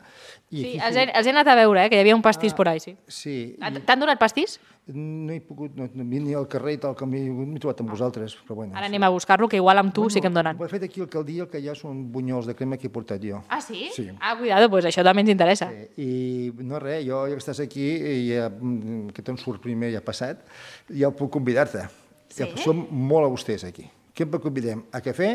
I 0.51 0.57
Sí, 0.61 0.65
aquí 0.67 0.79
els 0.79 0.95
he, 0.95 1.03
els 1.11 1.27
he 1.27 1.29
anat 1.31 1.47
a 1.47 1.55
veure, 1.55 1.85
eh, 1.85 1.89
que 1.89 1.95
hi 1.95 1.99
havia 2.01 2.15
un 2.15 2.21
pastís 2.21 2.53
por 2.53 2.67
ahí, 2.67 2.79
sí. 2.79 2.95
Sí. 3.07 3.57
Ah, 3.61 3.71
T'han 3.71 3.99
donat 3.99 4.19
pastís? 4.19 4.59
No 4.85 5.31
he 5.31 5.39
pogut, 5.39 5.73
no, 5.75 5.87
no, 5.93 6.03
ni 6.03 6.33
al 6.33 6.47
carrer 6.47 6.73
i 6.73 6.77
tal 6.77 6.93
com 6.93 7.09
m'he 7.09 7.21
m'he 7.31 7.59
trobat 7.59 7.79
amb 7.79 7.89
vosaltres, 7.89 8.35
però 8.45 8.55
bueno. 8.55 8.75
Ara 8.75 8.85
anem 8.87 9.01
a 9.03 9.09
buscar-lo, 9.09 9.47
que 9.47 9.55
igual 9.55 9.77
amb 9.77 9.93
tu 9.93 10.09
sí 10.09 10.19
que 10.19 10.27
em 10.27 10.33
donen. 10.33 10.57
Ho 10.59 10.65
he 10.65 10.69
fet 10.69 10.83
aquí 10.83 10.99
al 10.99 11.05
alcaldia, 11.07 11.43
el 11.43 11.49
que 11.49 11.59
hi 11.59 11.69
ha 11.69 11.75
són 11.75 12.11
bunyols 12.11 12.45
de 12.45 12.53
crema 12.63 12.79
que 12.79 12.87
he 12.87 12.93
portat 12.93 13.21
jo. 13.23 13.41
Ah, 13.49 13.59
sí? 13.61 13.89
Sí. 13.93 14.07
Ah, 14.19 14.37
cuidado, 14.39 14.69
pues 14.71 14.87
això 14.87 15.03
també 15.05 15.23
ens 15.25 15.33
interessa. 15.33 15.67
I 15.99 16.53
no 16.63 16.79
res, 16.79 17.03
jo 17.05 17.25
ja 17.27 17.35
que 17.35 17.43
estàs 17.43 17.59
aquí, 17.63 17.83
i 17.83 18.31
ja, 18.31 18.47
mm, 18.49 19.11
que 19.13 19.21
te'n 19.25 19.37
surt 19.37 19.61
primer 19.61 19.91
ja 19.93 20.01
passat, 20.01 20.41
ja 20.89 21.11
puc 21.11 21.31
convidar-te. 21.33 21.85
Sí? 22.29 22.41
Ja, 22.41 22.49
som 22.63 22.87
molt 22.89 23.27
austers 23.29 23.67
aquí. 23.67 23.85
Què 24.13 24.25
em 24.25 24.39
convidem? 24.39 24.83
A 24.93 25.01
cafè 25.01 25.29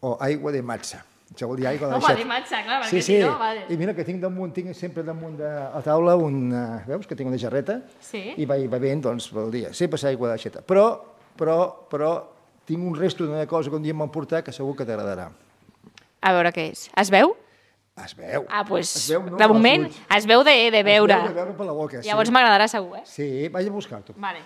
o 0.00 0.16
aigua 0.22 0.52
de 0.52 0.62
matxa? 0.62 1.04
Això 1.30 1.46
vol 1.46 1.60
dir 1.60 1.66
aigua 1.70 1.86
de 1.86 1.94
Home, 1.94 2.06
xat. 2.08 2.18
de 2.18 2.24
matxa, 2.26 2.62
clar, 2.66 2.80
perquè 2.82 2.90
Sí, 2.90 3.02
si 3.02 3.12
sí. 3.12 3.18
no, 3.22 3.36
vale. 3.38 3.62
I 3.70 3.76
mira 3.78 3.94
que 3.94 4.04
tinc 4.04 4.18
damunt, 4.20 4.52
tinc 4.52 4.74
sempre 4.74 5.04
damunt 5.06 5.36
de 5.38 5.46
la 5.46 5.82
taula 5.82 6.16
una... 6.16 6.82
Veus 6.88 7.06
que 7.06 7.14
tinc 7.14 7.30
una 7.30 7.38
jarreta? 7.38 7.82
Sí. 8.02 8.34
I 8.36 8.46
vaig 8.50 8.66
bevent, 8.70 9.04
doncs, 9.04 9.28
pel 9.30 9.52
dia. 9.54 9.70
Sempre 9.72 10.00
és 10.00 10.04
aigua 10.10 10.32
de 10.32 10.40
xeta. 10.42 10.64
Però, 10.66 10.88
però, 11.38 11.86
però, 11.90 12.10
tinc 12.66 12.82
un 12.82 12.98
resto 12.98 13.26
d'una 13.26 13.46
cosa 13.46 13.70
que 13.70 13.76
un 13.78 13.86
dia 13.86 13.94
m'han 13.94 14.10
portat 14.10 14.44
que 14.44 14.52
segur 14.52 14.74
que 14.74 14.84
t'agradarà. 14.88 15.28
A 16.20 16.32
veure 16.36 16.52
què 16.52 16.68
és. 16.72 16.86
Es 17.00 17.10
veu? 17.12 17.34
Es 18.00 18.14
veu. 18.16 18.46
Ah, 18.48 18.62
doncs, 18.64 18.94
Es 18.96 19.08
veu, 19.12 19.22
no, 19.26 19.36
de 19.36 19.48
moment 19.48 19.86
es 20.16 20.26
veu 20.28 20.42
de, 20.46 20.54
de 20.72 20.82
veure. 20.86 21.14
Es 21.16 21.22
veu 21.26 21.34
de 21.34 21.38
veure 21.40 21.54
per 21.58 21.66
la 21.68 21.74
boca, 21.76 22.00
sí. 22.00 22.08
Llavors 22.08 22.30
m'agradarà 22.32 22.68
segur, 22.70 22.98
eh? 23.00 23.04
Sí, 23.08 23.48
vaig 23.52 23.68
a 23.68 23.74
buscar-t'ho. 23.74 24.14
Vale. 24.20 24.40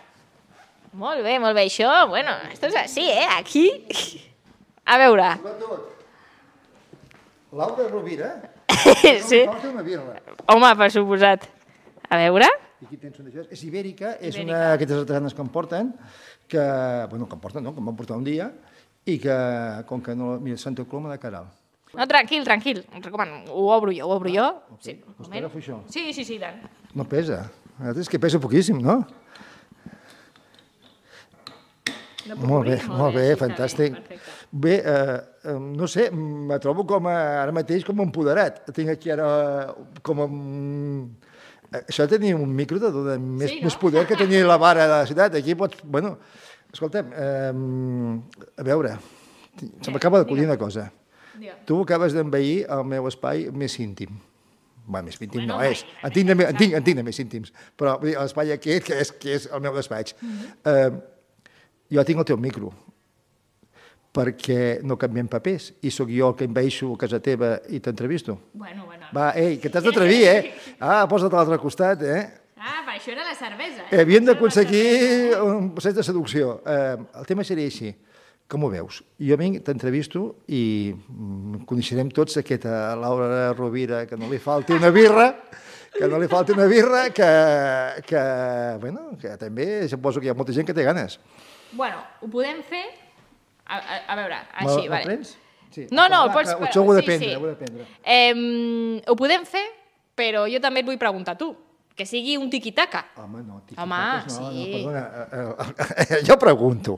Molt 0.94 1.22
bé, 1.26 1.38
molt 1.42 1.54
bé. 1.58 1.64
Això, 1.66 1.90
bueno, 2.10 2.34
esto 2.52 2.70
és 2.70 2.78
així, 2.82 3.08
eh? 3.10 3.26
Aquí... 3.38 3.66
A 4.84 4.98
veure. 5.00 5.30
Laura 7.52 7.86
Rovira, 7.88 8.50
sí. 9.28 9.44
una 9.70 9.82
birra. 9.82 10.18
Home, 10.52 10.70
per 10.76 10.90
suposat. 10.92 11.46
A 12.10 12.18
veure. 12.20 12.48
I 12.82 12.88
aquí 12.88 12.98
tens 13.00 13.20
una 13.22 13.30
d'això. 13.30 13.46
És 13.54 13.62
ibèrica, 13.64 14.16
és 14.18 14.34
Ibèrica. 14.34 14.44
una 14.50 14.58
d'aquestes 14.74 14.98
artesanes 15.04 15.34
que 15.38 15.40
em 15.44 15.50
porten, 15.54 15.92
que, 16.50 16.64
bueno, 17.12 17.28
que 17.30 17.38
em 17.38 17.42
porten, 17.46 17.64
no?, 17.64 17.72
que 17.72 17.80
em 17.80 17.88
van 17.88 17.96
portar 17.96 18.18
un 18.18 18.26
dia, 18.26 18.50
i 19.08 19.16
que, 19.22 19.36
com 19.88 20.02
que 20.04 20.16
no... 20.18 20.34
Mira, 20.42 20.58
Santa 20.60 20.84
Coloma 20.84 21.14
de 21.14 21.20
Caral. 21.22 21.46
No, 21.96 22.06
tranquil, 22.10 22.44
tranquil. 22.44 22.84
Em 22.92 23.02
recomano. 23.02 23.42
Ho 23.54 23.68
obro 23.74 23.92
jo, 23.94 24.06
ho 24.08 24.14
obro 24.16 24.30
jo. 24.32 24.46
Sí, 24.82 24.96
t'agafo 25.30 25.58
això. 25.60 25.80
Sí, 25.90 26.12
sí, 26.12 26.24
sí, 26.26 26.38
tant. 26.42 26.58
No 26.94 27.04
pesa. 27.08 27.44
És 27.94 28.08
que 28.10 28.18
pesa 28.22 28.38
poquíssim, 28.42 28.78
no? 28.82 29.00
No 32.24 32.36
Molt 32.48 32.64
bé, 32.70 32.76
molt 32.88 33.12
bé, 33.18 33.24
sí, 33.26 33.32
està 33.34 33.40
fantàstic. 33.42 33.96
perfecte. 33.98 34.30
Bé, 34.64 34.74
eh, 34.80 35.16
eh, 35.50 35.56
no 35.60 35.84
sé, 35.90 36.06
me 36.14 36.56
trobo 36.62 36.86
com 36.88 37.04
a, 37.10 37.16
ara 37.42 37.52
mateix 37.52 37.84
com 37.84 38.00
empoderat. 38.00 38.62
Tinc 38.72 38.88
aquí 38.94 39.10
ara 39.12 39.26
com 40.06 40.22
a... 40.24 40.28
eh, 41.74 41.82
Això 41.82 42.06
de 42.06 42.14
tenir 42.16 42.32
un 42.38 42.48
micro 42.56 42.80
te 42.80 42.88
dona 42.94 43.18
més, 43.20 43.50
Sí, 43.50 43.58
no? 43.60 43.66
més 43.68 43.76
poder 43.76 44.06
que 44.08 44.16
tenir 44.16 44.40
la 44.48 44.56
vara 44.56 44.86
de 44.88 44.94
la 45.02 45.06
ciutat. 45.10 45.36
Aquí 45.36 45.52
pots... 45.58 45.82
Bueno, 45.84 46.14
escolta'm, 46.72 47.12
eh, 47.12 47.52
a 48.56 48.66
veure, 48.70 48.96
se 49.82 49.92
m'acaba 49.92 50.22
d'acollir 50.22 50.46
una 50.48 50.56
cosa. 50.56 50.88
Tu 51.66 51.80
acabes 51.82 52.14
d'envair 52.14 52.64
el 52.70 52.84
meu 52.88 53.08
espai 53.10 53.48
més 53.52 53.78
íntim. 53.82 54.14
Va, 54.84 55.00
més 55.00 55.16
íntim 55.16 55.40
Bueno, 55.40 55.56
no 55.56 55.64
és. 55.64 55.84
En 56.04 56.12
tinc, 56.12 56.28
de, 56.28 56.36
en, 56.44 56.56
tinc, 56.60 56.74
en 56.76 56.84
tinc 56.84 57.00
de 57.00 57.04
més 57.06 57.18
íntims, 57.22 57.52
però 57.80 57.96
l'espai 58.04 58.52
aquest, 58.52 58.84
que 58.86 58.98
és, 59.00 59.12
que 59.20 59.36
és 59.38 59.46
el 59.48 59.62
meu 59.64 59.74
despatx. 59.76 60.16
Eh, 60.20 60.90
jo 61.94 62.04
tinc 62.04 62.20
el 62.20 62.28
teu 62.28 62.40
micro, 62.40 62.72
perquè 64.14 64.78
no 64.86 64.98
canviem 65.00 65.26
papers, 65.30 65.72
i 65.82 65.90
sóc 65.90 66.12
jo 66.12 66.30
el 66.30 66.38
que 66.38 66.46
envaeixo 66.46 66.92
a 66.92 67.00
casa 67.00 67.20
teva 67.24 67.56
i 67.72 67.80
t'entrevisto. 67.82 68.36
Bueno, 68.52 68.86
bueno. 68.86 69.08
Va, 69.16 69.32
ei, 69.40 69.56
que 69.58 69.72
t'has 69.72 69.84
d'atrevir, 69.84 70.22
eh? 70.30 70.40
Ah, 70.84 71.04
posa't 71.10 71.32
a 71.32 71.40
l'altre 71.40 71.58
costat, 71.62 72.04
eh? 72.04 72.22
Ah, 72.64 72.80
per 72.86 72.94
això 72.94 73.12
era 73.12 73.24
la 73.26 73.34
cervesa. 73.36 73.88
Eh, 73.90 74.00
Havíem 74.00 74.24
d'aconseguir 74.28 75.34
un 75.42 75.72
procés 75.74 75.96
de 75.96 76.04
seducció. 76.06 76.60
Eh, 76.64 76.96
el 77.20 77.26
tema 77.28 77.44
seria 77.44 77.68
així. 77.68 77.90
Com 78.50 78.66
ho 78.66 78.68
veus? 78.68 79.00
Jo 79.24 79.38
vinc, 79.40 79.62
t'entrevisto 79.64 80.24
i 80.52 80.92
mm, 80.92 81.64
coneixerem 81.68 82.10
tots 82.12 82.36
aquesta 82.40 82.92
Laura 83.00 83.52
Rovira, 83.54 84.02
que 84.06 84.18
no 84.20 84.28
li 84.28 84.40
falti 84.42 84.76
una 84.76 84.90
birra, 84.92 85.30
que 85.94 86.08
no 86.10 86.20
li 86.20 86.28
falti 86.28 86.52
una 86.52 86.66
birra, 86.68 87.06
que, 87.14 87.30
que, 88.04 88.24
bueno, 88.82 89.14
que 89.20 89.32
també 89.40 89.88
suposo 89.88 90.20
que 90.20 90.28
hi 90.28 90.34
ha 90.34 90.36
molta 90.36 90.52
gent 90.52 90.68
que 90.68 90.76
té 90.76 90.84
ganes. 90.84 91.16
Bueno, 91.72 92.04
ho 92.20 92.28
podem 92.28 92.60
fer... 92.68 92.84
A, 93.64 93.78
a, 93.80 93.98
a 94.12 94.16
veure, 94.18 94.38
així, 94.60 94.88
vale. 94.92 95.04
prens? 95.08 95.36
Sí. 95.72 95.86
No, 95.90 96.04
no, 96.12 96.26
pots... 96.34 96.52
Això 96.68 96.84
ho 96.84 96.92
he 96.92 96.98
d'aprendre, 97.00 97.30
ho 97.40 97.46
he 97.46 97.52
d'aprendre. 97.54 97.86
Eh, 98.04 99.00
ho 99.08 99.16
podem 99.18 99.48
fer, 99.48 99.64
però 100.14 100.44
jo 100.52 100.60
també 100.62 100.84
et 100.84 100.90
vull 100.90 101.00
preguntar 101.00 101.38
tu. 101.40 101.54
Que 101.94 102.06
sigui 102.10 102.34
un 102.36 102.48
tiquitaca. 102.50 103.04
Home, 103.22 103.44
no, 103.46 103.60
Home, 103.78 103.98
no, 104.26 104.30
sí. 104.30 104.42
no, 104.42 104.64
perdona, 104.72 105.02
eh, 105.30 106.06
eh, 106.08 106.22
jo 106.26 106.36
pregunto, 106.42 106.96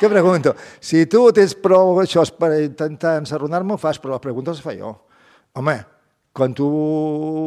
jo 0.00 0.08
pregunto, 0.08 0.54
si 0.80 1.04
tu 1.04 1.26
tens 1.36 1.52
prou 1.60 2.00
això 2.00 2.24
per 2.38 2.54
intentar 2.62 3.18
ensarronar-me, 3.20 3.76
ho 3.76 3.82
fas, 3.82 4.00
però 4.00 4.16
les 4.16 4.24
preguntes 4.24 4.56
les 4.56 4.64
fa 4.64 4.72
jo. 4.78 4.94
Home, 5.60 5.76
quan 6.32 6.56
tu 6.56 6.70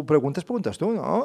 preguntes, 0.06 0.46
preguntes 0.46 0.78
tu, 0.78 0.92
no? 0.94 1.18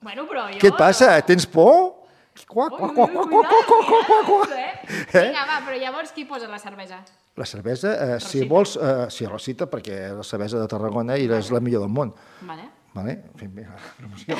Bueno, 0.00 0.24
però 0.26 0.48
jo... 0.48 0.58
Què 0.62 0.72
et 0.72 0.80
passa? 0.80 1.12
Tens 1.28 1.44
por? 1.44 2.00
Qua, 2.48 2.70
qua, 2.72 2.88
qua, 2.88 3.08
qua, 3.12 3.28
qua, 3.28 3.44
qua, 3.44 3.80
qua, 3.84 4.04
qua, 4.08 4.20
qua. 4.24 4.44
Eh? 4.56 4.70
Eh? 5.12 5.26
Vinga, 5.28 5.44
va, 5.44 5.60
però 5.66 5.76
llavors 5.76 6.16
qui 6.16 6.24
posa 6.24 6.48
la 6.48 6.58
cervesa? 6.58 7.02
La 7.36 7.44
cervesa, 7.44 7.92
eh, 7.92 8.20
si 8.20 8.46
vols, 8.48 8.78
eh, 8.80 9.10
sí, 9.12 9.28
Rosita, 9.28 9.68
perquè 9.68 10.06
la 10.16 10.24
cervesa 10.24 10.56
de 10.56 10.68
Tarragona 10.72 11.20
i 11.20 11.28
és 11.28 11.52
la 11.52 11.60
millor 11.60 11.84
del 11.84 11.92
món. 11.92 12.16
Vale. 12.48 12.81
Vale? 12.94 13.16
Fem 13.40 13.54
bé 13.56 13.62
la 13.64 13.78
promoció. 13.96 14.36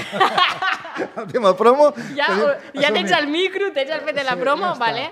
el 1.22 1.26
tema 1.32 1.54
promo... 1.56 1.90
Ja, 2.16 2.28
tenim- 2.28 2.82
ja 2.82 2.92
tens 2.92 3.12
el 3.16 3.28
micro, 3.32 3.72
tens 3.72 3.90
el 3.96 4.02
fet 4.04 4.16
de 4.18 4.24
la 4.28 4.34
Sí, 4.36 4.40
promo, 4.44 4.66
ja 4.66 4.72
està. 4.74 4.86
vale? 4.86 5.10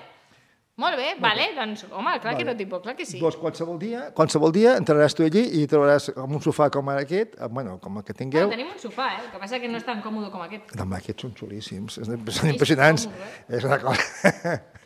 Molt 0.81 0.97
bé, 0.97 1.11
vale, 1.21 1.51
doncs, 1.53 1.83
home, 1.93 2.15
clar 2.23 2.33
que 2.39 2.45
Vale. 2.45 2.55
no 2.55 2.57
t'hi 2.57 2.65
puc, 2.71 2.81
clar 2.87 2.95
que 2.97 3.05
sí. 3.05 3.19
Doncs 3.21 3.37
qualsevol 3.37 3.77
dia, 3.79 4.07
qualsevol 4.17 4.53
dia 4.55 4.79
entraràs 4.81 5.13
tu 5.13 5.27
allí 5.27 5.43
i 5.61 5.67
trobaràs 5.69 6.07
amb 6.15 6.39
un 6.39 6.41
sofà 6.41 6.71
com 6.73 6.89
ara 6.89 7.03
aquest, 7.05 7.35
eh, 7.37 7.49
bueno, 7.53 7.75
com 7.85 7.99
el 8.01 8.05
que 8.07 8.15
tingueu. 8.17 8.47
Bueno, 8.49 8.57
tenim 8.57 8.71
un 8.73 8.81
sofà, 8.81 9.11
eh? 9.19 9.19
El 9.27 9.31
que 9.35 9.43
passa 9.43 9.59
és 9.59 9.63
que 9.67 9.69
no 9.69 9.77
és 9.77 9.85
tan 9.85 10.01
còmode 10.01 10.31
com 10.33 10.41
aquest. 10.47 10.73
No, 10.79 10.87
home, 10.87 10.97
aquests 11.03 11.27
són 11.27 11.35
xulíssims, 11.37 11.99
són 12.01 12.25
són 12.33 12.55
impressionants. 12.55 13.09
És 13.49 13.65
una 13.69 13.81
cosa... 13.83 14.57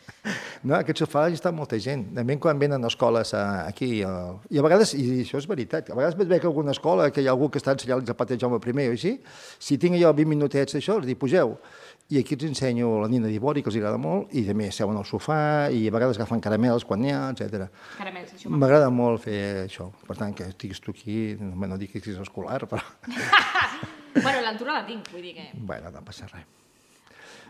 No, 0.65 0.79
aquest 0.79 1.03
sofà 1.03 1.27
hi 1.29 1.37
està 1.37 1.51
molta 1.53 1.77
gent. 1.83 2.07
També 2.17 2.37
quan 2.41 2.61
venen 2.61 2.89
escoles 2.89 3.35
a, 3.37 3.45
aquí, 3.69 3.99
a, 4.07 4.13
i 4.49 4.61
a 4.61 4.65
vegades, 4.65 4.95
i 4.97 5.21
això 5.21 5.41
és 5.41 5.49
veritat, 5.51 5.91
a 5.93 5.99
vegades 5.99 6.17
veig 6.17 6.47
alguna 6.49 6.73
escola 6.73 7.11
que 7.13 7.21
hi 7.21 7.29
ha 7.29 7.35
algú 7.35 7.51
que 7.53 7.61
està 7.61 7.75
ensenyant 7.77 8.01
el 8.01 8.07
zapater 8.09 8.39
Jaume 8.41 8.61
I 8.65 8.89
o 8.89 8.95
així, 8.95 9.19
si 9.59 9.77
tinc 9.79 9.99
jo 10.01 10.13
20 10.13 10.31
minutets 10.31 10.79
d'això, 10.79 10.97
els 11.01 11.07
dic, 11.11 11.21
pugeu. 11.21 11.59
I 12.13 12.21
aquí 12.21 12.37
els 12.37 12.45
ensenyo 12.49 13.01
la 13.03 13.09
nina 13.09 13.29
d'Ivori, 13.29 13.63
que 13.63 13.69
els 13.73 13.77
agrada 13.81 14.01
molt, 14.01 14.33
i 14.33 14.45
també 14.49 14.71
seuen 14.73 14.97
al 14.97 15.07
sofà, 15.09 15.69
i 15.73 15.87
a 15.89 15.93
vegades 15.93 16.21
agafen 16.21 16.41
caramels 16.45 16.85
quan 16.89 17.01
n'hi 17.01 17.13
ha, 17.13 17.23
etc. 17.33 17.69
Caramels, 17.99 18.33
això 18.33 18.49
m'agrada. 18.49 18.65
M'agrada 18.65 18.91
molt 18.93 19.25
fer 19.25 19.41
això. 19.67 19.91
Per 20.09 20.17
tant, 20.17 20.37
que 20.37 20.49
estiguis 20.53 20.81
tu 20.85 20.93
aquí, 20.97 21.37
no, 21.41 21.57
no 21.57 21.81
dic 21.81 21.97
que 21.97 22.05
siguis 22.05 22.21
escolar, 22.25 22.65
però... 22.69 22.85
Bueno, 24.15 24.45
l'altura 24.45 24.77
la 24.77 24.85
tinc, 24.87 25.09
vull 25.11 25.25
dir 25.27 25.35
que... 25.35 25.49
bueno, 25.59 25.91
no 25.91 26.05
passa 26.07 26.29
res. 26.31 26.64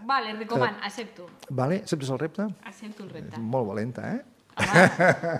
Vale, 0.06 0.32
recoman, 0.38 0.76
accepto. 0.82 1.26
Vale, 1.50 1.76
acceptes 1.82 2.10
el 2.10 2.18
repte? 2.18 2.46
Accepto 2.64 3.02
el 3.04 3.10
repte. 3.10 3.40
Molt 3.40 3.68
valenta, 3.72 4.02
eh? 4.14 4.24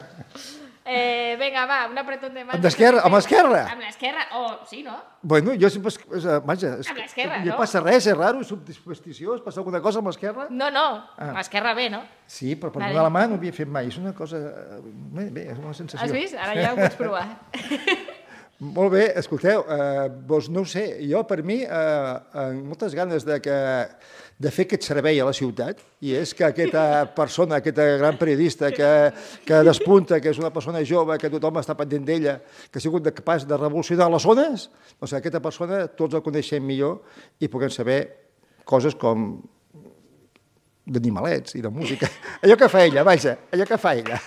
Eh, 0.87 1.35
vinga, 1.41 1.63
va, 1.65 1.87
un 1.89 1.97
apretón 1.97 2.35
de 2.37 2.43
mans. 2.45 2.59
Amb 2.59 2.65
l'esquerra, 2.67 2.99
amb 3.09 3.15
l'esquerra? 3.17 3.61
Amb 3.73 3.81
l'esquerra, 3.81 4.25
oh, 4.37 4.59
sí, 4.69 4.83
no? 4.85 4.99
Bueno, 5.23 5.55
jo 5.57 5.71
sempre... 5.73 5.89
es- 5.89 5.97
es- 6.19 6.27
eh, 6.29 6.35
Vaja, 6.45 6.75
és, 6.83 6.91
Amb 6.93 6.99
l'esquerra, 7.01 7.39
no 7.41 7.55
no? 7.55 7.57
passa 7.57 7.81
res, 7.81 8.05
és 8.05 8.13
raro, 8.19 8.43
és 8.45 8.51
subdispositiós, 8.53 9.41
passa 9.41 9.63
alguna 9.63 9.81
cosa 9.81 10.03
amb 10.03 10.11
l'esquerra? 10.13 10.45
No, 10.53 10.69
no, 10.75 10.83
Ah. 11.17 11.31
amb 11.31 11.39
l'esquerra 11.41 11.73
bé, 11.79 11.87
no? 11.89 12.03
Sí, 12.27 12.53
però 12.61 12.69
per 12.75 12.83
Vale. 12.83 12.93
donar 12.93 13.07
la 13.09 13.15
mà 13.17 13.23
no 13.31 13.39
ho 13.39 13.41
havia 13.41 13.57
fet 13.57 13.67
mai, 13.79 13.89
és 13.89 13.97
una 13.97 14.13
cosa... 14.13 14.37
eh, 14.37 14.83
Bé, 15.17 15.31
bé 15.31 15.47
és 15.55 15.59
una 15.63 15.73
sensació. 15.73 16.05
Has 16.05 16.13
vist? 16.13 16.37
Ara 16.37 16.53
ja 16.61 16.75
ho 16.75 16.77
pots 16.77 17.01
provar. 17.01 17.25
Molt 18.77 18.93
bé, 18.93 19.07
escolteu, 19.19 19.65
eh, 19.65 20.05
doncs 20.29 20.51
no 20.53 20.61
ho 20.63 20.69
sé, 20.69 20.85
jo 21.09 21.25
per 21.27 21.41
mi, 21.43 21.63
eh, 21.65 22.13
amb 22.45 22.69
moltes 22.71 22.93
ganes 22.95 23.25
de, 23.25 23.41
que, 23.43 23.57
de 24.39 24.51
fer 24.51 24.67
aquest 24.67 24.83
servei 24.89 25.21
a 25.23 25.27
la 25.29 25.35
ciutat, 25.37 25.79
i 26.03 26.15
és 26.19 26.35
que 26.35 26.47
aquesta 26.49 27.07
persona, 27.15 27.61
aquesta 27.61 27.85
gran 28.01 28.19
periodista 28.19 28.71
que, 28.75 28.91
que 29.47 29.61
despunta, 29.67 30.19
que 30.21 30.33
és 30.33 30.41
una 30.43 30.51
persona 30.55 30.83
jove, 30.87 31.17
que 31.23 31.31
tothom 31.31 31.61
està 31.63 31.77
pendent 31.79 32.05
d'ella, 32.09 32.39
que 32.71 32.81
ha 32.81 32.83
sigut 32.83 33.07
capaç 33.15 33.47
de 33.47 33.59
revolucionar 33.59 34.11
les 34.11 34.27
zones, 34.27 34.69
doncs 34.99 35.15
aquesta 35.21 35.43
persona 35.45 35.85
tots 35.87 36.19
la 36.19 36.23
coneixem 36.25 36.65
millor 36.67 37.05
i 37.39 37.51
puguem 37.53 37.71
saber 37.71 38.01
coses 38.67 38.97
com 38.99 39.37
d'animalets 40.85 41.55
i 41.55 41.63
de 41.65 41.71
música. 41.73 42.11
Allò 42.45 42.59
que 42.59 42.69
fa 42.69 42.85
ella, 42.85 43.05
vaja, 43.07 43.39
allò 43.53 43.65
que 43.69 43.79
fa 43.81 43.95
ella. 43.97 44.19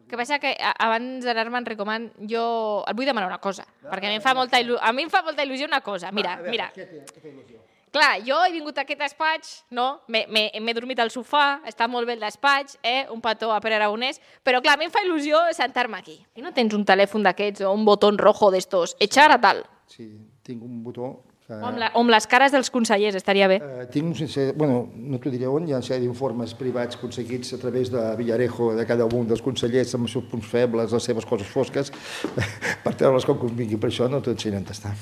El 0.00 0.10
que 0.10 0.18
passa 0.18 0.40
que 0.42 0.50
abans 0.58 1.22
d'anar-me'n 1.22 1.66
recoman, 1.68 2.08
jo 2.26 2.42
et 2.82 2.96
vull 2.98 3.06
demanar 3.06 3.28
una 3.28 3.38
cosa, 3.38 3.62
perquè 3.84 4.08
a 4.08 4.10
mi 4.10 4.18
em 4.18 4.24
fa 4.24 4.34
molta, 4.34 4.58
il·lu... 4.58 4.74
a 4.82 4.90
mi 4.90 5.04
em 5.06 5.12
fa 5.12 5.20
molta 5.22 5.44
il·lusió 5.46 5.68
una 5.70 5.84
cosa. 5.86 6.10
Mira, 6.10 6.34
A 6.34 6.40
veure, 6.40 6.50
mira, 6.50 6.66
què 6.74 6.88
què 6.88 7.30
il·lusió? 7.30 7.49
Clar, 7.94 8.20
jo 8.26 8.38
he 8.46 8.52
vingut 8.54 8.78
a 8.78 8.84
aquest 8.86 9.00
despatx, 9.02 9.52
no? 9.76 9.88
M'he 10.08 10.74
dormit 10.76 11.00
al 11.02 11.10
sofà, 11.10 11.60
està 11.68 11.88
molt 11.90 12.06
bé 12.06 12.18
el 12.18 12.22
despatx, 12.22 12.78
eh? 12.82 13.06
un 13.10 13.20
petó 13.24 13.50
a 13.52 13.60
Pere 13.60 13.80
Aragonès, 13.80 14.20
però 14.46 14.62
clar, 14.62 14.78
a 14.78 14.80
mi 14.80 14.86
em 14.88 14.94
fa 14.94 15.02
il·lusió 15.06 15.42
sentar-me 15.56 15.98
aquí. 15.98 16.20
I 16.36 16.44
no 16.46 16.54
tens 16.56 16.74
un 16.76 16.86
telèfon 16.86 17.26
d'aquests 17.26 17.66
o 17.66 17.74
un 17.74 17.84
botó 17.84 18.10
rojo 18.16 18.50
d'estos, 18.50 18.96
echar 19.00 19.30
a 19.34 19.40
tal, 19.40 19.64
Sí, 19.90 20.06
tinc 20.46 20.62
un 20.62 20.84
botó 20.84 21.08
que... 21.46 21.56
o 21.56 21.66
amb, 21.66 21.80
la, 21.82 21.88
o 21.98 22.02
amb 22.04 22.12
les 22.14 22.26
cares 22.30 22.52
dels 22.54 22.70
consellers, 22.70 23.16
estaria 23.18 23.48
bé. 23.50 23.56
Eh, 23.58 23.86
tinc 23.90 24.12
un 24.12 24.14
sense... 24.14 24.52
Bueno, 24.54 24.84
no 24.94 25.18
t'ho 25.18 25.32
diré 25.34 25.48
on, 25.50 25.66
hi 25.66 25.74
ha 25.74 25.80
una 25.80 25.86
sèrie 25.86 26.04
d'informes 26.04 26.54
privats 26.58 26.98
aconseguits 27.00 27.56
a 27.56 27.58
través 27.58 27.90
de 27.90 28.04
Villarejo, 28.20 28.70
de 28.78 28.86
cada 28.86 29.08
un 29.10 29.26
dels 29.30 29.42
consellers, 29.42 29.96
amb 29.98 30.06
els 30.06 30.14
seus 30.14 30.30
punts 30.30 30.46
febles, 30.46 30.94
les 30.94 31.10
seves 31.10 31.26
coses 31.26 31.50
fosques, 31.50 31.90
per 32.86 32.94
treure's 32.94 33.26
com 33.26 33.42
convingui. 33.42 33.82
Per 33.82 33.90
això 33.90 34.06
no 34.10 34.22
t'ho 34.22 34.36
ensenyen 34.36 34.62
on 34.62 34.72
està. 34.78 34.94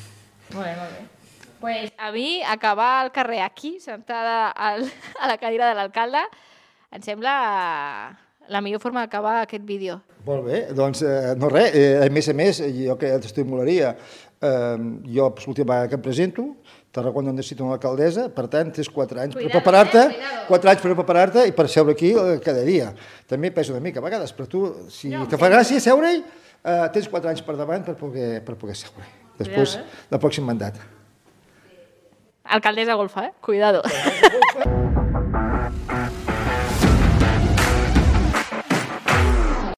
Molt 0.54 0.64
bé, 0.64 0.74
molt 0.80 0.96
bé. 0.96 1.07
Pues 1.60 1.92
a 1.98 2.12
mi, 2.12 2.42
acabar 2.42 3.02
al 3.02 3.12
carrer 3.12 3.42
aquí, 3.42 3.78
sentada 3.80 4.50
al, 4.50 4.86
a 5.20 5.26
la 5.26 5.38
cadira 5.38 5.68
de 5.68 5.74
l'alcalde, 5.74 6.22
em 6.94 7.02
sembla 7.02 7.34
la 8.48 8.62
millor 8.64 8.80
forma 8.80 9.02
d'acabar 9.04 9.42
aquest 9.42 9.64
vídeo. 9.66 9.98
Molt 10.24 10.46
bé, 10.46 10.62
doncs 10.76 11.02
eh, 11.04 11.34
no 11.38 11.50
res, 11.52 11.74
eh, 11.76 12.00
a 12.04 12.08
més 12.12 12.28
a 12.30 12.34
més, 12.36 12.62
jo 12.74 12.96
que 13.00 13.10
t'estimularia, 13.22 13.92
eh, 14.40 14.76
jo 15.12 15.28
l'última 15.44 15.74
vegada 15.74 15.92
que 15.92 15.98
em 15.98 16.04
presento, 16.04 16.46
Tarragona 16.88 17.34
necessita 17.36 17.62
una 17.66 17.76
alcaldessa, 17.76 18.30
per 18.32 18.46
tant, 18.48 18.70
tens 18.72 18.88
quatre 18.88 19.20
anys 19.20 19.36
Cuidado, 19.36 19.52
per 19.52 19.60
preparar-te, 19.60 20.00
eh, 20.00 20.14
cuidado. 20.14 20.46
quatre 20.48 20.72
anys 20.72 20.82
per 20.82 20.94
preparar-te 20.94 21.44
i 21.46 21.52
per 21.52 21.68
seure 21.68 21.92
aquí 21.92 22.14
eh, 22.16 22.38
cada 22.44 22.64
dia. 22.64 22.94
També 23.28 23.52
pesa 23.52 23.74
una 23.74 23.84
mica 23.84 24.00
a 24.00 24.06
vegades, 24.06 24.32
però 24.32 24.48
tu, 24.48 24.64
si 24.88 25.12
No, 25.12 25.26
te 25.28 25.40
fa 25.40 25.50
gràcia 25.52 25.80
seure-hi, 25.84 26.22
Uh, 26.58 26.88
tens 26.90 27.06
quatre 27.06 27.30
anys 27.30 27.40
per 27.46 27.54
davant 27.54 27.84
per 27.86 27.94
poder, 27.94 28.40
per 28.44 28.56
poder 28.58 28.74
seure. 28.76 29.06
Després, 29.38 29.76
Cuidado, 29.78 30.06
del 30.10 30.20
pròxim 30.24 30.48
mandat. 30.50 30.80
Alcaldessa 32.48 32.94
golfa, 32.94 33.26
eh? 33.26 33.32
Cuidado. 33.40 33.82